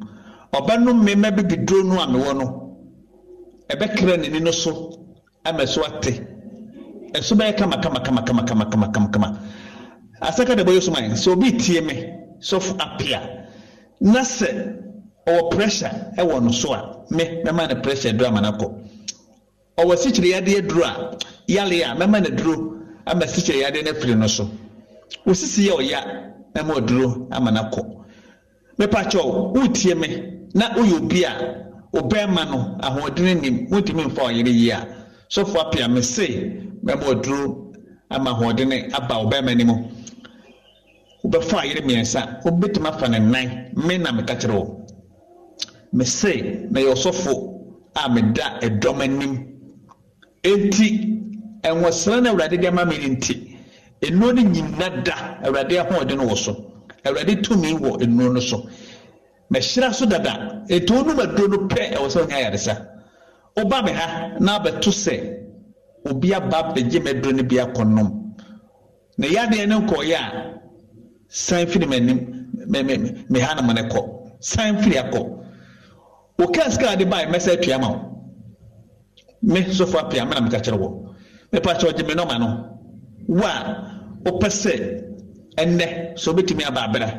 ɔbɛnom 0.54 1.04
me 1.04 1.16
mɛ 1.16 1.36
bibi 1.36 1.58
duro 1.66 1.84
no 1.84 2.02
a 2.02 2.08
mewɔ 2.08 2.34
no 2.38 2.78
ɛbɛkra 3.70 4.18
n'ani 4.18 4.40
no 4.42 4.52
so 4.52 4.98
ama 5.46 5.66
so 5.68 5.82
ate. 5.86 6.22
Ɛso 7.14 7.36
bɛyɛ 7.36 7.58
kama 7.58 7.78
kama 7.82 8.00
kama 8.02 8.22
kama 8.24 8.44
kama 8.44 8.66
kama 8.66 8.88
kama 8.92 9.10
kama. 9.10 9.40
Asaka 10.22 10.56
de 10.56 10.64
bɔyɛ 10.64 10.82
so 10.82 10.92
man 10.92 11.12
sɛ 11.12 11.32
obi 11.32 11.52
tie 11.58 11.82
me 11.82 12.14
sɔfo 12.40 12.78
apia. 12.80 13.20
Na 14.00 14.22
sɛ 14.22 14.78
ɔwɔ 15.28 15.50
pressure 15.52 15.92
ɛwɔ 16.17 16.44
no 16.44 16.52
so 16.52 16.74
a 16.74 17.06
me 17.12 17.24
mɛma 17.44 17.67
ne 17.69 17.76
pressure 17.82 18.13
duro 18.13 18.28
ama 18.30 18.42
nakɔ. 18.42 18.74
Ɔwɔ 19.78 19.96
sikyire 19.98 20.30
yadeɛ 20.42 20.67
duro 20.67 20.84
a 20.84 21.17
yale 21.48 21.82
a 21.84 21.96
mɛma 21.96 22.22
ne 22.22 22.30
duro 22.36 22.78
ama 23.06 23.26
sikyire 23.28 23.62
yadeɛ 23.63 23.84
no 23.86 23.92
afiri 23.92 24.15
no 24.17 24.28
so. 24.28 24.50
Osisi 25.26 25.67
yɛ 25.67 25.74
ɔya 25.78 26.00
mɛma 26.56 26.74
ɔduro 26.80 27.28
ama 27.32 27.52
nakɔ. 27.52 27.86
Mepakyɛw 28.80 29.54
wotie 29.54 29.96
me 29.96 30.08
na 30.54 30.69
woyɛ 30.76 30.94
obi 30.98 31.24
a 31.24 31.32
ɔbɛrima 31.94 32.50
no 32.50 32.78
ahoɔden 32.82 33.42
nim 33.42 33.67
wontumi 33.69 34.06
mfa 34.08 34.22
ɔyere 34.32 34.50
yie 34.54 34.72
a 34.72 34.88
sɔfo 35.30 35.60
apia 35.60 35.88
me 35.88 36.02
mɛma 36.02 37.04
ɔduro 37.04 37.74
ama 38.10 38.32
ahoɔden 38.32 38.92
aba 38.94 39.15
ɔbɛrima 39.15 39.56
no 39.58 39.65
mu. 39.65 39.88
Wobɛfa 41.24 41.60
ayere 41.62 41.82
mmiɛnsa 41.82 42.42
wobɛtumi 42.44 42.88
afa 42.88 43.08
ne 43.08 43.19
nan 43.19 43.72
me 43.76 43.98
na 43.98 44.12
meka 44.12 44.36
kyerɛ 44.36 44.54
wo. 44.56 44.81
Me 45.94 46.06
se 46.06 46.67
na 46.71 46.79
yɛ 46.79 46.92
ɔsɔfo 46.94 47.33
a 47.96 48.10
meda 48.10 48.60
ɛdɔm 48.62 49.02
anim. 49.02 49.48
Enti 50.44 51.19
ɛnwɔsra 51.63 52.21
no 52.23 52.31
awurade 52.31 52.58
de 52.62 52.67
ama 52.67 52.85
me 52.85 52.98
no 52.98 53.08
nti 53.15 53.58
ɛnuo 54.02 54.33
no 54.35 54.42
nyina 54.42 55.04
da 55.04 55.37
awurade 55.44 55.71
ahoɔden 55.77 56.19
wɔ 56.19 56.37
so. 56.37 56.54
Awurade 57.06 57.42
tumi 57.44 57.73
wɔ 57.73 58.00
nnuro 58.02 58.33
no 58.33 58.39
so. 58.39 58.69
Mɛhyira 59.54 59.94
so 59.94 60.06
dada 60.06 60.63
etu 60.69 60.94
onum 60.94 61.17
aduro 61.19 61.48
no 61.50 61.58
pɛ 61.67 61.94
ɛwɔ 61.94 62.08
sɛ 62.10 62.25
ɔnya 62.25 62.35
ayaresa. 62.35 62.87
Woba 63.58 63.83
me 63.83 63.92
ha 63.92 64.37
na 64.39 64.60
abɛto 64.60 64.92
sɛ 64.92 65.37
obi 66.10 66.33
aba 66.33 66.73
bɛgye 66.73 67.00
mɛduro 67.04 67.35
no 67.35 67.44
bi 67.44 67.56
akɔnom 67.58 68.33
na 69.17 69.27
yadeɛ 69.27 69.67
no 69.67 69.81
nkɔɔyɛ 69.81 70.15
a 70.15 70.60
san 71.27 71.67
firi 71.67 71.85
me 71.87 72.00
me 72.00 72.83
me 72.83 73.23
me 73.29 73.39
ha 73.42 73.54
na 73.56 73.62
mo 73.62 73.73
ne 73.73 73.81
kɔ. 73.83 74.17
San 74.39 74.77
firi 74.81 74.96
akɔ 74.96 75.40
wokaa 76.40 76.69
sika 76.71 76.96
de 76.96 77.06
baa 77.06 77.25
mɛsɛ 77.25 77.52
atua 77.54 77.77
ma 77.79 77.90
wo. 77.90 78.12
Me 79.42 79.62
sɔfo 79.62 79.98
apia 80.00 80.25
me 80.25 80.34
na 80.36 80.42
meka 80.42 80.60
kyerɛ 80.60 80.77
wɔ 80.77 80.90
mepa 81.52 81.73
kyerɛ 81.75 81.92
ɔgye 81.94 82.08
me 82.08 82.13
nɔma 82.13 82.40
no. 82.40 82.48
Wo 83.27 83.44
a 83.46 84.21
wopɛ 84.25 84.48
sɛ 84.50 84.73
ɛnnɛ 85.58 86.15
sɛ 86.15 86.27
wobɛtumi 86.34 86.63
aba 86.67 86.82
abera 86.88 87.10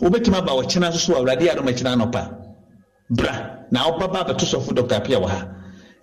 wobɛtumi 0.00 0.36
aba 0.36 0.52
wɔkyena 0.52 0.88
nso 0.90 0.98
so 0.98 1.12
wɔ 1.14 1.18
awurade 1.18 1.48
adom 1.48 1.66
akyena 1.68 1.94
anɔpa. 1.96 2.22
Bra. 3.10 3.52
Na 3.70 3.88
wobaba 3.90 4.24
abɛto 4.24 4.44
sɔfo 4.44 4.74
dr. 4.74 4.94
Apia 4.94 5.18
wɔ 5.20 5.28
ha. 5.28 5.48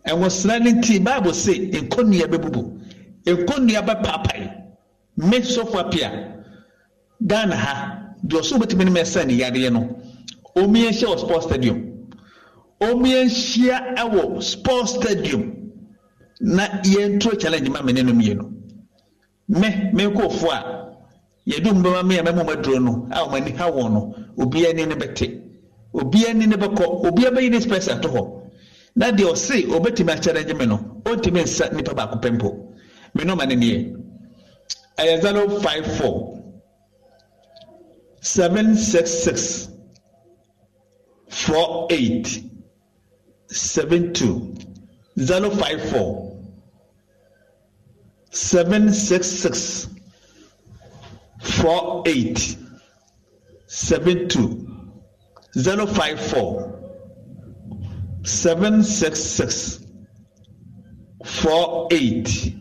Ɛwosra 0.08 0.60
no 0.64 0.72
nti 0.72 1.00
bible 1.04 1.34
se 1.34 1.54
nkɔnnua 1.72 2.28
bɛbubu. 2.28 2.80
Nkɔnnua 3.26 3.82
bɛpaapae. 3.86 4.64
Me 5.18 5.40
sɔfo 5.40 5.80
apia 5.80 6.42
ghana 7.26 7.56
ha 7.56 8.16
deɛ 8.26 8.40
ɔso 8.40 8.58
wobɛtumi 8.58 8.86
no 8.86 8.92
mɛsa 8.92 9.26
ne 9.28 9.34
yadeɛ 9.38 9.72
no 9.72 9.96
ɔmiɛnhyia 10.56 11.08
wɔ 11.08 11.20
sport 11.20 11.44
stadium. 11.44 12.10
Ɔmiɛnhyia 12.82 13.96
ɛwɔ 13.98 14.42
sport 14.44 14.88
stadium. 14.90 15.72
Na 16.42 16.68
yɛnto 16.84 17.40
challenge 17.40 17.70
ma 17.70 17.82
mene 17.82 18.04
no 18.04 18.14
mmienu 18.14 18.52
me 19.48 19.70
me 19.94 20.04
nkɔɔfo 20.06 20.50
a. 20.52 20.90
Yɛde 21.48 21.74
mu 21.74 21.82
bɛma 21.84 22.06
me 22.08 22.18
a 22.20 22.24
mɛma 22.24 22.46
maduro 22.46 22.80
no 22.80 23.08
a 23.12 23.26
ɔma 23.28 23.36
ani 23.42 23.52
ha 23.52 23.70
wɔn 23.72 23.92
no 23.94 24.16
obiara 24.38 24.70
ani 24.74 24.86
ne 24.86 24.96
bɛte 24.96 25.42
obiara 25.94 26.30
ani 26.30 26.48
ne 26.48 26.56
bɛkɔ 26.56 27.06
obiara 27.06 27.36
bɛyi 27.36 27.50
ne 27.52 27.60
space 27.60 27.88
ato 27.90 28.10
hɔ 28.10 28.42
na 28.96 29.12
deɛ 29.12 29.32
ɔse 29.32 29.66
ɔbɛtumi 29.68 30.12
akyerɛ 30.16 30.58
me 30.58 30.66
no 30.66 30.78
ɔntumi 31.06 31.44
nsa 31.44 31.72
nipa 31.74 31.94
baako 31.94 32.20
pɛ 32.22 32.32
mpo. 32.38 32.70
Me 33.16 33.24
nɔma 33.24 33.48
ne 33.48 33.56
neɛ 33.56 33.96
ɛyɛ 34.98 35.22
zero 35.22 35.60
five 35.60 35.86
four 35.98 36.40
seven 38.22 38.76
six 38.76 39.12
six 39.12 39.68
four 41.34 41.88
eight 41.90 42.44
seven 43.48 44.14
two 44.14 44.56
zero 45.20 45.50
five 45.50 45.90
four 45.90 46.38
seven 48.30 48.92
six 48.94 49.28
six 49.28 49.88
four 51.42 52.04
eight 52.06 52.58
seven 53.68 54.28
two 54.30 54.68
zero 55.58 55.86
five 55.88 56.20
four 56.20 56.80
seven 58.24 58.84
six 58.84 59.20
six 59.20 59.84
four 61.26 61.88
eight 61.92 62.54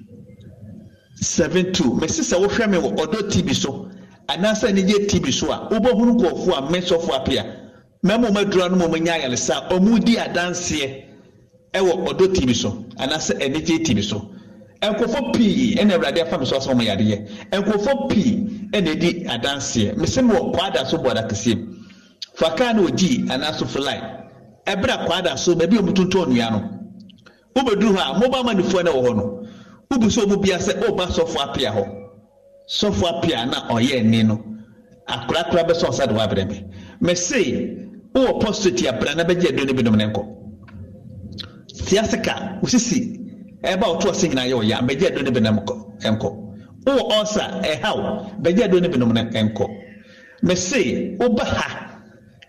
seven 1.17 1.73
two. 1.73 1.95
Mesi 2.01 2.23
sɛ 2.23 2.39
wohwɛ 2.43 2.71
me 2.71 2.79
wɔ 2.79 2.97
ɔdɔ 2.97 3.31
tv 3.31 3.55
so. 3.55 3.89
Anaasɛ 4.29 4.69
anigye 4.73 5.07
tv 5.09 5.31
so 5.33 5.53
a 5.53 5.69
wobɛhunu 5.69 6.19
nkurɔfoɔ 6.19 6.59
a 6.59 6.63
mesɔfo 6.73 7.11
apea 7.25 7.62
mɛma 8.05 8.29
ɔma 8.29 8.41
adura 8.41 8.69
no 8.69 8.77
ma 8.77 8.85
ɔmanya 8.87 9.13
ayaresa 9.15 9.55
a 9.71 9.75
ɔmo 9.75 9.99
di 10.05 10.17
adanseɛ 10.17 11.05
ɛwɔ 11.73 11.93
ɔdɔ 12.09 12.35
tv 12.35 12.55
so 12.55 12.85
anaasɛ 12.99 13.41
anigye 13.41 13.79
tv 13.85 14.03
so. 14.03 14.29
Nkurɔfoɔ 14.83 15.33
pii 15.33 15.77
ɛna 15.77 15.95
awurade 15.95 16.21
afa 16.23 16.39
me 16.39 16.45
so 16.47 16.57
asɛ 16.57 16.73
ɔmo 16.75 16.83
yadeɛ. 16.83 17.29
Nkurɔfoɔ 17.53 18.09
pii 18.09 18.47
ɛna 18.73 18.89
edi 18.89 19.25
adanseɛ. 19.27 19.95
Mesɛ 19.97 20.27
me 20.27 20.35
wɔ 20.35 20.53
kwaada 20.53 20.85
so 20.87 20.99
bɔɔda 20.99 21.29
kɛseɛ 21.31 21.55
mu. 21.57 21.67
Fakaa 22.37 22.73
na 22.75 22.83
ogyi 22.83 23.25
anaasɛ 23.31 23.65
fulai 23.69 24.01
ɛbrɛ 24.67 25.07
kwaada 25.07 25.37
so 25.39 25.55
baabi 25.55 25.79
a 25.79 25.83
tontɔn 25.83 26.27
nnua 26.27 26.51
no 26.51 26.61
wobɛduru 27.55 27.95
hɔ 27.97 28.01
a 28.01 28.19
mobile 28.19 28.43
manifoɔ 28.43 28.85
no 28.85 28.93
wɔ 28.95 29.07
hɔ 29.07 29.17
no 29.17 29.47
wobu 29.91 30.07
sɛ 30.11 30.25
ɔmo 30.27 30.43
bia 30.43 30.59
sɛ 30.59 30.83
ɔba 30.83 31.07
sɔfo 31.07 31.37
apea 31.39 31.71
hɔ. 31.73 31.87
Sɔfo 32.69 33.07
apea 33.23 33.47
na 33.49 33.69
ɔyɛ 33.69 34.03
ɛni 34.03 34.27
no 34.27 34.43
akorakora 35.07 35.63
bɛ 35.69 36.65
mɛse 37.01 37.79
wowɔ 38.15 38.41
postoti 38.41 38.89
abra 38.89 39.15
na 39.15 39.25
bɛgye 39.25 39.49
aduane 39.49 39.73
binom 39.73 39.97
ne 39.97 40.05
nkɔ. 40.07 40.23
Tia 41.87 42.05
sika 42.05 42.59
wosisi. 42.63 43.19
Ɛba 43.63 43.85
ɔto 43.93 44.11
ɔse 44.11 44.29
nyinaa 44.29 44.47
yɛ 44.47 44.55
ɔyɛ 44.61 44.87
bɛgye 44.87 45.07
aduane 45.09 45.31
binom 45.31 45.59
nkɔ. 46.03 46.29
Wowɔ 46.87 47.03
ɔsa 47.23 47.63
ɛhaw 47.63 47.97
bɛgye 48.43 48.65
aduane 48.65 48.89
binom 48.93 49.13
ne 49.13 49.23
nkɔ. 49.23 49.67
Mɛse 50.43 51.17
woba 51.19 51.45
ha 51.45 52.01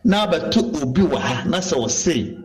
na 0.03 0.25
abɛto 0.27 0.59
obi 0.81 1.01
wɔ 1.01 1.17
ha 1.17 1.43
na 1.47 1.59
sɛ 1.59 1.75
ɔse 1.77 2.37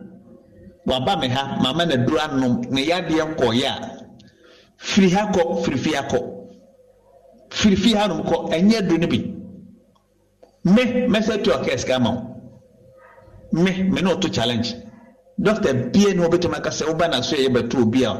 waba 0.85 1.17
me 1.19 1.27
ha 1.27 1.57
mama 1.61 1.85
na 1.85 1.95
duro 1.97 2.19
anom 2.19 2.61
ne 2.71 2.85
yadeɛ 2.85 3.35
nkɔyɛ 3.35 3.65
a 3.65 4.05
firi 4.77 5.09
ha 5.11 5.31
kɔ 5.31 5.63
firifie 5.63 5.95
ha 5.95 6.03
kɔ. 6.07 6.19
Firifie 7.49 7.95
ha 7.95 8.07
nom 8.07 8.23
kɔ 8.23 8.51
ɛnyɛ 8.51 8.87
duro 8.87 8.97
no 8.99 9.07
bi. 9.07 9.35
Me 10.63 10.83
mɛsɛ 11.07 11.43
tu 11.43 11.51
ɔkɛ 11.51 11.77
sika 11.79 11.99
ma 11.99 12.11
wo 12.11 12.28
me 13.51 13.83
me 13.83 14.01
ne 14.01 14.09
ɔto 14.13 14.31
challenge. 14.33 14.75
Dɔkta 15.39 15.91
bie 15.93 16.13
ne 16.13 16.21
wɔbɛtumi 16.21 16.55
aka 16.57 16.69
sɛ 16.69 16.85
woba 16.87 17.07
na 17.09 17.21
so 17.21 17.35
yɛ 17.35 17.47
bɛto 17.49 17.81
obi 17.81 18.03
a 18.03 18.13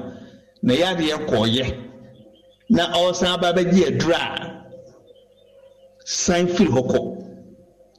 na 0.63 0.73
yadeɛ 0.73 1.25
nkɔyɛ 1.25 1.75
na 2.69 2.91
ɔsan 2.93 3.33
aba 3.33 3.53
bɛgye 3.53 3.87
aduro 3.87 4.13
a 4.15 4.63
san 6.05 6.47
firi 6.47 6.69
hɔ 6.69 6.81
kɔ. 6.91 6.99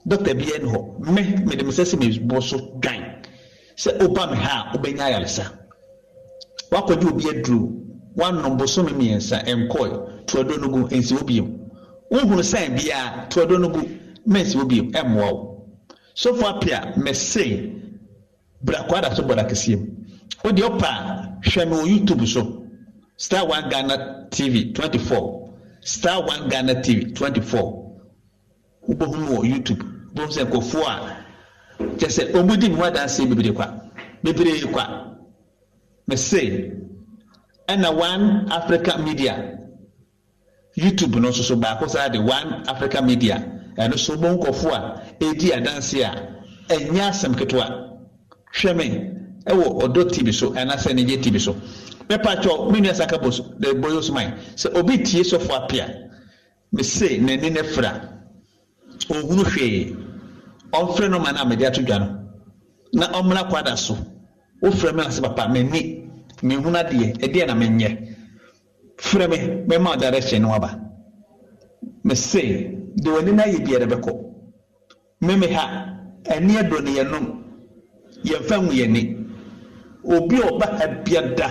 Dɔkta 0.08 0.34
bie 0.38 0.58
ne 0.62 0.70
hɔ. 0.70 0.98
Me 1.00 1.22
me 1.44 1.70
sɛ 1.72 1.84
sɛ 1.84 1.96
mebɔ 1.98 2.42
so 2.42 2.56
dwan. 2.80 3.22
Sɛ 3.76 3.98
woba 4.00 4.30
me 4.30 4.36
ha 4.36 4.70
a 4.72 4.76
wobɛnya 4.78 5.04
ayaresa. 5.04 5.44
Woakɔgye 6.72 7.08
obi 7.10 7.24
aduro 7.28 7.72
woanom 8.16 8.56
bosome 8.58 8.90
mmiɛnsa 8.92 9.44
ɛnkɔe 9.44 10.26
toadɔ 10.26 10.60
no 10.60 10.68
gu 10.68 10.88
ɛnsi 10.88 11.12
wo 11.12 11.22
biom 11.24 11.48
wohunu 12.10 12.42
san 12.42 12.74
biara 12.76 13.26
toadɔ 13.28 13.60
no 13.60 13.68
gu 13.68 13.80
mɛnsi 14.26 14.56
wo 14.56 14.64
biom 14.64 14.90
ɛmmoa 14.92 15.32
wo. 15.32 15.49
Sɔfo 16.20 16.46
ape 16.48 16.70
a 16.72 16.92
mɛse 16.98 17.72
brakwada 18.62 19.14
so 19.16 19.22
bɔda 19.22 19.44
kɛseɛ 19.48 19.76
mu. 19.76 19.86
Wodeɛ 20.44 20.64
ɔpa 20.68 20.90
hwɛ 21.42 21.68
me 21.68 21.76
wɔ 21.76 21.86
youtube 21.88 22.26
so. 22.26 22.62
Star 23.16 23.46
one 23.46 23.68
ghana 23.70 24.26
tv 24.30 24.72
24 24.74 25.50
star 25.80 26.22
one 26.26 26.48
ghana 26.48 26.74
tv 26.76 27.14
24 27.14 27.96
wobɛhu 28.88 29.18
me 29.18 29.26
wɔ 29.36 29.44
youtube. 29.50 29.82
Bohu 30.14 30.28
sɛ 30.28 30.44
nkɔfoɔ 30.44 30.86
a 30.86 31.84
kyɛ 31.96 32.08
sɛ 32.08 32.32
ɔmudi 32.32 32.68
me 32.68 32.74
ho 32.76 32.82
adanseɛ 32.82 33.26
bebree 33.28 33.52
kwa. 33.54 33.80
Bebree 34.22 34.70
kwa. 34.70 35.16
Mɛse 36.08 36.76
ɛna 37.66 37.96
one 37.96 38.50
africa 38.52 38.98
media. 38.98 39.56
Youtube 40.76 41.14
no 41.20 41.30
nso 41.30 41.42
so 41.42 41.56
baako 41.56 41.88
saa 41.88 42.08
de 42.08 42.18
one 42.20 42.62
africa 42.68 43.00
media 43.02 43.59
ɛno 43.80 43.98
so 43.98 44.16
bɔ 44.16 44.28
nkɔfoɔ 44.36 44.74
a 44.74 45.02
ɛdi 45.24 45.52
adanse 45.52 46.02
a 46.04 46.10
ɛnyɛ 46.68 47.00
asɛm 47.10 47.34
ketewa. 47.34 47.66
Hwɛ 48.54 48.76
me 48.76 48.86
ɛwɔ 49.46 49.82
ɔdɔ 49.82 50.10
tv 50.12 50.32
so 50.32 50.50
ɛnaasɛ 50.50 50.94
ne 50.94 51.04
gye 51.04 51.16
tv 51.16 51.38
so. 51.40 51.54
Mɛpakyɛw 52.08 52.70
me 52.72 52.80
nua 52.80 52.94
saka 52.94 53.16
bɔyɛ 53.18 54.02
soman 54.02 54.34
sɛ 54.56 54.76
obi 54.78 54.98
tie 55.02 55.22
sɔfo 55.22 55.50
apea 55.54 55.86
mese 56.72 57.18
n'ani 57.18 57.50
ne 57.50 57.62
fra. 57.62 58.00
Ɔhunu 59.08 59.44
hwee. 59.44 59.96
Ɔmfrɛ 60.72 61.10
no 61.10 61.18
ma 61.18 61.32
no 61.32 61.40
a 61.40 61.66
ato 61.66 61.82
dwa 61.82 61.98
no. 61.98 62.16
Na 62.92 63.06
ɔmmra 63.12 63.48
kwada 63.48 63.76
so. 63.78 63.96
Wofrɛ 64.62 64.94
me 64.94 65.02
ase 65.02 65.20
papa 65.20 65.48
m'ani 65.48 66.04
mehunu 66.42 66.76
adeɛ. 66.76 67.18
Ɛdeɛ 67.18 67.46
na 67.46 67.54
menyɛ? 67.54 68.16
Frɛ 68.98 69.28
me 69.30 69.36
mɛma 69.76 69.98
direction 69.98 70.42
no 70.42 70.52
aba 70.52 70.89
mese 72.04 72.42
de 72.96 73.10
w'ani 73.10 73.32
no 73.32 73.42
ayɛ 73.42 73.58
biara 73.64 73.86
bɛkɔ. 73.86 74.12
Meme 75.22 75.46
ha 75.52 75.64
ɛne 76.24 76.56
adɔ 76.58 76.80
ne 76.82 76.90
yɛnom. 76.90 77.26
Yɛmfa 78.24 78.56
nwu 78.62 78.72
yɛni 78.72 79.16
obi 80.04 80.36
a 80.36 80.46
ɔba 80.46 80.66
ha 80.78 80.86
biada 81.04 81.46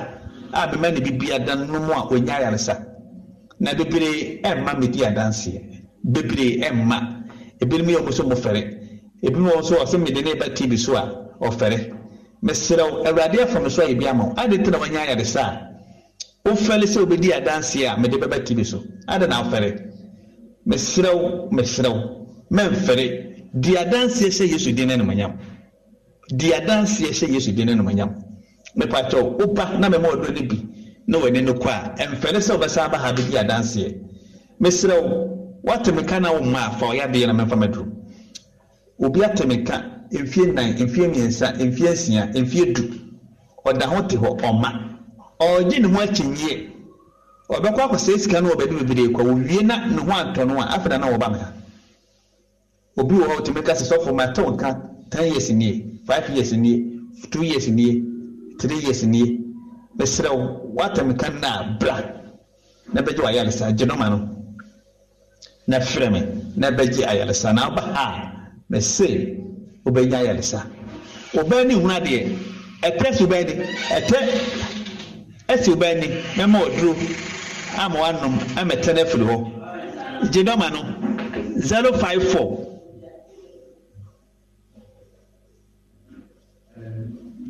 a 0.53 0.67
mema 0.75 0.91
ne 0.91 0.99
bibiada 1.01 1.55
nom 1.55 1.89
a 1.91 2.07
ɔnya 2.09 2.33
ayaresa. 2.39 2.85
Na 3.59 3.73
bebree 3.73 4.41
ɛmma 4.43 4.79
medi 4.79 4.99
adanseɛ. 5.03 5.61
Bebree 6.03 6.59
ɛmma. 6.61 7.23
Ebinom 7.61 7.87
yɛ 7.87 7.97
ɔmo 7.97 8.09
sɛ 8.11 8.23
mofɛre 8.25 8.61
ebinom 9.23 9.49
wɔ 9.51 9.63
so 9.63 9.75
ɔsɛ 9.75 9.99
mede 9.99 10.23
ne 10.23 10.33
ba 10.35 10.45
tv 10.49 10.77
so 10.77 10.95
a 10.95 11.29
ɔfɛre 11.41 11.91
mesrɛw 12.43 13.05
awurade 13.05 13.39
afa 13.41 13.69
so 13.69 13.83
ayɛ 13.83 13.99
bi 13.99 14.07
ama 14.07 14.25
wo. 14.25 14.33
Ade 14.37 14.57
nti 14.57 14.71
na 14.71 14.79
wanya 14.79 14.99
ayaresa? 15.05 15.41
A 16.45 16.49
wofɛle 16.49 16.85
sɛ 16.85 17.05
wobɛdi 17.05 17.31
adanseɛ 17.33 17.93
a 17.93 17.99
mede 17.99 18.13
bɛba 18.13 18.43
tv 18.45 18.63
so? 18.65 18.83
Ade 19.07 19.27
na 19.27 19.43
wofɛre 19.43 19.88
mesrɛw 20.65 21.49
mesrɛw 21.51 21.95
mɛmfɛre 22.51 23.05
di 23.53 23.75
adanseɛ 23.77 24.29
hyɛ 24.29 24.45
yesu 24.51 24.71
din 24.73 24.87
ne 24.87 24.95
nomanyam 24.97 25.33
di 26.31 26.51
adanseɛ 26.53 27.11
hyɛ 27.11 27.31
yesu 27.33 27.51
din 27.51 27.65
ne 27.67 27.73
nomanyam 27.75 28.15
mepakyɛw 28.75 29.37
wopa 29.39 29.77
na 29.79 29.89
mɛma 29.89 30.07
ɔdɔ 30.13 30.29
no 30.35 30.41
bi 30.47 30.57
na 31.07 31.17
w'ani 31.17 31.41
no 31.43 31.53
kɔ 31.53 31.69
a 31.69 31.95
ɛmfɛre 32.03 32.39
sɛ 32.39 32.51
wobɛsan 32.55 32.85
aba 32.85 32.97
ha 32.97 33.13
bɛdi 33.13 33.35
adanseɛ. 33.37 33.95
Mesrɛw 34.61 35.01
woate 35.63 35.91
me 35.95 36.03
ka 36.03 36.19
na 36.19 36.31
wo 36.31 36.39
mma 36.41 36.59
afa 36.67 36.85
ɔyɛ 36.85 37.01
adeɛ 37.07 37.25
na 37.27 37.33
mɛmfa 37.33 37.57
maduro. 37.57 37.87
Obi 39.01 39.23
ate 39.23 39.45
me 39.47 39.63
ka 39.63 39.81
mfie 40.11 40.45
nnan 40.51 40.73
mfie 40.77 41.07
mmiɛnsa 41.07 41.53
mfie 41.57 41.89
nsia 41.93 42.31
mfie 42.35 42.73
du. 42.73 42.83
Ɔda 43.65 43.85
ho 43.85 44.01
te 44.07 44.17
hɔ 44.17 44.37
ɔma. 44.41 44.69
Ɔgye 45.39 45.79
ne 45.81 45.87
ho 45.87 45.99
akyinyie 45.99 46.69
ɔbɛkɔ 47.49 47.81
akɔsɛ 47.85 48.19
sika 48.19 48.41
no 48.41 48.49
wɔbɛde 48.49 48.73
bebree 48.79 49.07
kɔ 49.09 49.21
wɔwie 49.23 49.61
na 49.65 49.75
ne 49.87 49.97
ho 50.01 50.11
antɔ 50.11 50.45
no 50.47 50.59
a 50.61 50.65
afei 50.75 50.89
na 50.89 50.97
na 50.97 51.07
wɔba 51.11 51.31
me 51.31 51.39
ha. 51.39 51.51
Obi 52.97 53.15
wɔ 53.15 53.25
hɔ 53.27 53.35
ɔtumi 53.41 53.63
ka 53.65 53.73
sɛ 53.73 53.85
sɔfo 53.89 54.13
ma 54.15 54.27
tɔ 54.27 54.53
nka 54.53 54.81
ten 55.09 55.31
years 55.31 55.49
nie 55.49 55.83
five 56.05 56.29
years 56.29 56.53
nie 56.53 56.99
two 57.31 57.43
years 57.43 57.67
nie 57.67 58.03
three 58.59 58.77
years 58.79 59.03
nie. 59.03 59.39
Mesrɛ 59.97 60.29
wo 60.29 60.73
woatɛm 60.77 61.17
ka 61.19 61.29
na 61.29 61.77
bra 61.79 61.97
na 62.93 63.01
bɛgye 63.01 63.21
wayaresa 63.23 63.71
gye 63.75 63.85
nɔma 63.85 64.09
no. 64.09 64.29
Na 65.67 65.79
frɛ 65.79 66.11
me 66.11 66.21
na 66.55 66.69
bɛgye 66.71 67.03
ayaresa 67.05 67.53
na 67.53 67.69
woba 67.69 67.81
ha 67.81 68.05
a 68.13 68.49
mese 68.69 69.35
wobɛnya 69.85 70.17
ayaresa. 70.21 70.67
Wobɛn 71.33 71.67
ne 71.67 71.73
hunu 71.73 71.93
adeɛ 71.97 72.37
ɛtɛ 72.83 73.13
si 73.15 73.23
wobɛn 73.25 73.45
ni 73.47 73.53
ɛtɛ 73.89 74.17
ɛsi 75.49 75.69
wobɛn 75.73 75.99
ni 75.99 76.07
mɛma 76.37 76.59
ɔduro 76.65 76.93
ama 77.77 77.99
wanom 77.99 78.39
ama 78.57 78.73
ɛtɛ 78.75 78.93
no 78.95 79.01
afiri 79.03 79.25
hɔ. 79.25 80.31
Gye 80.31 80.43
nɔma 80.43 80.69
no 80.73 81.59
zero 81.61 81.93
five 81.97 82.23
four. 82.31 82.65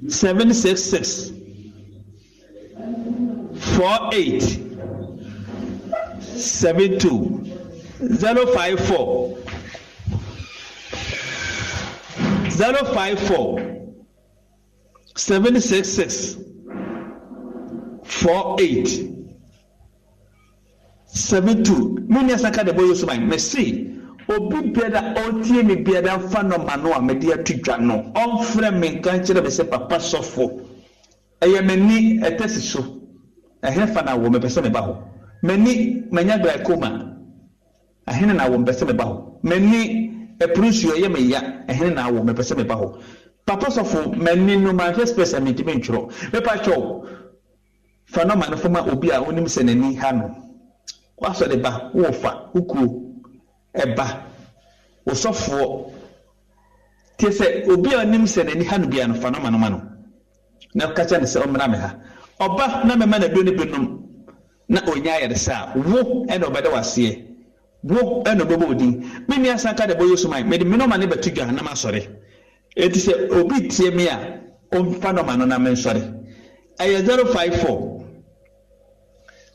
Seven 0.07 0.53
six 0.53 0.81
six. 0.83 1.31
Four 3.75 4.09
eight. 4.13 4.43
Seven 6.21 6.99
two. 6.99 7.45
Zero 8.15 8.45
five 8.53 8.79
four. 8.87 9.37
Zero 12.49 12.85
five 12.93 13.19
four. 13.19 13.59
Seven 15.15 15.59
six 15.61 15.89
six. 15.89 16.37
Four 18.03 18.55
eight 18.59 19.18
72 21.13 22.05
mene 22.07 22.33
asaka 22.33 22.63
de 22.63 22.71
bɔyɛ 22.71 22.95
suman 22.95 23.27
mese 23.27 23.89
obi 24.29 24.71
biara 24.73 25.13
ɔtie 25.15 25.63
me 25.65 25.75
biara 25.75 26.17
mfa 26.17 26.43
nɔma 26.43 26.77
no 26.83 26.93
a 26.93 27.01
mede 27.01 27.31
ato 27.33 27.53
dwa 27.63 27.77
no. 27.79 27.95
Ɔmfrɛ 28.15 28.79
me 28.79 28.89
nka 28.99 29.11
nkyerɛ 29.17 29.41
me 29.43 29.49
sɛ 29.49 29.69
papa 29.69 29.95
sɔfo. 29.97 30.61
Ɛyɛ 31.41 31.61
m'ani 31.65 32.19
ɛtɛsi 32.21 32.59
so. 32.61 32.85
Ɛhene 33.63 33.91
fa 33.93 34.01
na 34.03 34.15
wɔ 34.17 34.29
mepɛ 34.29 34.47
sɛ 34.49 34.61
meba 34.63 34.81
hɔ. 34.81 34.97
M'ani 35.43 36.03
manya 36.11 36.37
glaucoma 36.37 37.15
ɛhene 38.07 38.35
na 38.35 38.47
wɔ 38.49 38.57
mepɛ 38.63 38.73
sɛ 38.73 38.85
meba 38.87 39.03
hɔ. 39.05 39.23
M'ani 39.43 40.37
ɛpurusuo 40.39 40.91
ɛyɛ 40.95 41.11
me 41.11 41.21
ya 41.21 41.41
ɛhene 41.67 41.95
na 41.95 42.09
wɔ 42.11 42.23
mepɛ 42.23 42.43
sɛ 42.43 42.55
meba 42.57 42.75
hɔ. 42.75 42.93
Papa 43.45 43.65
sɔfo 43.71 44.15
m'ani 44.15 44.57
no 44.61 44.73
manhwɛ 44.73 45.07
space 45.07 45.33
a 45.33 45.39
mentimi 45.41 45.73
ntwerɛ 45.81 46.31
mepa 46.33 46.57
kyɛw 46.63 47.01
fa 48.05 48.21
nɔma 48.25 48.49
no 48.51 48.57
foma 48.57 48.85
obi 48.91 49.09
a 49.09 49.19
onim 49.21 49.45
sɛ 49.45 49.63
n'ani 49.65 49.95
ha 49.97 50.11
no. 50.11 50.48
Wasɔ 51.21 51.47
de 51.49 51.57
ba 51.57 51.91
wɔfa 51.93 52.51
ukuo 52.53 53.13
ɛba. 53.75 54.05
Osɔfoɔ 55.07 55.91
tie 57.17 57.29
sɛ 57.31 57.67
obi 57.71 57.93
a 57.93 57.99
onim 57.99 58.23
sɛ 58.25 58.43
n'ani 58.45 58.65
ha 58.65 58.77
no 58.77 58.87
bia 58.87 59.07
no 59.07 59.13
fa 59.15 59.29
nɔma 59.31 59.49
nɔma 59.49 59.69
no. 59.69 59.81
Na 60.75 60.93
kakyɛ 60.93 61.19
ne 61.19 61.25
sɛ 61.25 61.41
ɔmmra 61.45 61.69
me 61.69 61.77
ha. 61.77 61.95
Ɔba 62.39 62.85
na 62.85 62.95
mɛma 62.95 63.19
na 63.19 63.27
duro 63.27 63.43
ne 63.43 63.51
binom 63.51 64.03
na 64.69 64.81
onya 64.87 65.11
ayaresa 65.19 65.73
a 65.75 65.77
wo 65.77 66.25
ɛna 66.27 66.43
ɔbɛda 66.45 66.71
waseɛ. 66.71 67.25
Wo 67.83 68.23
ɛna 68.23 68.41
ɔbɛbɔ 68.41 68.69
odin 68.69 69.23
me 69.27 69.37
nua 69.37 69.57
sanka 69.57 69.87
de 69.87 69.95
bɔ 69.95 70.09
yesu 70.11 70.27
man 70.29 70.47
mede 70.47 70.65
me 70.65 70.77
nɔma 70.77 70.99
ne 70.99 71.05
bɛto 71.07 71.33
dwa 71.33 71.51
na 71.51 71.61
masɔre. 71.63 72.07
Eti 72.77 72.99
sɛ 72.99 73.31
obi 73.31 73.67
tie 73.67 73.89
me 73.91 74.07
a 74.07 74.39
ɔmfa 74.71 75.13
nɔma 75.17 75.37
no 75.37 75.45
na 75.45 75.57
mensɔre. 75.57 76.01
Ɛyɛ 76.79 77.05
zero 77.05 77.25
five 77.33 77.55
four 77.61 78.05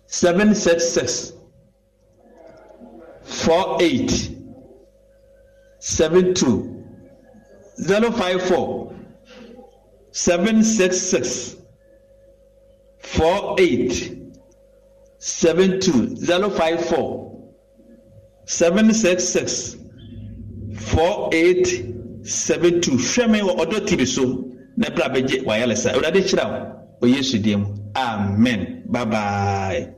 seven 0.07 0.55
six 0.55 0.85
six 0.89 1.33
four 3.25 3.79
eight 3.81 4.31
seven 5.81 6.35
two 6.35 6.85
zero 7.81 8.11
five 8.13 8.43
four 8.43 8.95
seven 10.13 10.63
six 10.63 10.99
six 11.01 11.57
four 12.99 13.57
eight 13.59 14.17
seven 15.19 15.81
two 15.81 16.15
zero 16.17 16.51
five 16.51 16.85
four 16.87 17.43
seven 18.45 18.93
six 18.95 19.25
six 19.25 19.77
four 20.77 21.31
eight 21.33 21.67
seven 22.23 22.81
two. 22.81 22.93
Hwɛ 22.93 23.31
me 23.31 23.41
wɔ 23.41 23.57
ɔdɔ 23.59 23.87
tv 23.87 24.07
so 24.07 24.45
na 24.77 24.91
bra 24.91 25.09
bɛgye 25.09 25.45
wayɛlesa 25.45 25.93
awurade 25.95 26.23
kyerɛ 26.23 26.45
wo 27.01 27.09
wɔ 27.09 27.15
yesu 27.17 27.39
deɛ 27.39 27.57
mu 27.59 27.67
amen. 27.97 28.83
Bye 28.87 29.05
bye 29.05 29.95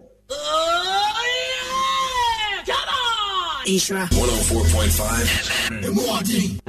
Ishra. 3.66 4.06
104.5 4.12 5.26
FM. 5.82 6.60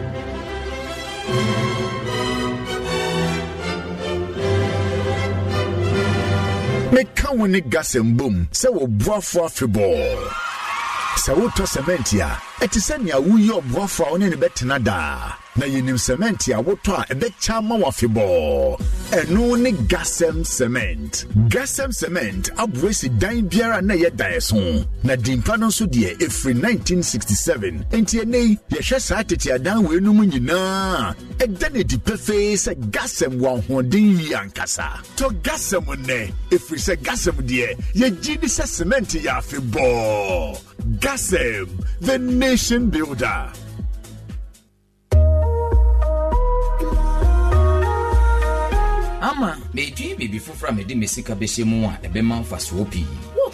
meka 6.91 7.29
wo 7.37 7.45
ne 7.47 7.59
gasɛm 7.73 8.09
bom 8.17 8.35
sɛ 8.59 8.67
wɔboafo 8.77 9.39
afebɔɔ 9.47 9.97
sɛ 11.23 11.31
wotɔ 11.39 11.63
sɛmɛnti 11.73 12.17
a 12.21 12.31
ɛte 12.63 12.79
sɛ 12.87 12.95
nea 13.03 13.17
woyi 13.19 13.49
ɔboafo 13.59 14.01
a 14.07 14.11
wo 14.11 14.17
ne 14.17 14.29
ne 14.29 14.35
bɛtena 14.35 14.77
daa 14.83 15.35
na 15.57 15.65
yɛnim 15.65 15.97
sɛmɛnti 15.97 16.53
a 16.53 16.61
wotɔ 16.61 16.93
a 17.01 17.05
ɛbɛkyɛ 17.13 17.57
ama 17.57 17.75
wo 17.75 17.85
afebɔɔ 17.89 18.79
ɛno 19.11 19.57
ne 19.59 19.71
gasɛm 19.87 20.45
cement. 20.45 21.25
Gasɛm 21.49 21.93
cement 21.93 22.49
aboa 22.57 22.93
si 22.93 23.09
dan 23.09 23.47
biara 23.49 23.81
na 23.81 23.93
ɛyɛ 23.95 24.11
daeɛso 24.15 24.85
na 25.03 25.15
dimpa 25.15 25.57
no 25.57 25.67
nso 25.67 25.85
deɛ 25.87 26.17
ɛfiri 26.17 26.53
1967 26.61 27.85
enti 27.91 28.19
ɛnɛ 28.23 28.39
yi 28.47 28.57
yɛhwɛ 28.69 29.01
saa 29.01 29.23
tete 29.23 29.47
adan 29.51 29.83
weinom 29.85 30.21
nyinaa. 30.29 31.15
Ɛda 31.39 31.73
no 31.73 31.79
adi 31.79 31.97
pɛfee 31.97 32.53
sɛ 32.53 32.75
gasɛm 32.91 33.39
wɔ 33.39 33.61
ahoɔden 33.63 34.19
yi 34.19 34.33
ankasa. 34.33 34.89
Tɔ 35.15 35.31
gasɛm 35.41 35.85
nnɛ. 35.85 36.31
Ɛfiri 36.51 36.79
sɛ 36.87 36.95
gasɛm 37.01 37.37
deɛ 37.47 37.75
yɛgye 37.95 38.41
ne 38.41 38.47
sɛ 38.47 38.65
cement 38.67 39.09
yɛ 39.09 39.31
afebɔɔ 39.39 40.59
gasɛm 40.99 41.67
the 42.01 42.17
nation 42.19 42.89
builder 42.89 43.51
ama. 49.37 49.57
Meedwin 49.73 50.17
biribi 50.17 50.39
foforɔ 50.39 50.69
a 50.69 50.71
mede 50.73 50.95
me 50.95 51.07
sika 51.07 51.33
bɛhyɛ 51.35 51.63
mu 51.65 51.87
a 51.87 51.93
ɛbɛma 52.05 52.41
mfasoɔ 52.41 52.85
pii 52.91 53.05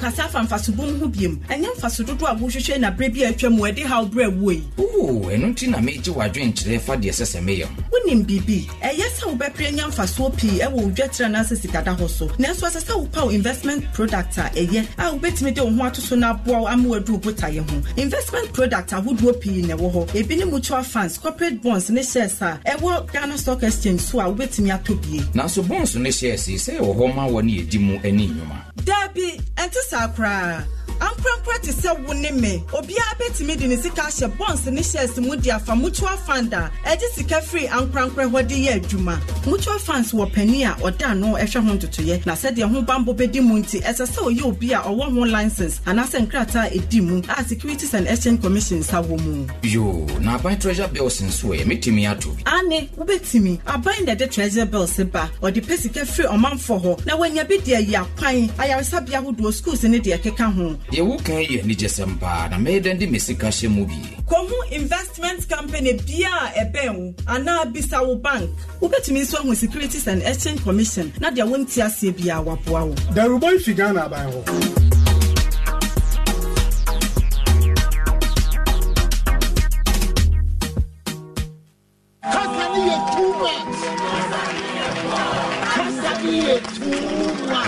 wokasa 0.04 0.26
afa 0.26 0.43
mfasobom 0.43 0.99
ho 0.99 1.08
biom 1.08 1.38
ɛnyɛ 1.49 1.68
mfaso 1.78 2.04
dodoɔ 2.04 2.28
a 2.32 2.36
wohwehwɛ 2.36 2.80
na 2.80 2.91
berɛ 2.91 3.14
bi 3.14 3.22
a 3.24 3.30
atwa 3.32 3.49
mu 3.51 3.64
ɛde 3.64 3.84
haw 3.86 4.06
berɛ 4.06 4.28
wuo 4.38 4.51
yi 4.51 4.64
oo 4.78 5.30
ɛno 5.30 5.54
nti 5.54 5.68
na 5.70 5.78
megye 5.78 6.12
w'adwenkyerɛ 6.14 6.80
fa 6.82 6.95
deɛ 6.95 7.10
ɛsɛ 7.12 7.26
sɛ 7.26 7.39
meyɛ 7.43 7.64
ho. 7.66 7.84
Wonim 7.91 8.26
biribi 8.26 8.68
ɛyɛ 8.82 9.06
sɛ 9.16 9.24
wobɛpere 9.38 9.72
nya 9.74 9.88
mfasoɔ 9.88 10.36
pii 10.38 10.60
ɛwɔ 10.60 10.72
wo 10.72 10.89
dwaterɛ 10.89 11.32
no 11.32 11.39
ase 11.39 11.56
sikada 11.62 11.95
hɔ 11.97 12.10
so. 12.10 12.28
Nanso 12.38 12.68
ɛsɛ 12.68 12.82
sɛ 12.84 12.93
wopa 13.08 13.24
wo 13.26 13.30
investment 13.30 13.93
product 13.93 14.38
a 14.38 14.41
ɛyɛ 14.56 14.86
a 14.97 15.04
wobɛtumi 15.18 15.54
de 15.54 15.64
wo 15.64 15.72
ho 15.72 15.84
ato 15.88 16.01
so 16.01 16.16
no 16.16 16.32
aboa 16.34 16.60
wo 16.62 16.68
ama 16.68 16.89
waduru 16.89 17.22
botaeɛ 17.22 17.70
ho. 17.70 17.82
Investment 18.01 18.51
product 18.54 18.89
ahodoɔ 18.91 19.39
pii 19.41 19.62
na 19.62 19.76
ɛwɔ 19.76 19.93
hɔ. 19.93 20.08
Ebi 20.22 20.38
ne 20.38 20.43
mutual 20.45 20.84
funds 20.84 21.18
corporate 21.18 21.62
bonds 21.62 21.89
ne 21.89 22.04
shares 22.04 22.41
a 22.41 22.60
ɛwɔ 22.66 23.12
ghana 23.14 23.38
stock 23.38 23.64
exchange 23.64 24.01
so 24.01 24.20
a 24.20 24.24
wobɛtumi 24.26 24.70
atɔ 24.78 25.01
bie. 25.01 25.20
Nanso 25.34 25.66
no 25.68 26.10
hyɛɛ 26.10 26.38
sei 26.38 26.56
sɛ 26.56 26.80
ɛwɔ 26.80 26.95
hɔ 26.97 27.16
ma 27.16 27.28
wɔ 27.28 27.43
ne 27.45 27.62
yɛdi 27.62 27.80
mu 27.80 27.99
ani 28.04 28.28
nnwuma. 28.28 28.74
Daabi 28.84 29.39
ɛnte 29.56 29.80
saa 29.94 30.08
koraa 30.08 30.62
amprampra 31.00 31.60
te 31.62 31.72
sɛ 31.72 32.06
wo 32.06 32.14
ne 32.14 32.32
me 32.32 32.64
obiara 32.72 33.16
bɛtumi 33.20 33.58
de 33.58 33.68
ne 33.68 33.76
sika 33.78 34.02
ahyɛ 34.04 34.38
bonds 34.38 34.66
ne 34.68 34.82
shares 34.82 35.18
mu 35.20 35.36
de 35.36 35.52
afa 35.52 35.74
mutual 35.76 36.18
fund 36.18 36.54
a 36.54 36.72
ɛgye 36.86 37.08
sika 37.14 37.36
firi 37.41 37.68
ankorankora 37.70 38.30
hɔ 38.30 38.48
de 38.48 38.56
yɛ 38.66 38.82
adwuma. 38.82 39.18
Mutual 39.46 39.80
funds 39.80 40.12
wɔ 40.14 40.32
pani 40.34 40.64
a 40.64 40.72
ɔda 40.82 41.10
ano 41.12 41.34
ɛhwɛ 41.36 41.68
ho 41.68 41.74
ntotoyɛ 41.76 42.26
na 42.26 42.34
sɛdeɛ 42.34 42.70
ho 42.72 42.82
bambɔ 42.82 43.16
bɛdi 43.16 43.41
mu 43.44 43.60
nti 43.62 43.82
ɛsɛ 43.82 44.08
sɛ 44.08 44.20
ɔyɛ 44.24 44.44
obi 44.46 44.74
a 44.74 44.80
ɔwɔ 44.80 45.14
ho 45.14 45.20
license 45.26 45.80
anaasɛ 45.86 46.28
nkrataa 46.28 46.72
ɛdi 46.72 47.02
mu 47.02 47.22
a 47.30 47.44
securities 47.44 47.94
and 47.94 48.08
exchange 48.08 48.41
commission 48.41 48.80
nsa 48.80 49.04
wɔ 49.06 49.20
mu. 49.24 49.48
Yo 49.64 50.06
na 50.20 50.38
aban 50.38 50.60
treasure 50.60 50.88
bills 50.88 51.22
nso 51.22 51.50
ɛ 51.56 51.64
mɛtumi 51.64 52.10
ato 52.10 52.30
bi. 52.32 52.44
Ane 52.52 52.89
wobɛtumi 52.98 53.60
aban 53.66 54.06
na 54.06 54.16
ɛde 54.16 54.32
treasure 54.32 54.66
bills 54.66 54.98
ba. 55.12 55.30
Ɔde 55.41 55.62
pɛ 55.66 55.78
sika 55.78 56.02
firi 56.02 56.28
ɔmanfoɔ 56.30 56.82
hɔ. 56.84 57.06
Na 57.06 57.18
wanya 57.18 57.48
bi 57.48 57.56
deɛ 57.58 57.88
yi 57.88 57.94
akwan. 57.96 58.50
Ayaresabea 58.58 59.22
ahodoɔ 59.24 59.54
schools 59.54 59.84
ne 59.84 60.00
deɛ 60.00 60.20
ɛkeka 60.20 60.54
ho 60.54 60.76
yɛwo 60.92 61.18
kan 61.24 61.42
yɛ 61.42 61.64
anigyɛsɛm 61.64 62.20
paa 62.20 62.48
na 62.50 62.58
mɛyɛ 62.58 62.98
de 63.00 63.06
me 63.08 63.20
sika 63.20 63.48
hyɛ 63.48 63.70
mu 63.70 63.86
bi 63.86 63.96
kɔhu 64.28 64.72
investment 64.72 65.48
company 65.50 65.94
bia 66.08 66.30
a 66.30 66.66
ɛbɛn 66.66 66.96
wo 66.98 67.14
anaa 67.28 67.66
bisa 67.74 68.02
wo 68.06 68.16
bank. 68.16 68.50
Wobɛtumi 68.82 69.22
nso 69.22 69.38
ahu 69.40 69.56
securities 69.56 70.08
and 70.08 70.22
exchange 70.24 70.64
commission 70.64 71.12
na 71.20 71.30
deɛ 71.32 71.48
wonte 71.50 71.78
aseɛ 71.82 72.12
biaa 72.14 72.44
waboa 72.44 72.88
wo 72.88 72.94
darubɔn 73.14 73.60
fi 73.62 73.74
ghana 73.74 74.06
aban 74.06 74.32
hɔ 74.32 74.84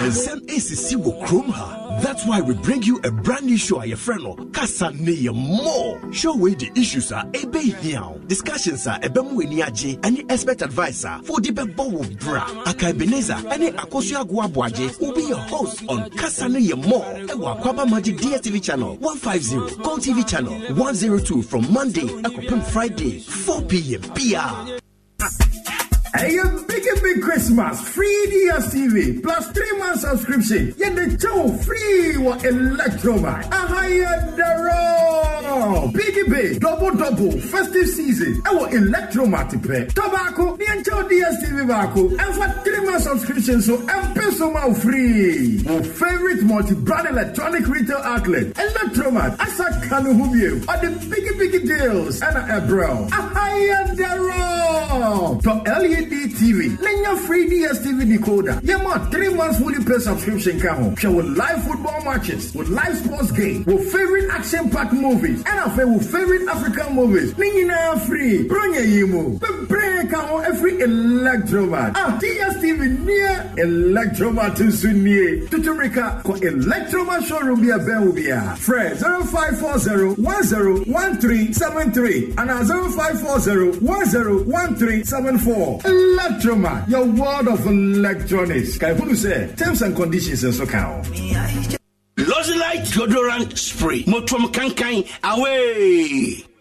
nsɛm 0.05 0.39
ɛsisi 0.55 0.95
wɔ 1.03 1.11
kurom 1.25 1.49
ha. 1.51 1.84
That's 2.01 2.25
why 2.25 2.41
we 2.41 2.53
bring 2.55 2.83
you 2.83 2.99
a 3.03 3.11
brand 3.11 3.45
new 3.45 3.57
show, 3.57 3.83
your 3.83 3.97
friend, 3.97 4.53
Kasa 4.53 4.91
Neye 4.91 5.31
More. 5.33 5.99
Show 6.13 6.35
with 6.35 6.59
the 6.59 6.71
issues 6.79 7.11
are 7.11 7.25
ebe 7.33 7.59
here. 7.81 8.01
Discussions 8.27 8.85
are 8.87 8.99
ebe 9.03 9.15
mu 9.23 9.41
eni 9.41 9.61
agye, 9.63 9.99
any 10.05 10.25
expert 10.29 10.61
advisor 10.61 11.19
for 11.23 11.39
the 11.41 11.51
bebo 11.51 11.99
of 11.99 12.19
bra. 12.19 12.43
Aka 12.65 12.89
Ebenezer, 12.89 13.37
any 13.49 13.71
Akosu 13.71 14.15
Agwabuaje 14.23 14.99
will 14.99 15.13
be 15.13 15.23
your 15.23 15.37
host 15.37 15.83
on 15.87 16.09
Kasa 16.11 16.45
Neye 16.45 16.75
More. 16.75 17.05
Ewa 17.29 17.55
Kwaba 17.61 17.89
Magic 17.89 18.17
DSTV 18.17 18.63
channel 18.63 18.95
150, 18.97 19.81
Gold 19.83 20.01
TV 20.01 20.27
channel 20.27 20.53
102 20.75 21.41
from 21.41 21.71
Monday, 21.71 22.01
Ekopem 22.01 22.63
Friday, 22.63 23.19
4 23.19 23.61
p.m. 23.63 24.01
PR. 24.01 24.79
A 26.17 26.65
big, 26.65 26.83
big 27.03 27.21
Christmas. 27.21 27.81
Free 27.89 28.27
DSTV 28.29 29.21
plus 29.21 29.51
three 29.51 29.77
month 29.77 29.99
subscription. 29.99 30.73
Get 30.77 30.95
the 30.95 31.19
show 31.19 31.51
free 31.57 32.17
with 32.17 32.41
Electromat. 32.43 33.51
A 33.51 33.67
higher 33.67 34.33
the 35.59 35.99
Biggie 35.99 36.29
Big, 36.29 36.59
double, 36.59 36.91
double, 36.91 37.31
festive 37.39 37.87
season. 37.87 38.41
Our 38.45 38.67
Electromat 38.69 39.51
pay. 39.65 39.85
Tobacco, 39.87 40.57
the 40.57 40.65
entire 40.65 41.03
DSTV 41.03 41.67
Baco. 41.67 42.09
And 42.19 42.35
for 42.35 42.63
three 42.63 42.85
month 42.85 43.03
subscription, 43.03 43.61
so 43.61 43.75
M 43.87 44.15
free. 44.75 45.65
Our 45.67 45.83
favorite 45.83 46.43
multi 46.43 46.75
brand 46.75 47.07
electronic 47.07 47.67
retail 47.67 47.97
outlet. 47.97 48.47
Electromat. 48.53 49.39
Asa 49.39 49.63
Kanu 49.87 50.13
Hubio. 50.15 50.55
Or 50.55 50.77
the 50.81 50.87
biggie, 51.05 51.37
biggie 51.39 51.65
deals. 51.67 52.21
And 52.21 52.37
a 52.37 52.65
bro. 52.67 53.05
A 53.05 53.11
higher 53.11 53.95
the 53.95 54.05
To 55.43 55.51
LED 55.79 56.31
TV. 56.35 56.77
Lenya 56.77 57.17
free 57.25 57.47
DSTV 57.49 58.17
decoder. 58.17 58.63
Yama 58.63 59.07
three 59.11 59.33
months 59.33 59.59
fully 59.59 59.83
pay 59.83 59.99
subscription 59.99 60.59
ka 60.59 60.75
ho. 60.75 60.95
Show 60.95 61.11
with 61.11 61.25
live 61.37 61.63
football 61.63 62.01
matches, 62.03 62.53
with 62.53 62.69
live 62.69 62.97
sports 62.97 63.31
game, 63.31 63.63
with 63.65 63.91
favorite 63.91 64.29
action 64.31 64.69
packed 64.69 64.93
movies, 64.93 65.43
and 65.45 65.59
after 65.59 65.87
with 65.87 66.11
favorite 66.11 66.47
African 66.47 66.95
movies. 66.95 67.33
Ningina 67.35 67.99
free. 68.07 68.47
Bronya 68.47 68.81
yimo. 68.85 69.37
Bebre 69.39 70.09
ka 70.09 70.21
ho 70.27 70.39
every 70.39 70.73
electromat. 70.73 71.91
Ah, 71.95 72.17
DSTV 72.21 72.99
near 73.05 73.51
electromat 73.57 74.55
to 74.57 74.71
sunnie. 74.71 75.47
Tutumrika 75.47 76.21
ko 76.23 76.33
electromat 76.33 77.23
showroom 77.27 77.61
be 77.61 77.69
a 77.69 77.77
bell 77.79 78.11
be 78.11 78.29
a. 78.29 78.55
Fred 78.57 78.97
0540 78.97 80.21
101373 80.21 82.33
and 82.37 82.49
0540 82.67 83.79
101374. 83.85 85.79
Electromat, 85.81 86.87
your 86.89 87.05
world 87.05 87.47
of 87.47 87.65
electronics. 87.65 88.77
Kai 88.77 88.93
Hunu 88.93 89.15
say, 89.15 89.53
terms 89.55 89.81
and 89.81 89.95
conditions 89.95 90.43
and 90.43 90.53
so 90.53 90.65
count. 90.65 91.07
Lozilite 92.25 92.89
deodorant 92.89 93.57
spray. 93.57 94.03
Motom 94.09 94.49
kankan 94.51 95.05
away. 95.23 96.54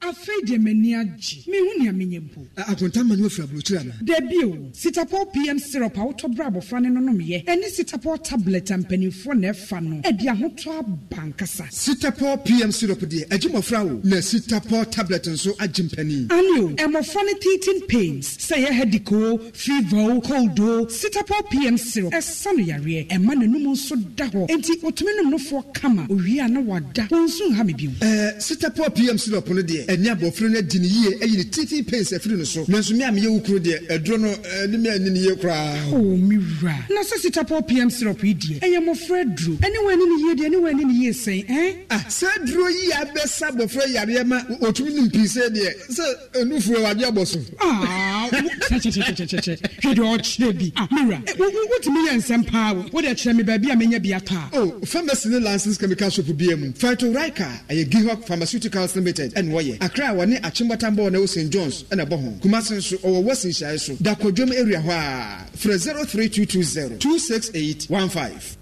Afei 0.00 0.40
deɛ 0.46 0.58
m'ani 0.58 0.94
agye. 0.94 1.42
Mehu 1.48 1.82
nea 1.82 1.92
menyɛ 1.92 2.20
mpo. 2.20 2.46
Akontamma 2.56 3.16
ne 3.16 3.22
wafiri 3.22 3.42
aburokyiri 3.44 3.78
ana? 3.80 3.94
Dabi 4.02 4.44
o 4.44 4.70
sitapɔl 4.72 5.32
pm 5.32 5.58
syrup 5.58 5.96
a 5.96 6.00
wotɔ 6.00 6.34
berɛ 6.34 6.46
abɔfra 6.50 6.80
ne 6.82 6.88
nonomyɛ 6.88 7.44
ɛne 7.46 7.64
sitapɔl 7.68 8.22
tablet 8.22 8.70
a 8.70 8.74
mpanimfoɔ 8.78 9.38
na 9.40 9.48
ɛfa 9.52 9.82
no 9.82 9.96
ɛde 10.02 10.24
ahotɔ 10.26 10.78
aba 10.78 11.22
nkasa 11.32 11.66
sitapɔl 11.70 12.44
pm 12.44 12.70
syrup 12.72 13.00
deɛ 13.00 13.26
agye 13.30 13.48
mmɔfra 13.50 13.84
wo. 13.86 14.00
Na 14.04 14.16
sitapɔl 14.18 14.90
tablet 14.90 15.24
nso 15.26 15.52
agye 15.58 15.84
mpanin 15.88 16.30
ane 16.30 16.60
o 16.64 16.68
ɛmmɔfra 16.76 17.20
no 17.26 17.32
teething 17.40 17.86
pains. 17.88 18.36
Sɛ 18.38 18.64
yɛ 18.64 18.70
headache 18.70 19.12
o 19.12 19.38
fever 19.52 19.96
o 20.12 20.20
cold 20.20 20.58
o 20.60 20.86
sitapɔl 20.86 21.50
pm 21.50 21.76
syrup 21.76 22.12
ɛsa 22.12 22.56
no 22.56 22.64
yareɛ. 22.64 23.08
Ɛma 23.08 23.34
n'anum 23.34 23.72
nso 23.74 23.96
da 24.14 24.26
hɔ. 24.28 24.48
Enti 24.48 24.78
otumi 24.80 25.10
nom 25.22 25.32
nofoɔ 25.36 25.74
kama 25.74 26.06
owie 26.08 26.38
a 26.44 26.48
na 26.48 26.60
wada. 26.60 27.02
Wɔn 27.10 27.26
nso 27.26 27.50
nha 27.50 27.64
me 27.64 27.72
bio. 27.72 27.90
Ɛɛ 28.00 28.36
sitapɔl 28.38 28.94
pm 28.94 29.18
syrup 29.18 29.48
no 29.48 29.62
deɛ 29.62 29.86
ɛne 29.88 30.06
abɔfra 30.14 30.50
no 30.50 30.58
adi 30.58 30.78
ne 30.78 30.86
yie 30.86 31.10
ayi 31.22 31.36
ne 31.38 31.44
teething 31.44 31.84
pains 31.84 32.10
afiri 32.12 32.36
no 32.36 32.44
so. 32.44 32.64
Nanso 32.66 32.92
me 32.96 33.04
a 33.04 33.08
meyɛ 33.10 33.28
wo 33.30 33.40
kuro 33.40 33.58
deɛ 33.58 33.88
ɛduro 33.88 34.20
no 34.20 34.28
ɛne 34.34 34.78
me 34.80 34.88
ani 34.90 35.10
ne 35.10 35.18
yie 35.20 35.34
koraa. 35.36 35.92
O 35.92 35.98
me 35.98 36.36
wura. 36.36 36.76
Na 36.90 37.00
sɛ 37.02 37.16
sitapɔl 37.24 37.66
pm 37.66 37.90
syrup 37.90 38.22
yi 38.22 38.34
deɛ 38.34 38.60
ɛyɛ 38.60 38.78
mmɔfra 38.84 39.34
duro. 39.36 39.56
Ɛne 39.56 39.76
wɔn 39.84 39.92
ani 39.92 40.04
ne 40.04 40.16
yie 40.22 40.34
deɛ 40.34 40.46
ɛne 40.48 40.60
wɔn 40.60 40.68
ani 40.74 40.84
ne 40.84 40.92
yie 41.04 41.10
sɛn 41.12 41.46
ɛn? 41.48 41.76
Ah 41.90 42.04
sɛ 42.08 42.26
duro 42.46 42.68
yi 42.68 42.90
abɛsa 42.92 43.50
abɔfra 43.50 43.86
yareɛ 43.94 44.26
ma 44.26 44.40
otumi 44.60 44.92
nim 44.94 45.10
pii 45.10 45.24
sɛ 45.24 45.48
deɛ 45.48 45.72
sɛ 45.88 46.04
ɛnufuo 46.34 46.82
wade 46.82 47.00
abɔ 47.02 47.26
so. 47.26 47.40
Ah, 47.60 48.28
kyɛkyɛkyɛkyɛkyɛkyɛ 48.68 49.56
hwɛ 49.82 49.94
deɛ 49.94 50.18
ɔkyerɛ 50.18 50.58
bi. 50.58 50.72
Ah, 50.76 50.88
wura. 50.92 51.22
Wo- 51.38 51.46
wo- 51.50 51.66
wotumi 51.72 52.08
yɛ 52.08 52.16
nsɛm 52.18 52.46
paa 52.46 52.72
wo. 52.74 52.84
Wode 52.92 53.06
kyerɛ 53.06 53.36
me 53.36 53.42
baabi 53.42 53.70
a 53.72 53.76
menya 53.76 53.98
bi 54.02 54.10
atɔ 54.10 54.36
a 54.36 54.48
Oh, 54.58 54.80
pharmacy 54.84 55.28
ne 55.30 55.38
license 55.38 55.78
chemical 55.78 56.10
shop 56.10 56.26
bia 56.36 56.56
mu. 56.56 56.72
Phytorika 56.72 57.48
ɛyɛ 57.70 57.88
gihok 57.88 58.26
pharmaceuticals 58.26 58.94
limited 58.96 59.34
ɛne 59.34 59.50
wɔyɛ 59.50 59.77
akra 59.80 60.08
a 60.10 60.14
wɔne 60.14 60.40
akyemmɔtambɔ 60.40 61.10
na 61.12 61.18
ɛwɔ 61.18 61.28
st. 61.28 61.50
Johns 61.50 61.82
ɛna 61.90 62.06
ɛbɔ 62.06 62.22
ho. 62.22 62.30
Kumase 62.40 62.72
nso 62.76 62.96
ɔwɔ 62.98 63.24
wɔsi 63.24 63.48
nhyiaeɛ 63.50 63.80
so. 63.80 63.96
Da 64.00 64.14
kɔdwom 64.14 64.52
area 64.52 64.80
hɔ 64.80 64.90
a 64.90 65.46
frɛ 65.56 65.78
03220 66.06 66.98
26815 66.98 68.56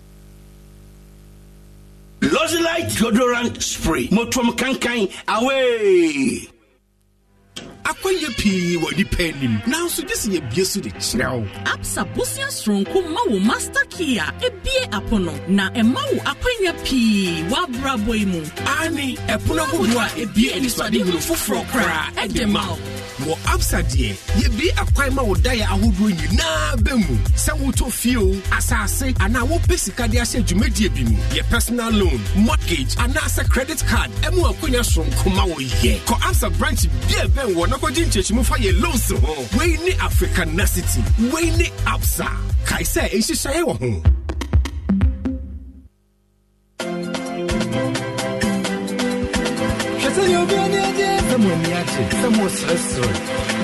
Lozilite 2.20 2.96
deodorant 2.96 3.62
spray. 3.62 4.08
Motom 4.08 4.56
kankan 4.56 5.10
away. 5.28 6.48
Akɔnyɛ 7.90 8.28
pii 8.38 8.76
wɔ 8.82 8.96
nipa 8.96 9.22
anim 9.22 9.54
nanso 9.66 10.02
gye 10.08 10.14
sɛ 10.14 10.28
yɛbie 10.36 10.64
so 10.66 10.80
de 10.80 10.90
kyerɛ 10.90 11.26
wo. 11.40 11.46
Absa 11.72 12.04
bosea 12.14 12.48
soronko 12.50 12.98
ma 13.12 13.20
wo 13.30 13.38
master 13.38 13.84
key 13.90 14.18
a 14.18 14.26
ebie 14.42 14.86
apono 14.90 15.32
na 15.48 15.70
ɛma 15.70 16.00
wo 16.12 16.18
akwanya 16.32 16.72
pii 16.84 17.44
w'abrabɔ 17.50 18.18
yi 18.18 18.24
mu. 18.26 18.40
Ane 18.80 19.16
ɛpono 19.28 19.62
ahodoɔ 19.66 20.02
a 20.04 20.20
ebie 20.22 20.50
anisoadehunu 20.52 21.20
foforɔ 21.28 21.64
koraa 21.70 22.10
ɛde 22.16 22.48
ma 22.48 22.66
wo. 22.68 22.78
Wɔ 23.16 23.34
absa 23.54 23.82
deɛ 23.82 24.14
yɛbie 24.40 24.70
akwan 24.76 25.14
ma 25.14 25.22
wo 25.22 25.34
daeɛ 25.34 25.64
ahodoɔ 25.64 26.10
nyinaa 26.18 26.76
bɛ 26.82 26.92
mu. 27.08 27.16
Sɛ 27.36 27.52
wotɔ 27.60 27.90
fie 27.92 28.16
o 28.16 28.32
asase 28.50 29.14
anaa 29.24 29.46
wopɛ 29.46 29.78
sika 29.78 30.08
de 30.08 30.18
ahyɛ 30.18 30.42
dwumadie 30.44 30.88
bi 30.94 31.02
mu 31.04 31.16
yɛ 31.32 31.48
personal 31.48 31.90
loan 31.92 32.20
mortgage 32.36 32.94
anaasɛ 32.96 33.48
credit 33.48 33.82
card 33.86 34.10
ɛmu 34.22 34.42
akwanya 34.52 34.82
soronko 34.84 35.34
ma 35.34 35.44
wo 35.46 35.54
yɛ. 35.56 35.98
Kɔ 36.04 36.14
absa 36.28 36.50
branch 36.58 36.82
bia 37.08 37.24
bɛn 37.28 37.54
wɔ 37.54 37.68
na 37.70 37.75
bɛkɔgye 37.76 38.02
nkyekyimu 38.06 38.42
fa 38.48 38.56
yɛ 38.64 38.70
loans 38.82 39.08
ho 39.22 39.32
wei 39.56 39.76
ne 39.84 39.92
africanacity 40.08 41.00
wei 41.32 41.50
ne 41.58 41.66
absa 41.92 42.26
kae 42.68 42.84
sɛ 42.92 43.02
ɛnhyehyɛeɛ 43.16 43.62
wɔ 43.68 43.74
ho 43.80 44.02
Sẹ́yìn 50.16 50.38
obi 50.42 50.54
light 50.64 50.78
ẹjẹ́ 50.88 51.10
sẹ́mu 51.28 51.48
ẹni 51.54 51.68
ajé 51.80 52.02
sẹ́mu 52.20 52.40
ọ̀sẹ̀sẹ̀. 52.48 53.10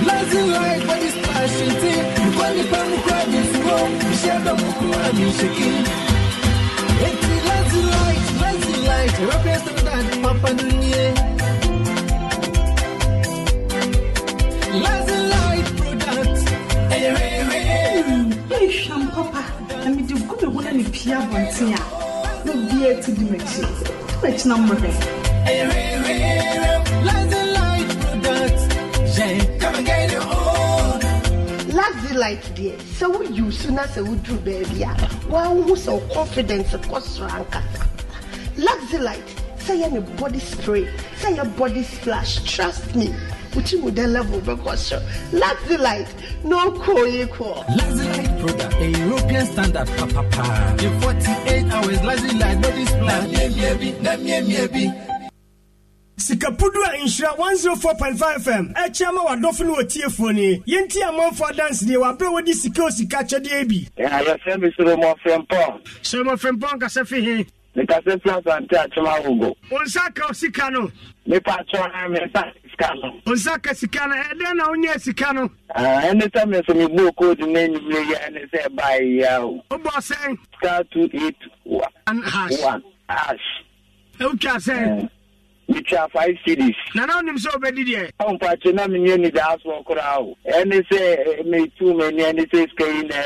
Lásìkò 0.07 0.47
láìpẹ́ 0.55 0.97
ní 1.03 1.09
sàṣẹ 1.23 1.67
tí 1.81 1.93
nǹkan 2.25 2.51
nípa 2.57 2.81
nǹkan 2.91 3.19
ẹ̀mí 3.25 3.41
fúnwó 3.51 3.77
iṣẹ́ 4.13 4.37
dọ̀kùnkùn 4.45 4.89
light, 4.93 5.19
ìṣèkí. 5.29 5.69
light. 7.01 7.23
láti 7.49 7.79
láì 7.93 8.17
láti 8.43 8.73
láì 8.89 9.07
rọ́bẹ̀ẹ́sì 9.29 9.71
dáadáa 9.87 10.17
pápá 10.23 10.51
nìyẹn. 10.81 11.15
Ɛhwam 18.63 19.05
papa 19.15 19.43
na 19.85 19.91
mede 19.91 20.15
gu 20.15 20.35
me 20.41 20.47
ho 20.55 20.61
na 20.61 20.71
ne 20.73 20.85
pia 20.85 21.17
abɔnten 21.21 21.75
a 21.77 21.81
na 22.45 22.53
obiaa 22.53 22.95
ti 23.03 23.11
di 23.13 23.25
m'akyi 23.25 23.63
di 23.69 23.85
m'akyi 24.23 24.47
na 24.49 24.55
mmɔhwɛ 24.57 24.91
lazy 27.05 27.43
light 27.57 27.91
product. 28.01 28.61
Yeah 29.19 29.33
come 29.61 29.75
and 29.75 29.87
get 29.87 30.11
oh. 30.11 30.15
your 30.15 30.27
own 30.41 31.01
Lazy 31.77 32.13
light 32.15 32.45
deɛ 32.57 32.73
sɛ 32.97 33.07
woyi 33.13 33.53
so 33.53 33.69
na 33.71 33.83
sɛ 33.83 34.01
woduru 34.07 34.39
baabi 34.41 34.83
a 34.89 34.93
woawohu 35.29 35.75
sɛ 35.77 35.91
wo 35.93 36.01
confidence 36.15 36.73
kɔ 36.73 36.99
soro 37.03 37.29
ankasa 37.29 37.85
Lazy 38.57 38.99
light. 38.99 39.29
Sɛ 39.59 39.73
yɛ 39.81 39.93
ne 39.93 40.01
body 40.17 40.39
spray. 40.41 40.85
Sɛ 41.21 41.37
yɛ 41.37 41.45
body 41.57 41.83
splash. 41.83 42.43
Trust 42.45 42.95
me 42.95 43.13
woti 43.55 43.77
mu 43.81 43.91
dɛ 43.91 44.07
level 44.13 44.41
bɛkɔ 44.41 44.77
soro 44.77 45.01
uh, 45.01 45.39
Lazy 45.39 45.77
light 45.77 46.09
no 46.45 46.71
koo 46.73 47.05
yi 47.05 47.27
koo 47.27 47.65
Lazy 47.77 48.09
Light 48.09 48.39
product, 48.41 48.75
a 48.75 48.91
European 48.91 49.47
standard, 49.47 49.89
papa. 49.97 50.23
Pa. 50.31 50.77
In 50.83 51.01
48 51.01 51.65
hours, 51.73 52.03
Lazy 52.03 52.37
Light, 52.39 52.61
body 52.63 52.87
splash. 52.87 53.13
sikapudu 56.23 56.79
a 56.85 56.97
nhyira 56.99 57.31
104.5 57.37 58.39
fm 58.45 58.65
ɛkyɛ 58.75 59.13
ma 59.15 59.23
wadɔfo 59.25 59.67
no 59.67 59.75
wɔtiefoɔ 59.75 60.35
ni 60.35 60.59
yɛnti 60.73 61.03
amanfoɔ 61.09 61.51
adanse 61.51 61.83
deɛ 61.85 61.99
waberɛ 61.99 62.31
wɔde 62.35 62.55
sika 62.55 62.83
o 62.85 62.91
sika 62.91 63.19
kyɛdeɛ 63.25 63.69
bi 63.69 63.89
yɛfrɛ 63.99 64.61
me 64.61 64.71
soromɔ 64.79 65.15
frɛmpɔn 65.25 65.83
sɛmɔ 66.03 66.33
frɛmpɔn 66.43 66.81
kasa 66.81 67.05
fi 67.05 67.21
he 67.21 67.47
mekasɛ 67.77 68.23
fi 68.23 68.29
asante 68.31 68.77
akyem 68.77 69.07
awogo 69.07 69.55
wo 69.71 69.79
nsa 69.83 70.15
ka 70.15 70.27
wo 70.29 70.33
sika 70.33 70.71
no 70.71 70.91
mepa 71.27 71.59
kyɛ 71.73 71.91
memfa 72.15 72.53
sika 72.83 72.95
no 72.95 73.33
nsa 73.35 73.63
ka 73.63 73.75
sika 73.75 74.07
no 74.07 74.15
ɛdɛn 74.15 74.57
na 74.57 74.65
wonyɛ 74.69 75.01
sika 75.01 75.33
no 75.33 75.51
Ah, 75.75 76.01
ɛne 76.03 76.23
sɛ 76.33 76.47
me 76.49 76.59
nso 76.61 76.73
mebɔɔ 76.75 77.15
koodu 77.17 77.47
no 77.47 77.61
anwummerɛ 77.61 78.09
yi 78.09 78.15
ɛne 78.15 78.51
sɛ 78.51 78.67
ɛbaeya 78.69 79.41
o 79.43 79.63
wobɔ 79.71 79.91
sɛn 80.11 80.37
star 80.59 80.85
two 80.93 81.09
eight 81.13 81.37
one 81.65 82.23
hash. 82.23 82.61
one 82.63 82.83
ash 83.09 83.65
wotwa 84.19 84.57
sɛn 84.59 85.09
metwa 85.73 86.09
five 86.13 86.37
series 86.47 86.77
na 86.95 87.07
na 87.07 87.17
wonim 87.17 87.37
sɛ 87.37 87.51
wobɛdi 87.55 87.85
deɛ? 87.85 88.11
Ɔmpakye 88.21 88.75
na 88.75 88.87
menyɛ 88.87 89.17
nidaasoɔ 89.25 89.85
koraa 89.87 90.19
o 90.21 90.37
ɛne 90.47 90.83
sɛ 90.91 91.45
metu 91.47 91.95
m'ani 91.95 92.23
ɛne 92.23 92.45
sɛ 92.51 92.69
sika 92.71 92.85
yi 92.87 93.03
na 93.03 93.17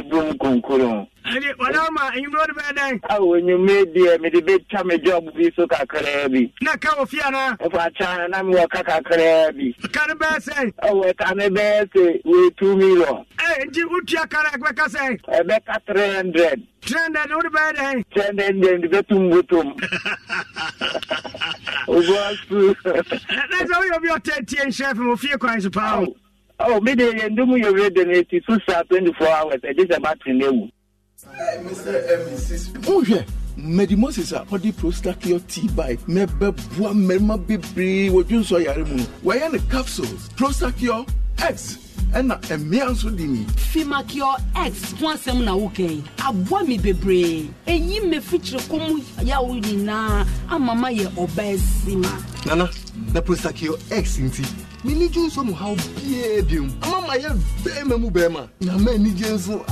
ɛbom 0.00 0.36
konkoro 0.38 1.06
ɛde 1.26 1.50
wɔna 1.58 1.82
ma 1.90 2.10
anwummerɛ 2.10 2.38
wode 2.38 2.54
bɛyɛ 2.56 2.72
dɛn? 2.78 3.00
Awo 3.10 3.36
enyimire 3.38 3.84
deɛ 3.94 4.20
mede 4.20 4.40
bɛtwa 4.46 4.84
me 4.86 4.98
job 4.98 5.24
bi 5.34 5.50
so 5.56 5.66
kakraa 5.66 6.28
bi. 6.32 6.52
Na 6.62 6.76
ka 6.76 6.94
wɔ 6.96 7.08
fie 7.08 7.18
anaa 7.20 7.56
ɛfakyɛ 7.58 8.30
na 8.30 8.42
mewɔ 8.42 8.68
ka 8.70 8.82
kakraa 8.82 9.52
bi. 9.56 9.74
Ka 9.92 10.06
no 10.06 10.14
bɛyɛ 10.14 10.38
sɛn 10.46 10.72
ɛwɔ 10.82 11.12
ɛka 11.12 11.36
ne 11.36 11.48
bɛyɛ 11.48 11.88
sɛ 11.92 12.56
two 12.56 12.76
million 12.76 13.24
nti 13.66 13.82
wotua 13.90 14.28
ka 14.30 14.42
no 14.42 14.48
ɛbɛka 14.56 14.86
sɛn 14.94 15.20
ɛbɛka 15.40 15.74
three 15.86 16.14
hundred. 16.14 16.62
Three 16.82 17.00
hundred 17.00 17.30
wode 17.34 17.52
bɛyɛ 17.52 17.72
dɛn? 17.76 18.04
Three 18.12 18.22
hundred 18.22 18.56
mede 18.56 18.90
bɛtum 18.92 19.30
botom 19.32 19.74
That's 21.86 23.72
all 23.74 23.94
of 23.96 24.02
your 24.02 24.18
30 24.18 24.58
and 24.60 24.74
chef 24.74 24.98
and 24.98 25.20
fear 25.20 25.38
coins 25.38 25.64
of 25.64 25.72
power. 25.72 26.06
Me 26.80 26.94
your 27.58 27.74
red 27.74 27.96
and 27.98 28.12
eighty 28.12 28.40
two 28.40 28.58
star 28.60 28.82
twenty 28.84 29.12
four 29.12 29.28
hours. 29.28 29.60
I 29.62 29.72
did 29.72 29.92
about 29.92 30.18
moses 33.96 34.32
a 34.32 34.44
ɔde 34.50 34.76
prostachial 34.76 35.40
tea 35.48 35.68
bag 35.68 35.98
mɛbɛboa 36.06 36.92
mmarima 36.92 37.38
bebree 37.46 38.10
wɔdwonsɔ 38.10 38.64
yare 38.64 38.84
mu 38.84 38.96
no 38.96 39.04
wɔyɛ 39.24 39.52
ne 39.52 39.58
capsules 39.70 40.28
prostachial 40.36 41.06
X 41.38 41.85
ɛna 42.12 42.38
mmea 42.58 42.90
nso 42.90 43.10
di 43.10 43.26
ni. 43.26 43.44
Fimakio 43.72 44.26
x 44.54 44.92
ho 45.00 45.06
asɛm 45.08 45.44
na 45.44 45.54
woka 45.54 45.82
yi 45.82 46.02
aboa 46.18 46.66
me 46.66 46.78
bebree. 46.78 47.48
Ɛyi 47.66 48.00
mɛfikyire 48.10 48.60
kɔm 48.68 49.02
yawo 49.26 49.54
nyinaa 49.60 50.26
ama 50.50 50.74
ma 50.74 50.88
yɛ 50.88 51.06
ɔbaa 51.16 51.96
ma. 52.02 52.08
Nana 52.46 52.70
na 53.12 53.20
prostakio 53.20 53.76
x 53.90 54.18
nti 54.18 54.44
menni 54.86 55.08
dwo 55.08 55.26
nso 55.26 55.44
mu 55.44 55.54
haw 55.54 55.74
biaa 55.74 56.42
biom 56.48 56.70
ama 56.82 57.00
ma 57.06 57.14
yɛ 57.16 57.30
bɛrima 57.64 57.98
mu 58.00 58.10
bɛrima 58.10 58.48
na 58.60 58.78
ma 58.78 58.90
anigye 58.92 59.30
nso 59.34 59.64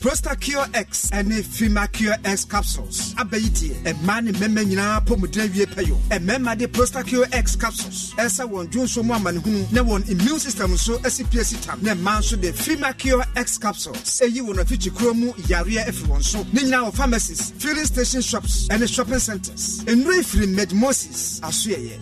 Prostacure 0.00 0.66
X 0.74 1.10
ɛne 1.12 1.42
Fimacure 1.42 2.16
X 2.24 2.44
capsules. 2.44 3.14
Abɛyi 3.14 3.50
tie 3.54 3.92
mmaa 3.94 4.20
ne 4.22 4.32
mmarima 4.32 4.64
nyinaa 4.64 5.00
pɔmuden 5.04 5.48
awie 5.48 5.66
pɛyɔ 5.66 5.96
mmarima 6.20 6.56
de 6.58 6.66
Prostacure 6.68 7.26
X 7.32 7.56
capsules. 7.56 8.12
Ɛsɛ 8.16 8.48
wɔn 8.50 8.68
dwonso 8.70 9.02
mu 9.04 9.14
amanehunu 9.14 9.70
na 9.72 9.80
immune 9.82 10.38
system 10.40 10.72
nso 10.72 11.04
asi 11.04 11.24
pie 11.24 11.42
si 11.42 11.56
tam. 11.56 11.78
Na 11.82 11.94
mmaa 11.94 12.18
nso 12.20 12.40
de 12.40 12.52
Fimacure 12.52 13.24
X 13.36 13.58
capsules. 13.58 14.20
Ɛyi 14.20 14.40
wɔn 14.40 14.58
afikyi 14.62 14.94
kuro 14.96 15.14
mu 15.14 15.32
yareɛ 15.48 15.86
afiri 15.88 16.08
wɔn 16.08 16.22
so. 16.22 16.38
Ne 16.52 16.62
nyinaa 16.62 16.90
wɔ 16.90 16.94
pharmacies 16.94 17.52
filling 17.58 17.84
station 17.86 18.20
shops 18.22 18.68
ɛne 18.68 18.88
shopping 18.92 19.18
centres 19.18 19.82
nnuro 19.86 20.18
ifiri 20.20 20.46
medmosis 20.54 21.40
asoɛyɛ 21.40 22.00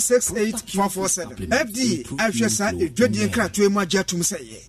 six 0.00 0.32
eight 0.36 0.58
four 0.70 0.88
four 0.90 1.08
seven 1.08 1.36
fda 1.36 2.04
ahwɛ 2.24 2.48
saa 2.50 2.72
edwadie 2.72 3.26
nkratoe 3.28 3.68
mu 3.70 3.80
agye 3.80 4.00
atum 4.00 4.20
sɛ 4.20 4.38
yɛ. 4.50 4.60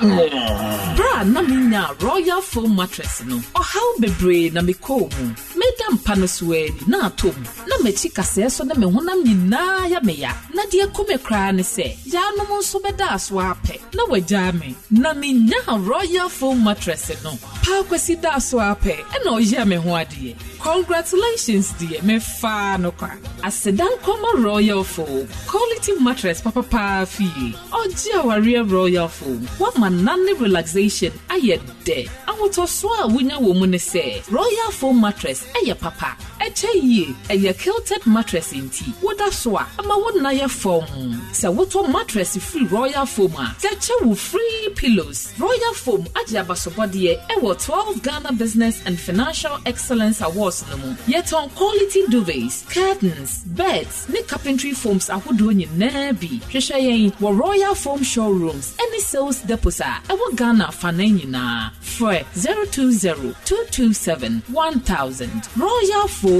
Bra 0.00 1.22
na 1.24 1.40
menya 1.42 1.88
Royal 2.02 2.42
Foam 2.42 2.76
mattress 2.76 3.22
no 3.26 3.36
ɔhaw 3.54 4.00
bebree 4.00 4.50
na 4.52 4.60
mekɔɔ 4.60 5.06
mu. 5.18 5.34
Meda 5.56 5.86
mpa 5.92 6.16
no 6.18 6.26
so 6.26 6.52
ani 6.52 6.74
na 6.86 7.08
atɔ 7.08 7.30
mu. 7.36 7.46
Na 7.68 7.76
m'akyi 7.78 8.12
kaseɛ 8.12 8.50
so 8.50 8.64
ne 8.64 8.74
me 8.74 8.86
honam 8.86 9.22
nyinaa 9.24 9.88
yɛ 9.92 10.02
meya 10.02 10.32
na 10.54 10.62
deɛ 10.64 10.86
kɔ 10.92 11.08
me 11.08 11.16
koraa 11.18 11.54
ne 11.54 11.62
sɛ 11.62 11.96
yaanom 12.06 12.50
nso 12.58 12.80
bɛda 12.82 13.20
so 13.20 13.36
apɛ 13.36 13.78
na 13.94 14.04
wɔagyaa 14.06 14.58
me. 14.60 14.74
Na 14.90 15.14
menya 15.14 15.60
Royal 15.86 16.28
Foam 16.28 16.64
mattress 16.64 17.10
no 17.22 17.30
paa 17.62 17.82
kwasi 17.84 18.20
da 18.20 18.38
so 18.38 18.58
apɛ 18.58 18.96
ɛna 19.14 19.30
ɔyɛ 19.38 19.66
me 19.66 19.76
ho 19.76 19.90
adeɛ. 19.90 20.34
Congratulations 20.60 21.72
deɛ 21.72 22.00
mefaa 22.00 22.80
no 22.80 22.90
kwa. 22.90 23.10
Aseda 23.42 23.84
nkɔma 23.84 24.42
royal 24.42 24.82
foam. 24.82 25.28
Quality 25.46 25.92
mattress 26.00 26.40
papapaa 26.40 27.06
fie 27.06 27.54
ɔgye 27.70 28.12
awareɛ 28.20 28.70
royal 28.70 29.08
foam 29.08 29.46
woama 29.84 30.02
nane 30.04 30.32
relaxation 30.40 31.12
ayɛ 31.28 31.58
dɛ. 31.84 32.08
Ahotɔsoɔ 32.26 32.94
a 33.04 33.08
wonya 33.08 33.36
wɔ 33.38 33.54
mu 33.58 33.66
ne 33.66 33.78
sɛ 33.78 34.22
royal 34.30 34.70
foam 34.72 35.00
mattress 35.00 35.44
ɛyɛ 35.54 35.78
papa 35.78 36.16
ɛkyɛ 36.46 36.70
yie 36.82 37.06
ɛyɛ 37.32 37.52
kilted 37.58 38.02
mattress 38.06 38.52
nti 38.52 38.92
woda 39.02 39.32
so 39.32 39.56
a 39.56 39.66
ama 39.78 39.94
wo 40.02 40.10
nna 40.12 40.30
yɛ 40.40 40.46
fɔm 40.62 40.84
sɛ 41.32 41.48
wotɔ 41.56 41.88
mattress 41.90 42.36
firi 42.36 42.70
royal 42.70 43.06
foam 43.06 43.32
a 43.36 43.46
yɛkyɛ 43.64 43.94
wo 44.06 44.14
free 44.14 44.68
pillows. 44.76 45.32
Royal 45.38 45.74
foam 45.74 46.02
agye 46.20 46.38
abasobɔdeɛ 46.44 47.12
ɛwɔ 47.34 47.50
12 47.64 48.02
ghana 48.02 48.32
business 48.32 48.82
and 48.86 48.98
financial 49.00 49.58
excellence 49.64 50.20
awards 50.20 50.64
no 50.70 50.76
mu 50.76 50.94
yɛtɔn 51.08 51.54
quality 51.54 52.02
duvets 52.08 52.64
curtains 52.68 53.42
beds 53.58 54.06
ne 54.10 54.20
carpentry 54.22 54.72
foams 54.72 55.08
ahodoɔ 55.08 55.52
nyinaa 55.60 56.12
bi 56.20 56.40
hwehwɛ 56.50 56.76
yɛn 56.86 57.12
wɔ 57.22 57.38
royal 57.40 57.74
foam 57.74 58.02
showrooms 58.02 58.74
ɛne 58.82 59.00
sales 59.00 59.38
depots 59.48 59.80
a 59.80 60.02
ɛwɔ 60.08 60.36
ghana 60.36 60.66
afanan 60.68 61.18
nyinaa 61.18 61.70
frɛ 61.80 62.24
020 62.34 63.34
227 63.44 64.42
1000 64.52 65.30
royal 65.56 66.08
foam 66.08 66.33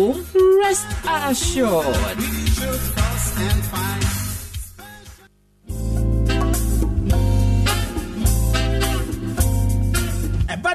rest 0.60 0.86
assured 1.06 1.94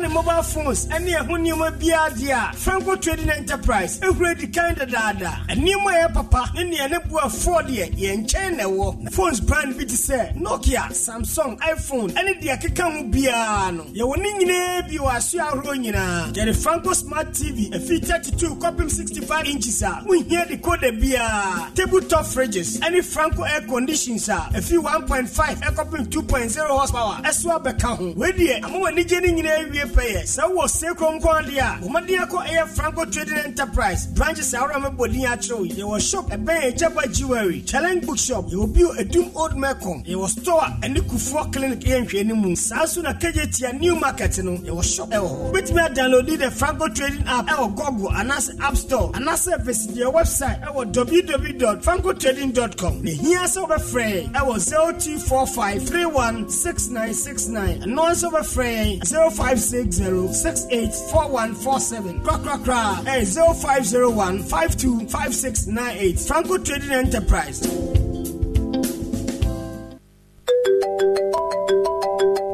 ne 0.01 0.07
mobile 0.07 0.43
phones 0.43 0.87
ɛne 0.87 1.11
ɛho 1.19 1.37
nneɛma 1.37 1.71
biara 1.79 2.09
deɛ 2.13 2.31
a 2.51 2.55
franco 2.55 2.95
trading 2.95 3.29
enterprise 3.29 3.99
ehura 3.99 4.37
di 4.37 4.47
kan 4.47 4.75
dadaada. 4.75 5.45
Nneɛma 5.49 5.89
a 5.91 6.07
ɛyɛ 6.07 6.13
papa 6.13 6.51
ne 6.55 6.63
nea 6.63 6.87
ne 6.87 6.97
bu 7.09 7.15
afoɔ 7.17 7.67
deɛ 7.67 7.95
yɛn 7.97 8.25
nkyɛn 8.25 8.57
na 8.57 8.63
ɛwɔ. 8.63 9.11
Phones 9.11 9.39
brand 9.41 9.77
bi 9.77 9.83
te 9.83 9.95
sɛ 9.95 10.35
nokia 10.37 10.87
samsung 10.91 11.57
iphone 11.59 12.11
ɛne 12.13 12.41
deɛ 12.41 12.59
ɛkeka 12.59 12.83
ho 12.97 13.03
biara 13.03 13.71
no. 13.75 13.83
Yɛwɔ 13.83 14.17
ne 14.17 14.29
nyinaa 14.39 14.87
bi 14.89 14.95
wɔ 14.97 15.15
aso 15.15 15.37
ahorow 15.39 15.75
nyinaa. 15.75 16.33
Yɛde 16.33 16.55
franco 16.55 16.93
smart 16.93 17.33
tv 17.33 17.69
efi 17.71 17.99
32 18.05 18.55
kɔpem 18.55 18.89
65 18.89 19.45
inches 19.47 19.81
a 19.81 20.01
wohia 20.07 20.45
decoder 20.47 20.91
biara. 21.01 21.73
Tabletop 21.75 22.25
fridges 22.25 22.79
ɛne 22.79 23.03
franco 23.03 23.43
air 23.43 23.61
conditions 23.61 24.29
a 24.29 24.49
efi 24.53 24.77
1.5 24.81 25.61
ɛkɔpem 25.61 26.07
2.0 26.09 26.67
horsepower 26.67 27.15
ɛso 27.23 27.51
abɛka 27.59 27.97
ho. 27.97 28.13
Wei 28.15 28.31
deɛ 28.31 28.61
wɔn 28.61 28.87
anigye 28.93 29.21
ne 29.21 29.41
nyinaa 29.41 29.59
awie 29.69 29.88
pɛyɛ 29.89 30.23
sɛ 30.25 30.43
wowɔ 30.53 30.69
sekom 30.69 31.19
kɔn 31.21 31.45
deɛ 31.45 31.59
a 31.59 31.77
wɔmaden 31.85 32.19
akɔ 32.25 32.37
ɛyɛ 32.47 32.67
franco 32.69 33.05
trading 33.05 33.37
enterprise 33.45 34.07
branches 34.07 34.53
a 34.53 34.59
wora 34.61 34.75
mɛbɔdin 34.79 35.25
akyerɛw 35.27 35.67
yɛwɔ 35.77 35.99
shop 36.01 36.29
ɛbɛn 36.29 36.61
ɛgyaba 36.73 37.03
jewelry 37.13 37.61
challenge 37.61 38.05
bookshop. 38.05 38.45
Yɛwɔ 38.49 38.73
bio 38.73 38.93
edum 38.93 39.31
old 39.35 39.51
mecom 39.53 40.03
yɛwɔ 40.05 40.27
store 40.29 40.61
a 40.63 40.71
ɛne 40.85 40.97
kufuɔ 41.01 41.51
clinic 41.53 41.79
yɛ 41.81 42.01
nhwɛni 42.05 42.33
mu 42.35 42.55
saa 42.55 42.83
nso 42.83 43.01
na 43.03 43.13
kagye 43.13 43.73
new 43.79 43.95
market 43.95 44.37
no 44.43 44.57
yɛwɔ 44.57 44.83
shop. 44.83 45.09
Ɛwɔ 45.09 45.29
hɔ 45.29 45.51
wobɛtumi 45.51 45.81
adownload 45.89 46.37
the 46.39 46.51
franco 46.51 46.87
trading 46.89 47.23
app. 47.27 47.47
Ɛwɔ 47.47 47.75
google 47.75 48.09
anaasɛ 48.11 48.59
app 48.61 48.75
store. 48.77 49.11
Anaasɛ 49.13 49.59
visit 49.63 49.95
yɛ 49.95 50.11
website. 50.13 50.61
Ɛwɔ 50.65 50.91
www.francotrading.com 50.93 53.01
na 53.03 53.11
hia 53.11 53.39
sɛ 53.39 53.67
wobɛfrɛ 53.67 54.31
ɛwɔ 54.33 54.59
0245 54.59 55.89
316969 55.89 57.79
ɛno 57.83 58.09
nso 58.11 58.29
wobɛfrɛ 58.31 58.67
yɛn 58.75 58.99
0560 59.70 60.34
684147 60.34 62.22
krakrakra 62.24 63.03
ɛyɛ 63.05 63.26
0501 63.53 64.43
525698 64.43 66.28
franco 66.28 66.57
trading 66.57 66.91
enterprise 66.91 67.61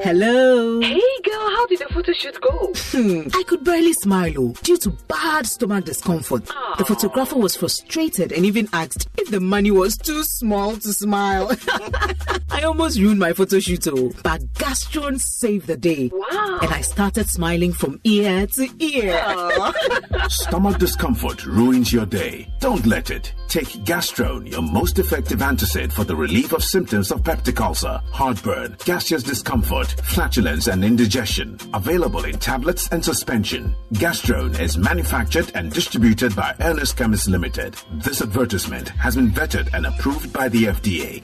Hello. 0.05 0.79
Hey 0.81 1.01
girl, 1.23 1.49
how 1.49 1.65
did 1.65 1.79
the 1.79 1.87
photo 1.91 2.13
shoot 2.13 2.39
go? 2.39 2.71
Hmm, 2.75 3.27
I 3.33 3.41
could 3.47 3.63
barely 3.63 3.91
smile 3.93 4.33
oh, 4.37 4.53
due 4.61 4.77
to 4.77 4.91
bad 4.91 5.47
stomach 5.47 5.85
discomfort. 5.85 6.45
The 6.77 6.85
photographer 6.85 7.37
was 7.37 7.55
frustrated 7.55 8.31
and 8.31 8.45
even 8.45 8.69
asked 8.71 9.09
if 9.17 9.31
the 9.31 9.39
money 9.39 9.71
was 9.71 9.97
too 9.97 10.23
small 10.23 10.75
to 10.75 10.93
smile. 10.93 11.51
I 12.51 12.61
almost 12.61 12.99
ruined 12.99 13.17
my 13.17 13.33
photo 13.33 13.59
shoot 13.59 13.87
oh, 13.87 14.11
but 14.21 14.41
Gastrone 14.53 15.19
saved 15.19 15.65
the 15.65 15.75
day. 15.75 16.11
Wow. 16.13 16.59
And 16.61 16.71
I 16.71 16.81
started 16.81 17.27
smiling 17.27 17.73
from 17.73 17.99
ear 18.03 18.45
to 18.45 18.69
ear. 18.77 19.73
Stomach 20.29 20.77
discomfort 20.77 21.47
ruins 21.47 21.91
your 21.91 22.05
day. 22.05 22.47
Don't 22.59 22.85
let 22.85 23.09
it. 23.09 23.33
Take 23.47 23.67
Gastrone, 23.85 24.49
your 24.51 24.61
most 24.61 24.99
effective 24.99 25.39
antacid 25.39 25.91
for 25.91 26.03
the 26.03 26.15
relief 26.15 26.53
of 26.53 26.63
symptoms 26.63 27.11
of 27.11 27.21
peptic 27.23 27.59
ulcer, 27.59 28.01
heartburn, 28.11 28.75
gaseous 28.85 29.23
discomfort, 29.23 29.87
flatulence, 30.03 30.67
and 30.67 30.83
indigestion. 30.83 31.57
Available 31.73 32.25
in 32.25 32.37
tablets 32.37 32.89
and 32.89 33.03
suspension. 33.03 33.75
Gastrone 33.93 34.59
is 34.59 34.77
manufactured 34.77 35.51
and 35.55 35.71
distributed 35.71 36.35
by 36.35 36.53
Ernest 36.59 36.97
Chemist 36.97 37.27
Limited. 37.27 37.75
This 37.93 38.21
advertisement 38.21 38.89
has 38.89 39.15
been 39.15 39.31
vetted 39.31 39.73
and 39.73 39.85
approved 39.85 40.33
by 40.33 40.49
the 40.49 40.65
FDA. 40.65 41.23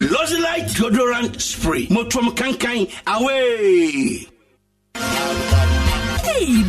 Lozilite 0.00 0.70
deodorant 0.74 1.40
spray. 1.40 1.86
Motom 1.86 2.34
kankan 2.34 2.88
away. 3.06 4.26
Hey, 6.40 6.64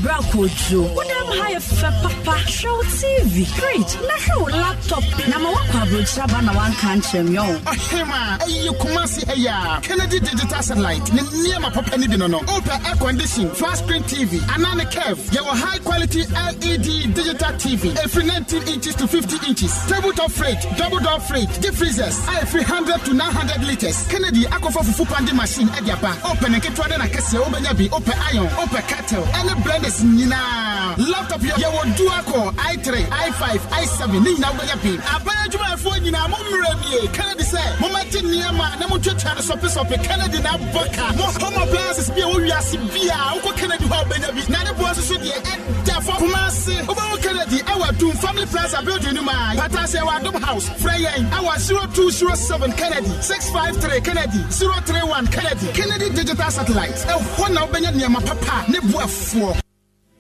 ha 1.40 1.48
yɛ 1.54 1.60
fɛ 1.60 1.90
papa 2.04 2.36
wo 2.64 2.84
tv 3.00 3.46
fridge 3.56 3.94
na 4.08 4.16
hwɛ 4.26 4.52
laptop. 4.62 5.04
Na 5.30 5.38
ma 5.40 5.50
woakɔ 5.56 5.78
aburokyerɛ 5.84 6.28
ba 6.32 6.42
na 6.42 6.52
woanka 6.54 6.88
nkyerɛ 6.98 7.24
me 7.30 7.38
ɔ 7.38 7.62
ɔhema 7.72 8.20
ɛyɛ 8.40 8.72
kumase 8.82 9.22
ɛyɛ 9.32 9.78
a 9.78 9.82
kennedy 9.82 10.20
digital 10.20 10.62
satellite 10.62 11.14
ne 11.14 11.22
nneɛma 11.22 11.74
papa 11.74 11.98
no 11.98 12.08
bi 12.08 12.16
no 12.18 12.28
no 12.28 12.40
air 12.40 12.96
condition 13.00 13.50
flat 13.52 13.78
screen 13.78 14.04
tv 14.04 14.40
anaa 14.54 14.76
ne 14.76 14.86
curve 14.86 15.20
yɛwɔ 15.32 15.54
high 15.64 15.80
quality 15.80 16.22
led 16.28 16.60
digital 16.60 17.54
tv 17.56 17.92
ɛfiri 17.96 18.26
19 18.28 18.68
inches 18.74 18.96
to 18.96 19.08
50 19.08 19.48
inches. 19.48 19.72
Tabletop 19.88 20.32
fridge 20.32 20.64
double 20.78 21.00
door 21.00 21.20
fridge 21.20 21.50
deep 21.60 21.74
freezers. 21.74 22.18
A 22.28 22.44
ɛfiri 22.44 22.64
100 22.68 23.06
to 23.06 23.14
900 23.14 23.64
liters. 23.68 24.08
Kennedy 24.08 24.44
akɔfa 24.46 24.84
fufu 24.84 25.06
pande 25.06 25.34
machine 25.34 25.68
ɛde 25.70 25.94
aba 25.94 26.12
wopɛ 26.28 26.50
ne 26.52 26.60
nketewa 26.60 26.88
de 26.90 26.96
nakɛseɛ 26.96 27.40
wobɛnya 27.44 27.78
bi 27.78 27.88
wopɛ 27.88 28.14
iron 28.34 28.48
wopɛ 28.50 28.88
kettle. 28.88 29.24
Ɛne 29.34 29.61
blenders 29.64 30.02
nyinaa. 30.04 30.96
Laptop 30.98 31.42
yɛ 31.42 31.54
yɛwɔ 31.64 31.98
dual 31.98 32.24
core 32.24 32.52
i3 32.72 33.06
i5 33.10 33.60
i7 33.82 34.12
ne 34.14 34.20
nyinaa 34.34 34.52
wobɛnya 34.52 34.76
bi 34.84 34.92
aban 35.16 35.36
adwumayɛfoɔ 35.46 35.96
nyinaa 36.04 36.30
mo 36.30 36.38
mmerɛ 36.38 36.72
nie 36.82 37.08
kennedy 37.10 37.44
sɛ 37.44 37.62
momɛgye 37.82 38.22
nneɛma 38.22 38.80
na 38.80 38.88
motwatwa 38.88 39.36
no 39.36 39.42
sɔpesɔpe. 39.42 40.04
Kennedy 40.04 40.40
na 40.42 40.58
abɔ 40.58 40.94
ka. 40.94 41.14
Mo 41.18 41.24
home 41.40 41.62
appliances 41.64 42.10
bi 42.10 42.22
a 42.22 42.26
wɔwiase 42.26 42.78
bia 42.94 43.18
wokɔ 43.36 43.58
kennedy 43.58 43.86
hɔ 43.86 44.02
a 44.02 44.04
wobɛnya 44.06 44.30
bi. 44.36 44.42
Na 44.52 44.64
ne 44.64 44.72
boa 44.78 44.90
nso 44.92 45.02
so 45.02 45.16
deɛ 45.16 45.38
ɛda 45.44 45.96
fɔ 46.06 46.18
poma 46.20 46.48
ase. 46.48 46.76
Wobɛwɔ 46.88 47.22
kennedy 47.22 47.58
ɛwɔ 47.64 47.86
adum 47.90 48.14
family 48.20 48.46
plaza 48.46 48.82
building 48.84 49.14
no 49.16 49.22
mu 49.24 49.30
a 49.30 49.56
pataase 49.58 49.96
ɛwɔ 50.00 50.12
adom 50.20 50.42
house. 50.44 50.70
Frɛ 50.82 50.96
yɛn 51.06 51.30
ɛwɔ 51.30 51.60
0207 51.60 52.72
kennedy 52.74 53.12
653 53.22 54.02
kennedy 54.02 54.40
031 54.50 55.28
kennedy. 55.28 55.68
Kennedy 55.74 56.10
digital 56.10 56.50
satellite. 56.52 56.96
Ɛhɔ 57.08 57.50
na 57.54 57.66
wobɛnya 57.68 57.92
nneɛma 57.94 58.26
papa 58.26 58.66
ne 58.72 58.80
boafoɔ 58.80 59.51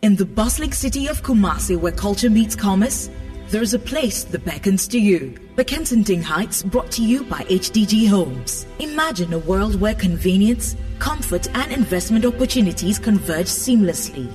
In 0.01 0.15
the 0.15 0.25
bustling 0.25 0.73
city 0.73 1.05
of 1.05 1.21
Kumasi, 1.21 1.79
where 1.79 1.91
culture 1.91 2.31
meets 2.31 2.55
commerce, 2.55 3.11
there's 3.49 3.75
a 3.75 3.79
place 3.79 4.23
that 4.23 4.43
beckons 4.43 4.87
to 4.87 4.99
you. 4.99 5.37
The 5.57 5.63
Kensington 5.63 6.23
Heights, 6.23 6.63
brought 6.63 6.89
to 6.93 7.03
you 7.03 7.23
by 7.23 7.41
HDG 7.41 8.09
Homes. 8.09 8.65
Imagine 8.79 9.31
a 9.31 9.37
world 9.37 9.79
where 9.79 9.93
convenience, 9.93 10.75
comfort, 10.97 11.55
and 11.55 11.71
investment 11.71 12.25
opportunities 12.25 12.97
converge 12.97 13.45
seamlessly. 13.45 14.27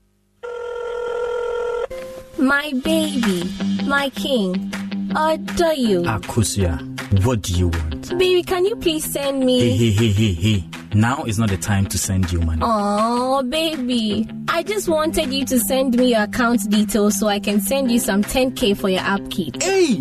My 2.37 2.72
baby, 2.85 3.45
my 3.87 4.11
king, 4.11 4.70
adore 5.17 5.75
you. 5.75 6.01
Akusia, 6.03 6.79
what 7.25 7.43
do 7.43 7.53
you 7.55 7.69
want? 7.69 8.19
Baby, 8.19 8.43
can 8.43 8.65
you 8.65 8.77
please 8.77 9.05
send 9.05 9.45
me? 9.45 9.77
hey, 9.77 9.91
hey, 9.91 9.91
hey, 9.91 10.12
hey. 10.12 10.33
hey. 10.35 10.65
Now 10.95 11.25
is 11.25 11.41
not 11.41 11.49
the 11.51 11.57
time 11.57 11.87
to 11.87 11.99
send 11.99 12.31
you 12.31 12.41
money. 12.41 12.61
Oh, 12.65 13.43
baby. 13.43 14.29
I 14.49 14.62
just 14.62 14.89
wanted 14.89 15.33
you 15.33 15.45
to 15.47 15.59
send 15.59 15.97
me 15.99 16.11
your 16.12 16.23
account 16.23 16.71
details 16.71 17.19
so 17.19 17.27
I 17.27 17.41
can 17.41 17.61
send 17.61 17.91
you 17.91 17.99
some 17.99 18.23
10k 18.23 18.77
for 18.77 18.89
your 18.89 19.03
upkeep. 19.03 19.61
Hey! 19.61 19.97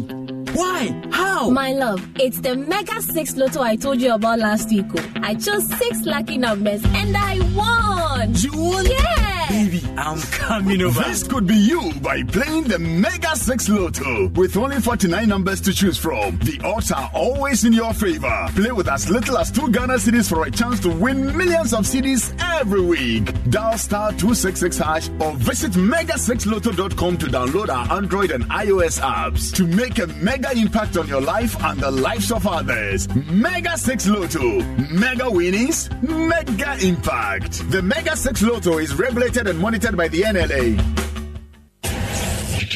Why? 0.53 1.01
How? 1.11 1.49
My 1.49 1.71
love, 1.73 2.07
it's 2.19 2.39
the 2.41 2.55
Mega 2.55 3.01
6 3.01 3.37
Lotto 3.37 3.61
I 3.61 3.75
told 3.75 4.01
you 4.01 4.13
about 4.13 4.37
last 4.37 4.69
week. 4.69 4.85
oh. 4.95 5.11
I 5.15 5.33
chose 5.33 5.67
6 5.67 6.05
lucky 6.05 6.37
numbers 6.37 6.83
and 6.85 7.17
I 7.17 7.39
won! 7.55 8.35
You 8.35 8.51
won? 8.53 8.85
Yeah! 8.85 9.22
Baby, 9.53 9.83
I'm 9.97 10.19
coming 10.19 10.81
over. 10.81 11.03
This 11.03 11.21
could 11.27 11.45
be 11.45 11.53
you 11.53 11.93
by 12.01 12.23
playing 12.23 12.63
the 12.63 12.79
Mega 12.79 13.35
6 13.35 13.69
Lotto. 13.69 14.29
With 14.29 14.57
only 14.57 14.81
49 14.81 15.29
numbers 15.29 15.61
to 15.61 15.71
choose 15.71 15.95
from, 15.95 16.39
the 16.39 16.59
odds 16.63 16.91
are 16.91 17.11
always 17.13 17.63
in 17.63 17.71
your 17.71 17.93
favor. 17.93 18.47
Play 18.55 18.71
with 18.71 18.87
as 18.87 19.11
little 19.11 19.37
as 19.37 19.51
2 19.51 19.69
Ghana 19.69 19.93
cedis 19.93 20.27
for 20.27 20.43
a 20.47 20.49
chance 20.49 20.79
to 20.79 20.89
win 20.89 21.37
millions 21.37 21.71
of 21.71 21.81
cedis 21.81 22.33
every 22.59 22.81
week. 22.81 23.31
Dial 23.51 23.77
star 23.77 24.09
266 24.13 24.75
hash 24.79 25.09
or 25.19 25.33
visit 25.33 25.73
mega6lotto.com 25.73 27.17
to 27.19 27.27
download 27.27 27.69
our 27.69 27.95
Android 27.95 28.31
and 28.31 28.45
iOS 28.45 28.99
apps 29.01 29.53
to 29.53 29.67
make 29.67 29.99
a 29.99 30.07
mega 30.07 30.51
impact 30.57 30.97
on 30.97 31.07
your 31.07 31.21
life 31.21 31.55
and 31.63 31.79
the 31.79 31.91
lives 31.91 32.31
of 32.31 32.47
others. 32.47 33.07
Mega 33.29 33.77
6 33.77 34.07
Lotto. 34.07 34.61
Mega 34.91 35.29
winnings, 35.29 35.91
mega 36.01 36.75
impact. 36.83 37.69
The 37.69 37.83
Mega 37.83 38.17
6 38.17 38.41
Lotto 38.41 38.79
is 38.79 38.95
regulated 38.95 39.42
and 39.47 39.59
monitored 39.59 39.97
by 39.97 40.07
the 40.07 40.21
NLA. 40.21 40.77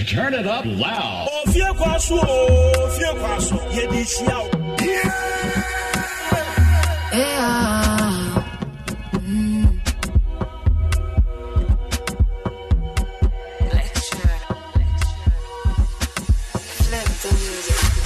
Turn 0.08 0.34
it 0.34 0.48
up 0.48 0.66
loud. 0.66 1.28
Ofie 1.46 1.74
kwaso, 1.78 2.18
ofie 2.18 3.12
kwaso, 3.20 3.58
yedi. 3.76 4.04
Mm. 9.14 9.80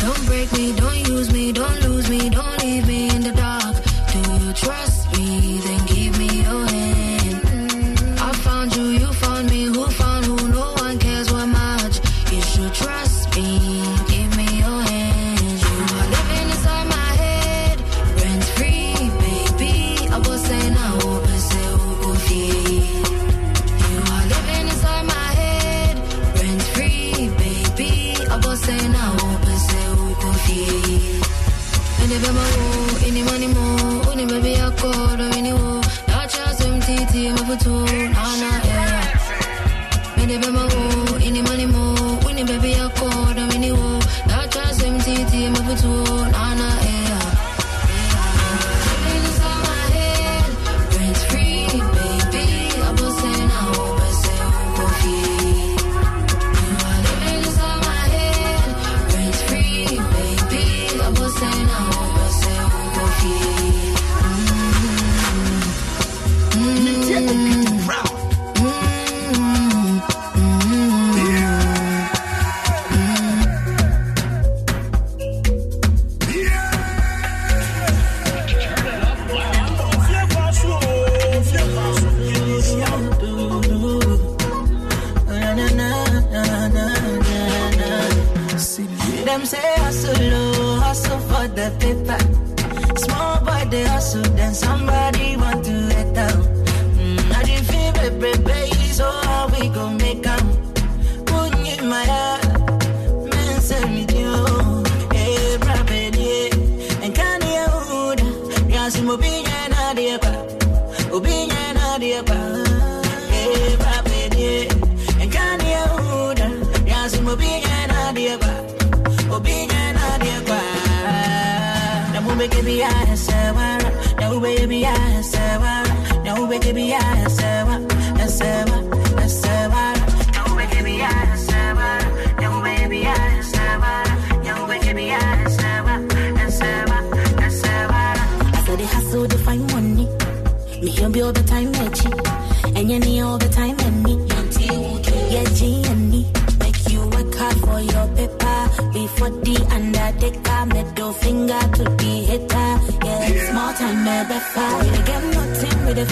Don't 0.02 0.26
break 0.26 0.52
me, 0.54 0.76
don't 0.76 1.08
use 1.08 1.32
me, 1.32 1.52
don't 1.52 1.82
lose 1.84 2.10
me, 2.10 2.30
don't 2.30 2.64
leave 2.64 2.88
me 2.88 3.10
in 3.16 3.22
the 3.22 3.32
dark. 3.32 3.61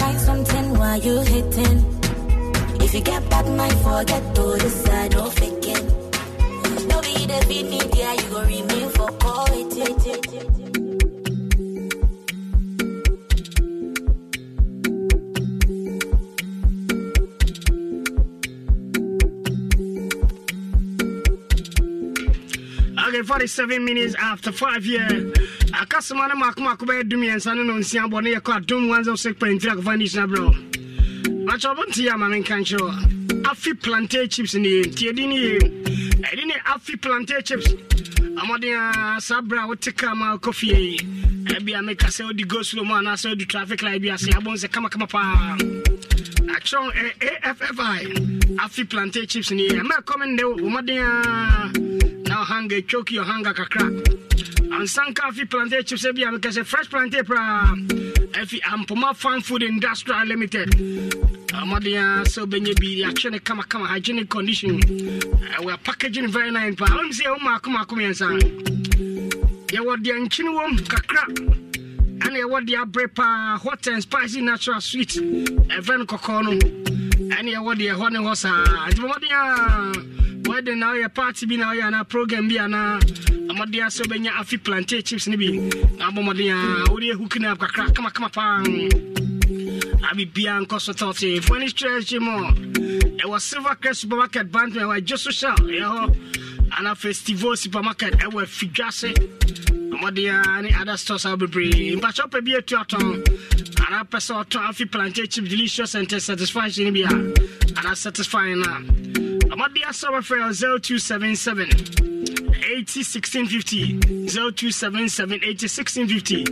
We 0.00 0.18
something 0.18 0.74
while 0.78 0.98
you 0.98 1.20
hating. 1.20 1.78
If 2.80 2.94
you 2.94 3.00
get 3.02 3.28
bad 3.30 3.46
mind, 3.56 3.78
forget 3.80 4.34
to 4.34 4.58
decide, 4.58 5.10
don't 5.12 5.32
fake 5.32 5.68
it. 5.76 5.84
No 6.88 7.00
be 7.02 7.26
the 7.26 7.44
beat 7.48 7.66
media, 7.68 8.14
you 8.14 8.28
go 8.30 8.40
remain 8.42 8.88
for 8.90 9.10
call 9.18 9.46
it. 9.52 9.60
Okay, 23.08 23.22
47 23.22 23.84
minutes 23.84 24.14
after 24.14 24.52
5 24.52 24.86
year. 24.86 25.32
Akasama 26.00 26.28
na 26.28 26.34
mako 26.34 26.60
mako 26.62 26.86
bɛyɛ 26.86 27.08
dum 27.10 27.20
yɛnsa 27.20 27.54
no 27.54 27.62
no 27.62 27.74
nsia 27.74 28.08
bɔ 28.08 28.22
ne 28.22 28.30
yɛkɔ 28.32 28.56
adom 28.56 28.88
106.3 28.88 29.68
akɔfa 29.68 29.98
nation 29.98 30.22
abrɛ 30.24 30.40
makyɛ 31.44 31.68
ɔbɔnte 31.74 32.00
yɛ 32.00 32.12
ama 32.14 32.26
menka 32.30 32.56
nkyerɛ 32.56 33.44
afi 33.44 33.74
plantain 33.74 34.26
chips 34.30 34.54
ne 34.54 34.68
yɛ 34.80 34.86
nti 34.86 35.04
ɛdi 35.12 35.28
ne 35.28 35.36
yɛ 35.36 35.58
ɛdi 36.24 36.46
ne 36.46 36.54
afi 36.72 36.96
plantain 36.96 37.42
chips. 37.44 37.68
Ɔmɔden 38.32 38.72
a 39.16 39.20
saa 39.20 39.42
berɛ 39.42 39.64
a 39.64 39.66
wote 39.66 39.92
kaa 39.94 40.14
ma 40.14 40.38
wokɔ 40.38 40.54
fie 40.54 40.74
yi 40.74 40.98
ɛbi 41.52 41.78
a 41.78 41.82
meka 41.84 42.08
sɛ 42.08 42.24
wodi 42.32 42.48
go 42.48 42.62
slow 42.62 42.82
mu 42.82 42.94
anaasɛ 42.94 43.34
wodi 43.34 43.46
traffic 43.46 43.82
light 43.82 44.00
bi 44.00 44.08
ase 44.08 44.30
abɔ 44.32 44.56
sɛ 44.56 44.70
kamakama 44.72 45.06
paa. 45.06 45.56
Akyerɛw 46.48 47.12
affi 47.44 48.56
afi 48.56 48.84
plantain 48.88 49.26
chips 49.26 49.50
ne 49.50 49.68
yɛ 49.68 49.82
ɛma 49.82 50.00
ɛkɔme 50.00 50.32
ndɛ 50.32 50.44
wo 50.48 50.70
mmɔden 50.70 50.96
a 50.96 52.28
na 52.30 52.42
ɔhanga 52.42 52.86
twoki 52.88 53.18
ɔhanga 53.20 53.52
kakra 53.52 54.19
ansanka 54.70 55.24
afi 55.28 55.44
plantain 55.48 55.82
chips 55.84 56.06
bi 56.14 56.22
a 56.22 56.30
meka 56.30 56.50
sɛ 56.50 56.64
fresh 56.64 56.88
plantain 56.88 57.24
praa 57.24 57.74
afi 58.40 58.58
eh, 58.58 58.68
ampoma 58.70 59.14
farm 59.14 59.40
food 59.40 59.62
industrial 59.62 60.24
limited. 60.26 60.70
Ɔmɔden 60.70 61.98
a 61.98 62.24
sɛ 62.24 62.44
wobɛnya 62.46 62.74
bi 62.80 63.02
yɛatwe 63.02 63.30
ne 63.32 63.38
kamakama 63.38 63.86
hygienic 63.86 64.28
condition. 64.28 64.80
Eh, 64.80 65.64
we 65.64 65.72
are 65.72 65.78
packaging 65.78 66.28
very 66.28 66.50
nice 66.50 66.74
paa 66.76 66.86
wonim 66.86 67.10
sɛ 67.10 67.24
yɛwo 67.26 67.38
maako 67.40 67.68
maako 67.74 67.96
mmiɛnsa 67.96 68.26
yɛwɔ 69.74 69.96
deɛ 70.04 70.26
nkyene 70.26 70.54
wom 70.54 70.76
kakra. 70.78 71.24
Ɛna 72.20 72.38
yɛwɔ 72.42 72.66
deɛ 72.66 72.84
aberɛ 72.84 73.14
paa 73.14 73.56
hot 73.58 73.86
and 73.88 74.02
spicy 74.02 74.40
natural 74.40 74.80
sweet. 74.80 75.16
Eh, 75.16 75.78
Ɛfrɛ 75.80 75.98
no 75.98 76.04
kɔkɔɔ 76.06 76.42
no. 76.44 76.52
Ɛne 77.34 77.50
yɛwɔ 77.54 77.74
deɛ 77.76 77.94
ɛhɔ 77.96 78.10
ne 78.12 78.18
hɔ 78.18 78.36
saa 78.36 78.64
nti 78.88 80.09
wedding 80.50 80.78
na 80.80 80.92
woyɛ 80.92 81.08
party 81.14 81.46
bi 81.46 81.56
na 81.56 81.66
woyɛ 81.70 81.82
anaa 81.88 82.08
program 82.08 82.48
bi 82.48 82.56
anaa 82.58 82.98
mmɔden 83.50 83.82
a 83.86 83.88
sɛ 83.94 84.02
wobɛnya 84.06 84.30
afi 84.40 84.56
plantain 84.62 85.02
chips 85.02 85.28
no 85.28 85.36
bi. 85.36 85.50
Na 85.98 86.10
bɔmmɔden 86.10 86.50
a 86.50 86.90
wode 86.90 87.02
ɛhu 87.14 87.30
kidnap 87.30 87.58
kakra 87.58 87.86
kamakama 87.94 88.32
paa 88.32 88.58
abibia 90.10 90.58
nkɔ 90.62 90.80
so 90.80 90.92
tɔte 90.92 91.42
fo 91.44 91.54
ani 91.54 91.68
stretch 91.68 92.12
mu 92.14 92.34
ɛwɔ 93.22 93.40
silver 93.40 93.76
crest 93.80 94.00
supermarket 94.00 94.50
bantman 94.50 94.82
ɛwɔ 94.84 94.98
adwo 94.98 95.16
social 95.18 95.54
ɛyɛ 95.70 95.86
hɔ 95.94 96.02
ana 96.78 96.94
festival 96.96 97.56
supermarket 97.56 98.14
ɛwɔ 98.18 98.42
afidwase 98.42 99.10
mmɔden 99.94 100.34
a 100.58 100.62
ne 100.62 100.74
other 100.74 100.96
stores 100.96 101.24
a 101.26 101.36
bebree 101.36 101.94
mpakyɛ 101.96 102.26
wopɛ 102.26 102.44
bi 102.44 102.52
atu 102.58 102.74
atɔn 102.82 103.06
anaa 103.86 104.02
pɛ 104.02 104.18
sɛ 104.18 104.32
ɔtɔn 104.44 104.68
afi 104.68 104.84
plantain 104.90 105.28
chip 105.28 105.44
delicious 105.44 105.94
and 105.94 106.10
satisfaction 106.10 106.92
bi 106.92 107.00
a 107.00 107.12
anaa 107.78 107.96
satisfying 107.96 108.58
no 108.60 108.66
a 108.66 109.19
mmɔden 109.60 109.84
asɛ 109.90 110.06
wobɛfrɛ 110.08 110.56
0277 110.56 111.68
80 112.64 113.04
1650 113.04 114.00
0277 114.26 115.44
80 115.44 115.68
1650 115.68 116.44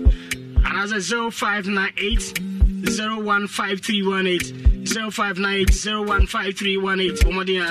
anaasɛ 0.61 1.01
0598 1.33 2.37
015318 2.85 4.53
0598 4.85 5.73
015318 5.73 7.25
wɔmɔden 7.25 7.59
a 7.65 7.69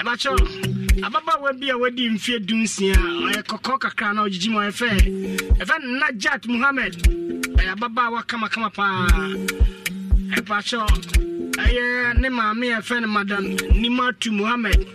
ɛbakyɛ 0.00 0.32
ababaawa 1.02 1.52
bi 1.58 1.70
a 1.70 1.78
wadi 1.78 2.08
mfeɛ 2.10 2.38
dunsia. 2.46 2.94
Ɔyɛ 2.94 3.42
kɔkɔɔ 3.42 3.78
kakra 3.80 4.12
na 4.14 4.24
ɔgyegyi 4.26 4.48
mu 4.50 4.58
ɔyɛ 4.58 4.72
fɛ 4.80 4.90
ɛfɛ 5.60 5.74
najat 5.98 6.46
muhammed 6.46 6.94
ɛyɛ 7.56 7.72
ababaawa 7.72 8.22
kamakama 8.26 8.68
paa 8.68 9.06
ɛbakyɛ 10.36 11.29
ɛyɛ 11.58 12.18
ne 12.20 12.28
maame 12.28 12.72
a 12.72 12.80
ɛfɛ 12.80 13.00
no 13.02 13.08
madam 13.08 13.44
nimatu 13.80 14.30
muhammed 14.32 14.86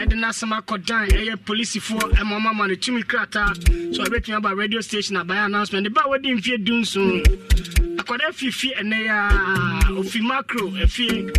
ɛde 0.00 0.14
n'asɛm 0.18 0.52
akɔdan 0.58 1.08
ɛyɛ 1.10 1.36
polisifoɔ 1.44 2.12
ɛma 2.18 2.36
ɔma 2.38 2.54
ma 2.54 2.66
no 2.66 2.74
tumi 2.74 3.02
krataa. 3.04 3.54
So 3.94 4.02
ɔbɛtumi 4.04 4.36
aba 4.36 4.54
radio 4.54 4.80
station 4.80 5.16
abayɛ 5.16 5.46
announcement. 5.46 5.84
Ne 5.84 5.88
ba 5.90 6.02
a 6.04 6.08
wadi 6.08 6.34
mfeɛ 6.34 6.64
dunson 6.64 7.22
akwadaa 7.98 8.32
fifi 8.32 8.72
ɛnɛ 8.74 8.96
yɛ 9.06 9.14
a 9.88 9.92
ofi 9.92 10.20
macro 10.22 10.70
efie 10.82 11.30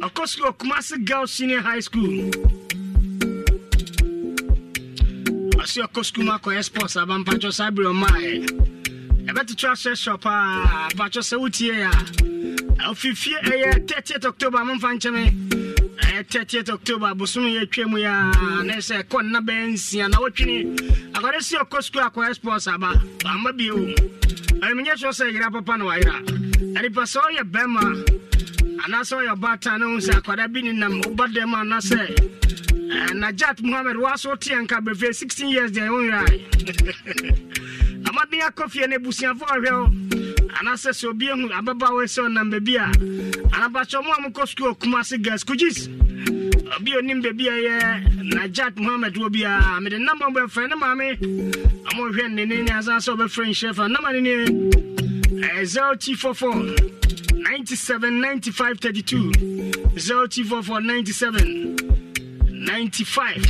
ɔkɔ 0.00 0.22
sukuu 0.28 0.52
kumasi 0.58 1.04
girls 1.04 1.32
senior 1.32 1.60
high 1.60 1.80
school. 1.80 2.30
Ɔsi 5.60 5.80
ɔkɔ 5.86 6.00
sukuu 6.04 6.24
mu 6.24 6.32
akɔyɛ 6.32 6.64
sports 6.64 6.96
aba 6.96 7.14
mpatwɔ 7.18 7.52
saa 7.52 7.70
abiri 7.70 7.86
ɔmo 7.86 8.06
ayɛ 8.06 8.73
ɛbɛtoto 9.28 9.66
ahyɛ 9.72 9.96
shop 9.96 10.26
a 10.26 10.88
mpatwɔ 10.94 11.22
sɛ 11.28 11.36
wotie 11.40 11.72
a. 11.88 11.90
Ofifie 12.90 13.36
eh, 13.42 13.48
ɛyɛ 13.50 13.86
30th 13.86 14.24
october 14.26 14.58
momfa 14.58 14.88
nkyɛme 14.96 15.22
ɛyɛ 15.96 16.22
30th 16.28 16.70
october 16.70 17.06
abosom 17.06 17.44
yɛ 17.48 17.62
atwa 17.64 17.84
mu 17.90 17.96
yɛ 17.98 18.10
a 18.60 18.64
na 18.64 18.74
sɛ 18.74 19.02
ɛkɔ 19.04 19.22
nna 19.24 19.40
bɛyɛ 19.40 19.72
nsia 19.72 20.08
na 20.10 20.18
wotwene. 20.18 20.76
Akwadaa 21.14 21.42
si 21.42 21.56
ɔkɔ 21.56 21.78
sukuu 21.84 22.02
akɔyɛ 22.10 22.34
sports 22.34 22.66
aba 22.68 23.00
ama 23.24 23.52
bio. 23.52 23.76
Eh, 23.88 23.94
Ɛmenyɛ 24.60 24.94
sɛ 25.00 25.08
sɛ 25.12 25.32
yera 25.32 25.50
papa 25.50 25.78
na 25.78 25.84
wayera. 25.84 26.20
Ɛnipa 26.76 27.04
sɛ 27.08 27.18
ɔyɛ 27.28 27.42
bɛrima 27.50 28.24
anaasɛ 28.84 29.14
ɔyɛ 29.20 29.32
ɔbaatan 29.36 29.78
ne 29.78 29.84
ho 29.86 29.96
sɛ 29.98 30.12
akwadaa 30.20 30.48
bi 30.52 30.60
ne 30.62 30.72
nam 30.72 31.00
anaasɛ 31.00 32.00
eh, 32.04 33.12
najat 33.14 33.62
muhammed 33.62 33.96
woaso 33.96 34.30
woteɛ 34.32 34.60
nka 34.66 34.80
bɛfɛ 34.84 35.14
16 35.14 35.48
years 35.48 35.70
deɛ 35.72 35.88
ɛwo 35.88 36.00
yerae 36.10 36.40
amaden 38.14 38.40
akɔ 38.40 38.68
fie 38.70 38.86
no 38.86 38.96
ɔhwɛ 38.96 39.70
wo. 39.72 39.86
Anaasɛ 40.60 40.90
sɛ 40.92 41.08
obi 41.10 41.30
ahu 41.30 41.48
ababaawa 41.50 42.04
sɛ 42.06 42.22
ɔnam 42.28 42.50
baabi 42.50 42.76
a 42.76 42.86
anabakyɛ 43.56 43.98
ɔmo 44.00 44.10
a 44.12 44.22
mokɔ 44.22 44.42
sukuu 44.48 44.74
ɔkuma 44.74 45.00
ase 45.00 45.16
gas 45.18 45.42
kogis 45.44 45.88
obi 46.76 46.92
onim 46.94 47.22
baabi 47.22 47.48
a 47.48 47.52
ɛyɛ 47.52 47.78
najat 48.34 48.76
muhammed 48.78 49.14
wɔ 49.14 49.28
biaa 49.34 49.80
mede 49.82 49.98
namba 49.98 50.26
bɛfrɛ 50.32 50.68
ne 50.68 50.76
maame. 50.76 51.18
Ɔmohwɛ 51.90 52.28
nnene 52.30 52.64
ne 52.64 52.70
asan 52.72 52.98
sɛ 53.00 53.16
ɔbɛfrɛ 53.16 53.44
nhyɛ 53.50 53.74
fa 53.74 53.88
nama 53.88 54.12
ne 54.12 54.20
ne 54.20 54.30
ɛyɛ 55.42 55.58
eh, 55.58 55.64
0244 55.64 56.54
97 57.42 58.20
95 58.20 58.78
32 58.78 59.32
0244 59.98 60.80
97 60.80 61.93
95 62.64 63.44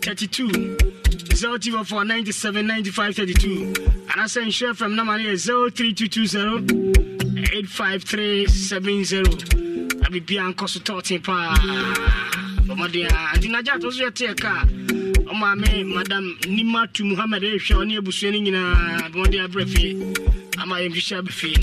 32 0.00 0.76
0244 1.36 2.04
97 2.04 2.62
95 2.62 3.14
32 3.14 3.72
anaasɛ 4.12 4.40
nhyɛ 4.46 4.74
fam 4.76 4.94
nama 4.94 5.18
no 5.18 5.24
yɛ 5.24 5.36
03220 5.36 6.92
85370 7.52 9.22
abibia 10.06 10.42
nkɔ 10.50 10.68
so 10.68 10.78
tɔɔten 10.80 11.20
paa 11.22 11.54
bɔmmɔden 12.66 13.06
a 13.10 13.12
nti 13.36 13.48
nagya 13.50 13.78
to 13.80 13.90
so 13.90 14.04
yɛteɛ 14.06 14.34
ka 14.40 14.62
ɔmaame 15.30 15.84
madam 15.94 16.24
nimatu 16.46 17.04
muhammad 17.04 17.42
ɛhwɛ 17.42 17.74
ɔne 17.82 17.98
abusua 17.98 18.30
no 18.32 18.38
nyinaa 18.38 19.10
bɔmmɔden 19.12 19.40
abrɛ 19.44 19.64
fie 19.68 19.92
ama 20.62 20.74
yɛmhwehwɛ 20.82 21.16
aba 21.18 21.30
fie 21.32 21.54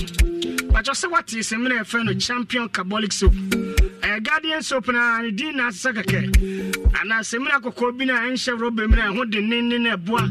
bakyɛ 0.72 0.92
sɛ 1.00 1.06
wate 1.10 1.38
sɛmina 1.48 1.74
yɛfrɛ 1.80 2.04
no 2.04 2.12
champion 2.14 2.68
carbolic 2.68 3.12
soap 3.12 3.32
ɛyɛ 4.04 4.22
guardian 4.22 4.62
soap 4.62 4.88
na 4.88 5.22
ne 5.22 5.30
din 5.30 5.56
na 5.56 5.68
asesa 5.68 5.92
kɛkɛ 5.92 6.20
anaa 7.00 7.20
sɛmina 7.22 7.60
kɔkɔɔ 7.62 7.96
bi 7.98 8.04
no 8.04 8.14
a 8.14 8.18
ɛnhyɛ 8.28 8.52
rɔba 8.60 8.88
mu 8.88 8.96
no 8.96 9.02
a 9.02 9.06
ɛho 9.12 9.30
dennenne 9.32 9.78
no 9.80 9.96
ɛboa 9.96 10.22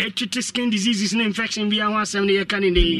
ɛtwete 0.00 0.42
skin 0.42 0.70
diseases 0.70 1.12
ne 1.14 1.24
infection 1.24 1.68
bia 1.68 1.86
ho 1.86 1.92
asɛm 1.92 2.24
no 2.26 2.32
yɛka 2.32 2.60
ne 2.60 2.70
ne. 2.70 2.98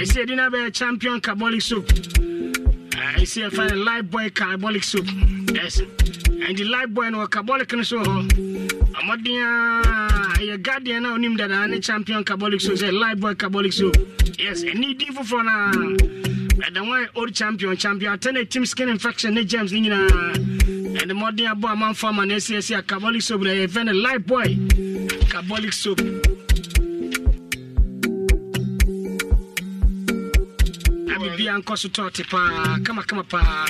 Ɛsɛ 0.00 0.24
yɛdi 0.24 0.36
no 0.36 0.48
bɛyɛ 0.50 0.72
champion 0.72 1.20
carbolic 1.20 1.60
soap. 1.62 1.86
Ɛsɛ 1.86 3.48
yɛfa 3.50 3.70
no 3.70 3.76
life 3.84 4.04
boy 4.10 4.30
carbolic 4.30 4.82
soap. 4.84 5.06
Yes 5.52 5.80
ɛnti 5.80 6.68
life 6.68 6.88
boy 6.88 7.10
no 7.10 7.18
wɔ 7.18 7.30
carbolic 7.30 7.72
no 7.74 7.82
so 7.82 7.98
hɔ 8.02 8.28
ɔmmɔden 8.96 9.36
a 9.44 10.38
ɛyɛ 10.40 10.62
guardian 10.62 11.04
a 11.04 11.08
onim 11.10 11.36
dadaa 11.36 11.68
ne 11.68 11.80
champion 11.80 12.24
carbolic 12.24 12.60
soap 12.62 12.76
sɛ 12.76 12.92
life 12.98 13.18
boy 13.20 13.34
carbolic 13.34 13.72
soap. 13.74 13.94
Yes 14.38 14.64
ɛne 14.64 14.96
din 14.96 15.12
foforɔ 15.12 15.44
no 15.44 15.50
a 15.50 16.39
ɛda 16.66 16.80
wɔn 16.88 17.08
old 17.16 17.34
champion 17.34 17.76
champion 17.76 18.12
alternative 18.12 18.68
skin 18.68 18.88
infection 18.88 19.34
ne 19.34 19.44
germs 19.44 19.72
ne 19.72 19.80
nyinaa. 19.80 20.34
Ɛde 21.00 21.12
mmɔden 21.12 21.46
abɔ 21.52 21.68
amanfo 21.74 22.08
ama 22.08 22.26
no 22.26 22.34
asiesie 22.34 22.78
a 22.78 22.82
carbolic 22.82 23.22
soap 23.22 23.40
na 23.42 23.50
yɛfɛ 23.50 23.84
no 23.86 23.92
life 23.92 24.26
boy. 24.26 24.56
Carbolic 25.30 25.72
soap. 25.72 26.00
Na 31.06 31.14
biribia 31.18 31.58
nkɔ 31.62 31.78
so 31.78 31.88
tɔɔte 31.88 32.28
paa 32.30 32.76
kamakama 32.84 33.22
paa. 33.28 33.66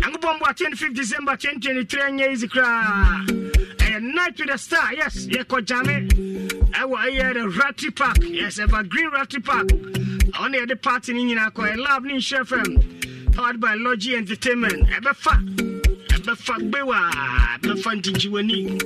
Nyankopɔn 0.00 0.38
boa 0.40 0.54
25 0.54 0.94
december 0.94 1.36
2023 1.36 2.00
ɛnyɛ 2.00 2.32
easy 2.32 2.48
koraa. 2.48 3.26
Ɛyɛ 3.78 4.00
night 4.14 4.38
with 4.38 4.48
the 4.48 4.56
star 4.58 4.94
yes 4.94 5.26
yɛkɔ 5.26 5.60
gyame 5.66 6.59
ɛwɔ 6.72 6.96
ɛyɛ 7.06 7.34
the 7.34 7.48
ratty 7.48 7.90
park 7.90 8.16
yes 8.22 8.58
evergreen 8.58 9.10
ratty 9.10 9.40
park 9.40 9.66
ɔne 9.68 10.54
yɛde 10.66 10.80
party 10.82 11.12
no 11.12 11.20
nyinaa 11.20 11.52
kɔ 11.52 11.74
ɛlab 11.76 12.04
ne 12.04 12.14
nhyɛ 12.14 12.40
fm 12.46 13.32
powered 13.34 13.60
by 13.60 13.74
logi 13.74 14.14
entertainment 14.16 14.88
ɛbɛfa 14.88 15.34
ɛbɛfa 16.08 16.70
gbewa 16.70 17.10
ɛbɛfa 17.60 17.90
ntinkyiwani 18.00 18.78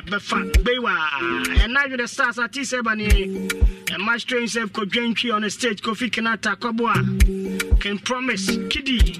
ɛbɛfa 0.00 0.52
gbewa 0.62 1.88
with 1.90 1.98
the 2.00 2.08
stars 2.08 2.38
ati 2.38 2.60
sɛ 2.60 2.82
ba 2.82 2.94
ne 2.94 3.08
ɛma 3.08 4.20
strange 4.20 4.52
sɛ 4.54 4.66
kɔdwantwi 4.66 5.34
on 5.34 5.42
the 5.42 5.50
stage 5.50 5.82
kofi 5.82 6.10
kenata 6.10 6.56
kɔboa 6.56 7.80
can 7.80 7.98
promise 7.98 8.46
kidi 8.68 9.18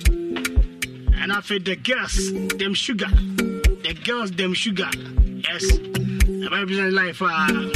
and 1.22 1.32
after 1.32 1.58
the 1.58 1.76
girls, 1.76 2.32
them 2.56 2.72
sugar. 2.72 3.06
The 3.06 3.94
girls, 4.04 4.30
them 4.32 4.54
sugar. 4.54 4.88
Yes. 5.44 5.64
I 5.70 6.48
represent 6.50 6.92
life. 6.94 7.20
Uh, 7.20 7.68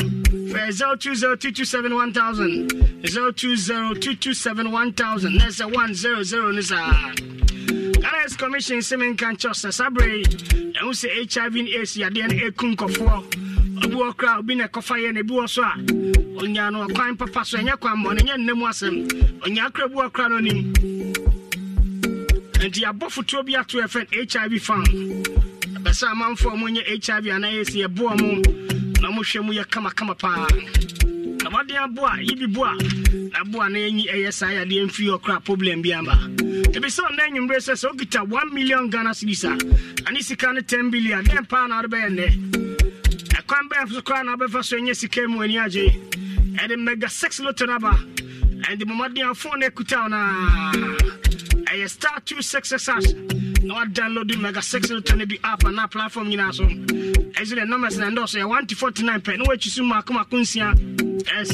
for 0.51 0.59
eh, 0.59 0.71
0202271000 0.71 2.69
0202271000 3.05 5.39
that's 5.39 5.61
a 5.61 5.69
100 5.69 6.55
nisa 6.55 6.75
health 8.25 8.39
commission 8.39 8.79
sɛ 8.79 8.97
menka 8.97 9.27
nkyɛ 9.33 9.51
sɛ 9.53 9.71
saa 9.73 9.91
berɛ 9.91 10.17
yi 10.17 10.25
ɛho 10.81 10.91
sɛ 10.97 11.09
hiv 11.13 11.55
ne 11.55 11.75
as 11.77 11.95
yadeɛ 11.97 12.25
no 12.29 12.35
ɛku 12.49 12.65
nkɔfoɔ. 12.75 13.85
Obi 13.85 13.95
wɔ 13.95 14.17
kora 14.17 14.39
obi 14.39 14.55
na 14.55 14.67
ɛkɔfa 14.67 14.95
yɛ 14.97 15.13
no 15.13 15.21
ebi 15.21 15.33
wɔ 15.35 15.49
so 15.49 15.63
a 15.63 15.73
ɔnya 16.41 16.73
no 16.73 16.87
ɔkwan 16.87 17.19
papa 17.19 17.45
so 17.45 17.59
ɛnyɛ 17.59 17.79
kwan 17.79 17.99
mmɔ 17.99 18.15
no 18.17 18.23
ɛnyɛ 18.25 18.37
nna 18.39 18.55
mu 18.57 18.65
asɛm. 18.65 19.09
Ɔnya 19.45 19.73
kora 19.75 19.89
bi 19.89 19.95
wɔ 19.97 20.13
kora 20.13 20.29
no 20.31 20.39
nim 20.41 20.73
nti 22.65 22.81
abɔfotuo 22.89 23.45
bi 23.45 23.57
ato 23.61 23.79
ɛfɛ 23.83 24.09
hiv 24.09 24.63
fan 24.63 24.85
ɛbɛ 25.77 25.91
sɛ 25.93 26.07
amanfoɔ 26.13 26.53
a 26.53 26.57
monyɛ 26.57 26.83
hiv 26.87 27.25
anaa 27.29 27.53
ɛsi 27.61 27.85
ɛboɔ 27.87 28.21
mu 28.23 28.41
na 29.03 29.11
mohwɛ 29.13 29.45
mu 29.45 29.53
yɛ 29.53 29.65
kamakama 29.69 30.15
paa. 30.19 30.47
Na 31.45 31.51
wɔde 31.51 31.77
aboa 31.77 32.17
yibi 32.25 32.47
boa 32.47 32.73
na 33.33 33.45
boa 33.45 33.69
na 33.69 33.79
ɛnyi 33.79 34.09
ɛyɛ 34.09 34.33
saa 34.33 34.49
yadeɛ 34.57 34.87
mfiri 34.89 35.11
ɔkora 35.13 35.45
problem 35.45 35.83
bi 35.83 35.91
ebi 35.93 36.89
sɛ 36.89 37.03
ɔna 37.05 37.23
anwummerɛ 37.29 37.61
sɛ 37.61 37.75
sɛ 37.77 37.87
wokita 37.93 38.21
1 38.27 38.55
million 38.55 38.89
ghana 38.89 39.11
cedis 39.11 39.45
a 39.45 39.53
ane 40.09 40.23
sika 40.23 40.53
no 40.55 40.61
10 40.63 40.91
billion 40.91 41.23
dɛn 41.23 41.47
paa 41.47 41.67
na 41.67 41.83
wode 41.83 41.91
bɛyɛ 41.91 42.09
nnɛ. 42.09 42.29
Ɛkwan 43.37 43.69
bɛn 43.69 43.93
so 43.93 44.01
koraa 44.01 44.25
na 44.25 44.37
wobɛfa 44.37 44.65
so 44.65 44.77
ɛnyɛ 44.79 44.97
sika 44.97 45.29
mu 45.29 45.43
ani 45.43 45.57
agye. 45.59 45.93
Ɛde 46.57 46.79
mega 46.79 47.11
6 47.11 47.41
loto 47.41 47.67
no 47.67 47.75
aba 47.75 47.93
ɛde 48.71 48.85
mmɔmmɔden 48.85 49.31
afo 49.31 49.49
no 49.57 49.67
akuta 49.67 49.97
wo 50.03 50.09
naa 50.09 50.73
ɛyɛ 51.73 51.89
star 51.89 52.21
26 52.25 52.87
hash 52.87 53.13
na 53.65 53.75
wadownload 53.75 54.37
mega 54.41 54.63
6 54.63 54.91
loto 54.91 55.15
no 55.17 55.27
bi 55.27 55.39
app 55.45 55.65
ana 55.65 55.89
platform 55.89 56.29
nyinaa 56.31 56.53
so 56.55 56.65
ɛso 57.41 57.53
dɛ 57.59 57.67
numbers 57.69 57.99
na 57.99 58.11
ndɔso 58.11 58.39
yɛ 58.41 58.49
1 58.49 58.67
to 58.67 58.75
49 58.77 59.21
pɛ 59.21 59.39
na 59.39 59.45
woakyi 59.45 59.69
so 59.71 59.83
mmaako 59.83 60.13
mako 60.15 60.37
nsia 60.39 60.69
yes. 61.27 61.51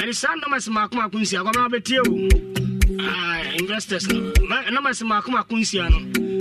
Ɛne 0.00 0.14
saa 0.14 0.34
numbers 0.40 0.68
mmaako 0.68 0.94
mako 0.96 1.18
nsia 1.18 1.40
kɔmɛ 1.44 1.60
wobɛtie 1.64 1.98
o 2.06 2.59
Ah, 2.59 2.59
investors 3.58 4.06
no. 4.08 4.32
Ma- 4.48 4.68
numbers 4.70 5.02
mmaako 5.02 5.30
mako 5.30 5.56
nsia 5.56 5.88
no 5.90 5.98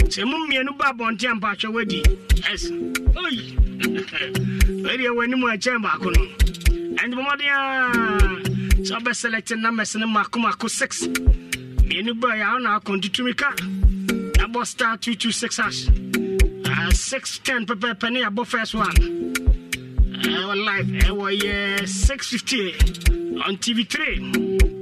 sɛ 0.09 0.25
mu 0.25 0.37
mmienu 0.47 0.77
ba 0.77 0.91
abɔnte 0.91 1.25
a 1.29 1.33
mpatwɛ 1.35 1.73
wadi 1.73 2.01
yes. 2.49 2.69
Oi 3.15 3.55
ɛdeɛ 4.89 5.09
w'anim 5.17 5.43
akyɛn 5.53 5.81
baako 5.83 6.09
no. 6.15 6.23
Ɛnde 6.99 7.13
bɔmmɔden 7.15 7.49
a 7.49 8.81
sɛ 8.81 8.91
wobɛselect 8.99 9.57
numbers 9.57 9.95
no 9.95 10.07
mako 10.07 10.39
mako 10.39 10.67
6 10.67 11.07
mmienu 11.07 12.13
ba 12.19 12.27
yɛ 12.29 12.45
awo 12.49 12.59
na 12.61 12.79
akɔntutumi 12.79 13.35
ka 13.37 13.51
yɛabɔ 13.55 14.65
star 14.65 14.97
226 14.97 15.57
hash. 15.57 15.87
Ah, 16.65 16.89
610 16.91 17.65
pɛpɛpɛ 17.65 18.11
ne 18.11 18.21
yɛabɔ 18.23 18.45
first 18.47 18.73
one. 18.75 18.93
Ɛwɔ 20.19 20.55
live 20.65 20.87
ɛwɔ 21.07 21.39
yɛ 21.41 21.87
650 21.87 22.73
on 23.45 23.55
tv3 23.57 24.78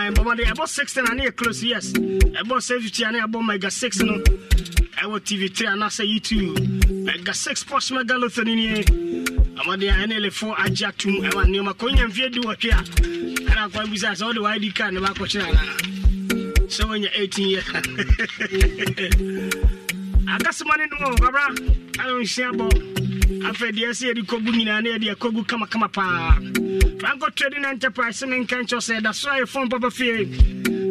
Ayi, 0.00 0.10
bɔmmɔden 0.16 0.46
ɛbɔ 0.52 0.66
16 0.68 1.06
ane 1.10 1.22
yɛ 1.26 1.36
close 1.36 1.62
yes. 1.62 1.92
Ɛbɔ 1.92 2.62
750 2.62 3.04
ane 3.04 3.18
yɛabɔ 3.20 3.44
mega 3.46 3.70
6 3.70 4.00
no 4.02 4.22
ɛwɔ 5.02 5.16
tv3 5.20 5.66
anaasɛ 5.72 6.04
youtube 6.08 6.56
mega 7.04 7.32
6 7.34 7.64
pos 7.64 7.90
mega 7.90 8.14
lothoni 8.14 8.54
nie 8.54 8.84
amade 9.60 9.84
a 9.88 9.92
ɛne 10.04 10.14
elefo 10.20 10.54
agye 10.56 10.86
atom 10.88 11.12
ɛma 11.24 11.44
nneɔma 11.48 11.72
kɔnya 11.74 12.04
mfeɛ 12.08 12.32
di 12.32 12.40
wɔtwe 12.40 12.70
a 12.72 12.82
ɛna 13.50 13.72
kwan 13.72 13.86
bisa 13.90 14.12
sɛ 14.12 14.24
wode 14.26 14.38
wid 14.38 14.74
card 14.74 14.94
ne 14.94 15.00
baakɔkyerɛ 15.00 15.46
anaa 15.48 15.76
sɛ 16.68 16.82
woanya 16.88 17.10
18 17.16 17.48
yɛ 17.54 17.60
akasoma 20.34 20.76
ne 20.78 20.84
no 21.00 21.14
babra 21.16 21.44
ana 21.98 22.12
nhyia 22.20 22.52
bɔ 22.52 22.68
afei 23.48 23.72
deɛ 23.72 23.88
ɛsɛ 23.92 24.04
yɛde 24.12 24.22
kɔgu 24.26 24.50
nyinaa 24.52 24.82
ne 24.82 24.90
yɛde 24.96 25.14
akɔgu 25.16 25.44
kamakama 25.46 25.88
paa 25.92 26.38
franco 27.00 27.30
trading 27.30 27.64
enterprise 27.64 28.22
nkyɛ 28.22 28.78
sɛ 28.86 29.00
ɛda 29.00 29.14
so 29.14 29.30
ayɛ 29.30 29.48
phone 29.48 29.68
papa 29.70 29.90
fie 29.90 30.26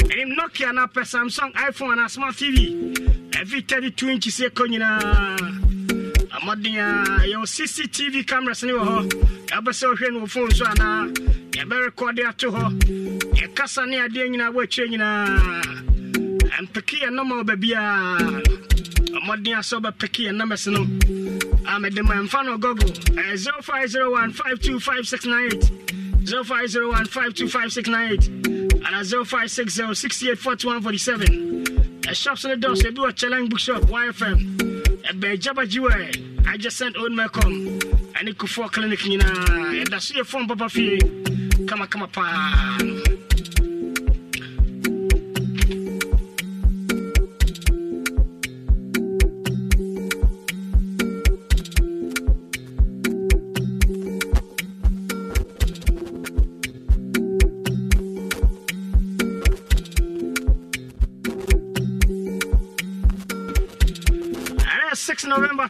ɛnim 0.10 0.34
nokia 0.36 0.74
na 0.74 0.88
pɛ 0.88 1.06
samsung 1.06 1.54
iphone 1.70 1.92
and 1.94 2.02
a 2.02 2.10
smart 2.10 2.36
tv 2.36 2.94
ɛfi 3.30 3.68
32 3.68 4.10
inch 4.10 4.26
sɛ 4.28 4.50
ɛkɔ 4.50 4.66
nyinaa 4.70 5.38
mmɔden 6.42 6.78
a 6.78 7.04
uh, 7.04 7.24
yɛwɔ 7.30 7.46
cctv 7.46 8.26
cameras 8.28 8.62
hɔ 8.64 8.74
yɛwobɛ 9.50 9.72
sɛ 9.72 9.86
wohwɛ 9.94 10.14
no 10.14 10.26
phone 10.26 10.52
so 10.52 10.66
anaa 10.66 11.08
yɛbɛrekɔde 11.52 12.28
ato 12.28 12.52
hɔ 12.52 12.66
yɛkasa 13.38 13.88
ne 13.88 13.98
adeɛ 14.02 14.30
nyinaa 14.32 14.52
woakyerɛ 14.52 14.90
nyinaa 14.90 15.62
ɛmpeke 16.58 16.96
yɛ 17.06 17.10
nɔma 17.14 17.34
wɔ 17.38 17.44
baabiaa 17.50 18.18
mmɔden 19.14 19.54
a 19.58 19.62
sɛ 19.62 19.78
wobɛpeke 19.78 20.26
yɛ 20.26 20.36
numbers 20.36 20.66
no 20.68 20.82
a 21.70 21.80
mede 21.80 22.02
ma 22.02 22.16
ɛmfa 22.16 22.46
no 22.46 22.58
gogo 22.58 22.88
uh, 22.88 23.22
ɛyɛ 23.22 23.62
0501 23.62 24.34
525698 24.34 25.99
0501 26.26 27.08
525698 27.08 28.30
ana 28.86 29.04
0560 29.04 29.96
684147 29.96 32.14
shops 32.14 32.46
no 32.46 32.56
dɔɔso 32.56 32.88
ebi 32.88 33.02
a 33.08 33.12
challenge 33.14 33.50
bookshop 33.50 33.84
yfm 33.90 34.38
ɛbɛn 35.10 35.38
gyabagye 35.38 35.80
wɛ 35.80 35.94
adjacent 36.54 36.98
old 36.98 37.12
melcom 37.14 37.80
ɛne 38.18 38.34
kufuɔ 38.36 38.72
clinic 38.72 39.00
nyinaa 39.06 39.74
yɛda 39.80 40.00
so 40.02 40.14
yɛ 40.16 40.24
fɔm 40.24 40.48
papa 40.48 40.70
fie 40.70 41.00
kamakama 41.66 42.08
paa 42.12 42.78
ɛnɛ 42.80 43.19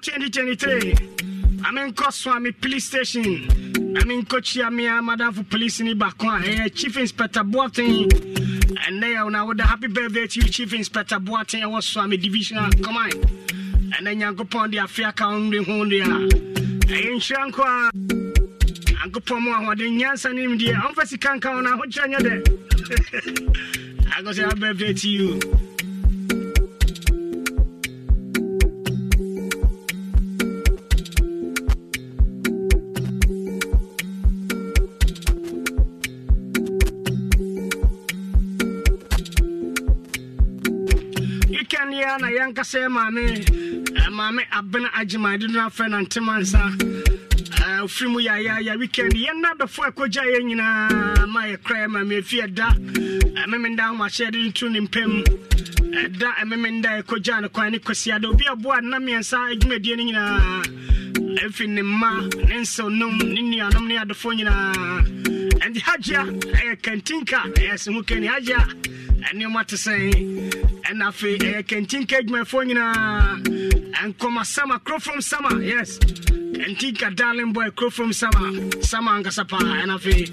6 0.01 0.17
november 0.17 0.29
2023 0.29 1.29
amenkɔ 1.67 2.11
swami 2.11 2.51
police 2.51 2.85
station. 2.85 3.23
Amenkɔkyia 3.99 4.71
mea 4.71 5.01
madamfo 5.01 5.43
police 5.49 5.81
ni 5.81 5.93
baako 5.93 6.27
a 6.27 6.39
ɛyɛ 6.39 6.65
eh, 6.65 6.69
chief 6.69 6.97
inspector 6.97 7.43
boaten 7.43 8.07
ɛnɛ 8.87 9.07
yɛ 9.15 9.31
na 9.31 9.43
woda 9.45 9.63
happy 9.63 9.87
birthday 9.87 10.27
to 10.27 10.39
you 10.41 10.47
chief 10.49 10.73
inspector 10.73 11.19
boaten 11.19 11.61
ɛwɔ 11.61 11.83
swami 11.83 12.17
divisional. 12.17 12.69
Command 12.81 13.13
ɛnɛ 13.99 14.15
nyankopɔn 14.17 14.71
de 14.71 14.77
afe 14.77 15.05
aka 15.05 15.27
wo 15.27 15.49
de 15.49 15.57
ho 15.63 15.85
de 15.85 15.99
a 15.99 16.05
ɛyɛ 16.05 17.11
nhyira 17.15 17.51
nkɔ 17.51 17.63
a 17.65 17.91
nyankopɔn 18.93 19.41
mu 19.41 19.51
ahoɔden 19.51 19.97
nyansa 19.99 20.33
ne 20.33 20.45
nimdeɛ 20.47 20.75
ɔmfa 20.75 21.07
sika 21.07 21.29
nka 21.35 21.49
wo 21.55 21.61
no 21.61 21.69
ahokyerɛ 21.75 22.07
nyɛ 22.07 22.19
dɛ 22.25 22.33
akɔ 24.15 24.29
sɛ 24.33 24.43
happy 24.45 24.59
birthday 24.59 24.93
to 24.93 25.09
you 25.09 25.68
weekend 41.59 41.91
na 42.21 42.27
yɛnkasa 42.31 42.79
yɛ 42.83 42.89
maame 42.89 43.23
eh, 43.99 44.09
maame 44.11 44.43
abena 44.51 44.89
agyemade 44.99 45.47
no 45.51 45.59
afrɛ 45.67 45.89
no 45.89 45.97
ntema 45.99 46.39
nsa 46.39 46.63
Eh, 47.59 47.83
ofiri 47.83 48.09
mu 48.09 48.19
yayaya 48.21 48.77
weekend 48.79 49.11
yɛnna 49.13 49.49
dɔfo 49.59 49.83
a 49.83 49.91
ɛkɔgya 49.91 50.23
yɛ 50.31 50.39
nyinaa 50.47 51.27
ma 51.27 51.41
yɛkora 51.51 51.83
yɛ 51.83 51.87
maame 51.91 52.15
ɛfi 52.21 52.37
ɛda 52.47 52.67
memenda 53.49 53.83
ahomahyɛ 53.89 54.31
de 54.31 54.37
nto 54.47 54.69
ne 54.71 54.79
mpam 54.79 55.23
ɛda 55.91 56.29
memenda 56.47 57.01
ɛkɔgya 57.03 57.41
no 57.41 57.49
kwan 57.49 57.71
ne 57.73 57.79
kwasiada 57.79 58.29
obi 58.29 58.45
aboa 58.47 58.79
nna 58.81 58.97
mmiɛnsa 58.99 59.51
adwumadie 59.51 59.95
no 59.97 60.03
nyinaa 60.03 60.63
ɛfi 61.43 61.67
ne 61.67 61.81
mma 61.81 62.11
ne 62.47 62.55
nsɛwnom 62.63 63.23
ne 63.33 63.41
nnuanom 63.41 63.87
ne 63.87 63.95
adefoɔ 63.97 64.31
nyinaa 64.39 64.73
ɛnti 65.59 65.79
hagyea 65.83 66.23
ɛyɛ 66.23 66.81
kantinka 66.81 67.39
ɛyɛ 67.59 67.77
se 67.77 67.91
ho 67.91 68.01
kani 68.03 68.27
hagyea 68.27 68.63
ɛnneɛma 69.27 69.65
te 69.67 69.75
sɛn 69.75 70.13
ɛna 70.89 71.07
afei 71.09 71.37
ɛyɛ 71.37 71.61
kɛntinka 71.69 72.15
adwumayɛfoɔ 72.21 72.61
nyinaa 72.67 73.41
ɛnkɔma 74.03 74.45
sama 74.45 74.79
kurofrom 74.79 75.21
sama 75.21 75.49
yes. 75.63 75.97
Kɛntinka 75.99 77.15
darling 77.15 77.51
boy 77.53 77.69
kurofrom 77.71 78.13
sama 78.13 78.41
sama 78.83 79.11
ankasa 79.11 79.43
paa 79.47 79.59
ɛna 79.59 79.95
afei 79.97 80.25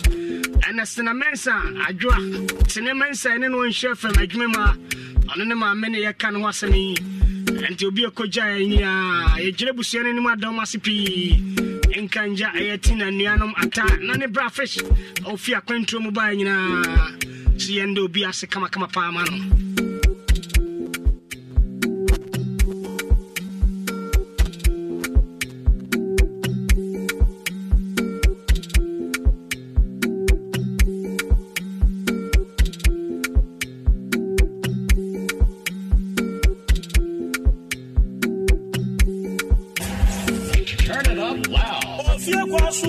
ɛna 0.67 0.87
sena 0.87 1.13
mensa 1.15 1.53
adwoa 1.89 2.17
sene 2.71 2.93
mensa 2.95 3.31
ɛne 3.31 3.51
no 3.51 3.59
ɔnhyɛ 3.59 3.97
fam 3.97 4.13
adwuma 4.13 4.47
mu 4.49 4.61
a 4.61 5.33
ɔno 5.35 5.47
ne 5.47 5.55
maame 5.55 5.89
ne 5.91 5.99
yɛka 6.07 6.33
ne 6.33 6.41
ho 6.41 6.47
asɛm 6.49 6.75
yi 6.75 6.95
ɛnti 7.67 7.87
obi 7.87 8.03
ɛkɔgya 8.07 8.45
ɛ 8.55 8.69
nyinaa 8.69 9.39
yɛgyina 9.45 9.73
busua 9.77 10.03
no 10.05 10.11
anim 10.11 10.27
adɔm 10.27 10.63
ase 10.63 10.79
pii 10.79 11.37
nkangya 11.97 12.53
ɛyɛ 12.55 12.81
ti 12.83 12.95
na 12.95 13.07
nnuanom 13.11 13.53
ata 13.57 13.85
na 14.01 14.15
ne 14.17 14.27
bra 14.27 14.49
fish. 14.51 14.77
Ɔfi 15.25 15.55
akwantuo 15.57 16.01
mu 16.03 16.11
baa 16.11 16.31
nyinaa 16.35 17.17
so 17.63 17.71
yɛnda 17.77 18.01
obi 18.05 18.21
ase 18.29 18.47
kamakama 18.53 18.89
paa 18.95 19.11
ma 19.15 19.23
no 19.31 19.37
Turn 40.87 41.05
it 41.07 41.19
up 41.19 41.49
loud. 41.49 41.83
Oh, 41.85 42.15
Ofie 42.15 42.45
kwa 42.51 42.73
so, 42.73 42.89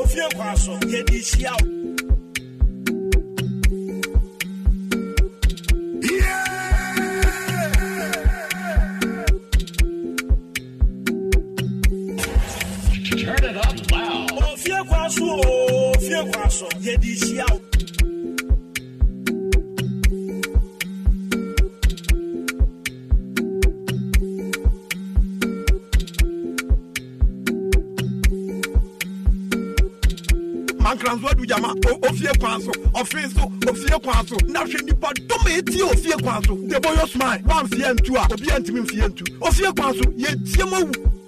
ofie 0.00 0.28
kwa 0.34 0.56
so, 0.56 0.72
yɛde 0.92 1.18
hyia 1.28 1.52
fie 34.00 34.12
kwan 34.12 34.26
so. 34.26 34.36
Na 34.46 34.64
hwɛ 34.64 34.82
nipa 34.84 35.08
dɔm 35.28 35.46
etie 35.58 35.82
ofie 35.82 36.22
kwan 36.22 36.42
so. 36.44 36.54
Debo 36.54 36.88
yɔ 36.94 37.08
smile. 37.08 37.42
Wa 37.46 37.62
nfie 37.62 37.94
ntu 37.94 38.16
a 38.16 38.26
obi 38.32 38.48
a 38.50 38.58
ntumi 38.60 38.80
nfie 38.80 39.08
ntu. 39.08 39.38
Ofie 39.40 39.72
kwan 39.76 39.94
so 39.94 40.04
yɛ 40.10 40.54
tie 40.54 40.64
mu 40.64 40.76
awu. 40.76 41.19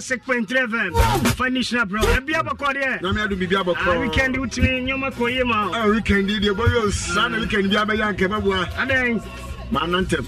six 0.00 0.24
point 0.24 0.48
three 0.48 0.60
fm 0.60 0.92
fanish 1.36 1.72
na 1.72 1.84
bro 1.84 2.00
ebi 2.02 2.32
abɔkɔ 2.34 2.74
deɛ. 2.74 3.02
na 3.02 3.12
mi 3.12 3.20
adu 3.20 3.36
bibi 3.38 3.56
abɔkɔ. 3.56 3.96
a 3.96 4.00
weekend 4.00 4.36
wutumi 4.36 4.84
nyɔma 4.86 5.10
kɔ 5.12 5.32
yie 5.34 5.44
ma. 5.44 5.84
a 5.84 5.88
weekend 5.88 6.28
deɛ 6.28 6.52
bɔyɔ 6.54 6.92
saa 6.92 7.28
na 7.28 7.38
weekend 7.38 7.70
bi 7.70 7.76
abɛyɛ 7.76 8.16
nkɛmɛ 8.16 8.42
bua. 8.42 8.68
adan. 8.78 9.22
maa 9.70 9.86
nantɛm 9.86 10.26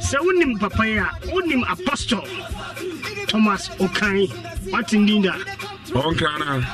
sɛ 0.00 0.10
yes. 0.10 0.18
wonim 0.24 0.58
papa 0.60 0.86
yi 0.86 0.96
a 0.98 1.04
wonim 1.32 1.62
apostle 1.70 2.24
thomas 3.26 3.68
okan 3.78 4.16
watin 4.72 5.06
dinda 5.06 5.34
ɔnkana 5.92 6.64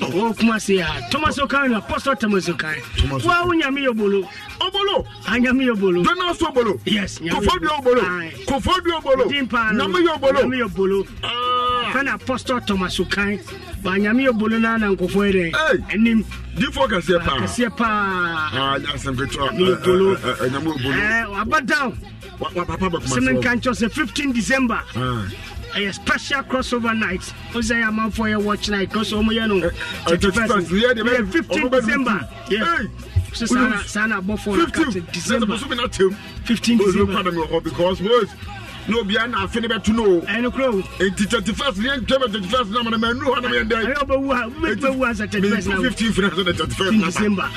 ɔwɔ 0.00 0.36
kuma 0.38 0.60
se 0.60 0.78
ha 0.78 1.00
thomas 1.10 1.38
okan 1.38 1.70
na 1.70 1.80
pastor 1.80 2.14
thomas 2.16 2.48
okan 2.48 2.76
wa 3.24 3.44
wo 3.46 3.52
nyame 3.52 3.80
yɛ 3.86 3.96
bolo 3.96 4.28
obolo 4.60 5.04
anyame 5.26 5.64
yɛ 5.66 5.78
bolo 5.78 6.02
jonas 6.04 6.38
obolo. 6.42 6.78
Yes 6.84 7.18
kofodi 7.18 7.66
obolo. 7.66 8.02
Kofodi 8.46 8.90
obolo. 8.98 9.24
Nyame 9.26 9.98
yɛ 10.06 10.20
bolo 10.20 10.40
nyame 10.42 10.56
yɛ 10.62 10.74
bolo 10.74 11.04
kana 11.92 12.14
apostle 12.14 12.60
thomas 12.60 12.98
okan 13.00 13.38
ba 13.82 13.90
nyame 13.98 14.26
yɛ 14.28 14.38
bolo 14.38 14.58
na 14.58 14.76
na 14.76 14.86
nkɔfo 14.94 15.20
yɛ 15.26 15.32
dɛ 15.32 15.52
ɛnim 15.90 16.24
difo 16.56 16.86
kɛseɛ 16.88 17.24
paa 17.24 17.38
kɛseɛ 17.40 17.76
paa 17.76 18.50
aa 18.52 18.78
yasɛm 18.78 19.16
ketewa 19.16 19.50
ɛɛ 19.50 19.84
bolo 19.84 20.14
ɛɛ 20.16 20.50
nyame 20.50 20.70
yɛ 20.70 20.82
bolo 20.82 20.94
ɛɛ 20.94 21.28
waba 21.34 21.60
down. 21.66 21.98
Sɛmɛnkankyɔ 22.42 23.72
sɛ 23.74 23.90
fifteen 23.92 24.32
december. 24.32 24.80
Ah 24.96 25.26
ɛyɛ 25.74 25.94
special 25.94 26.42
crossover 26.44 26.94
night 26.98 27.20
ɔsɛ 27.52 27.74
yɛ 27.82 27.88
amanfoɔ 27.88 28.26
yɛ 28.32 28.42
watch 28.42 28.68
night 28.68 28.90
kɔsɔ 28.90 29.22
ɔmo 29.22 29.32
yɛ 29.32 29.48
no 29.48 29.70
thirty 30.08 30.30
first 30.30 30.68
yɛ 30.70 31.32
fifteen 31.32 31.68
december 31.70 32.28
Yes. 32.50 33.48
We 33.50 33.56
don't 33.56 33.78
stand 33.86 34.12
above 34.12 34.40
for. 34.42 34.54
Fifteen 34.56 35.06
December. 35.10 35.46
We 35.46 35.54
don't 35.56 35.58
stand 35.58 35.76
above 35.78 36.10
for. 36.10 36.44
Fifteen 36.44 36.76
December. 36.78 36.96
We 36.96 37.06
don't 37.06 37.14
stand 37.14 37.26
above 44.02 44.24
for. 44.26 44.42
Fifteen 45.90 47.00
December. 47.00 47.48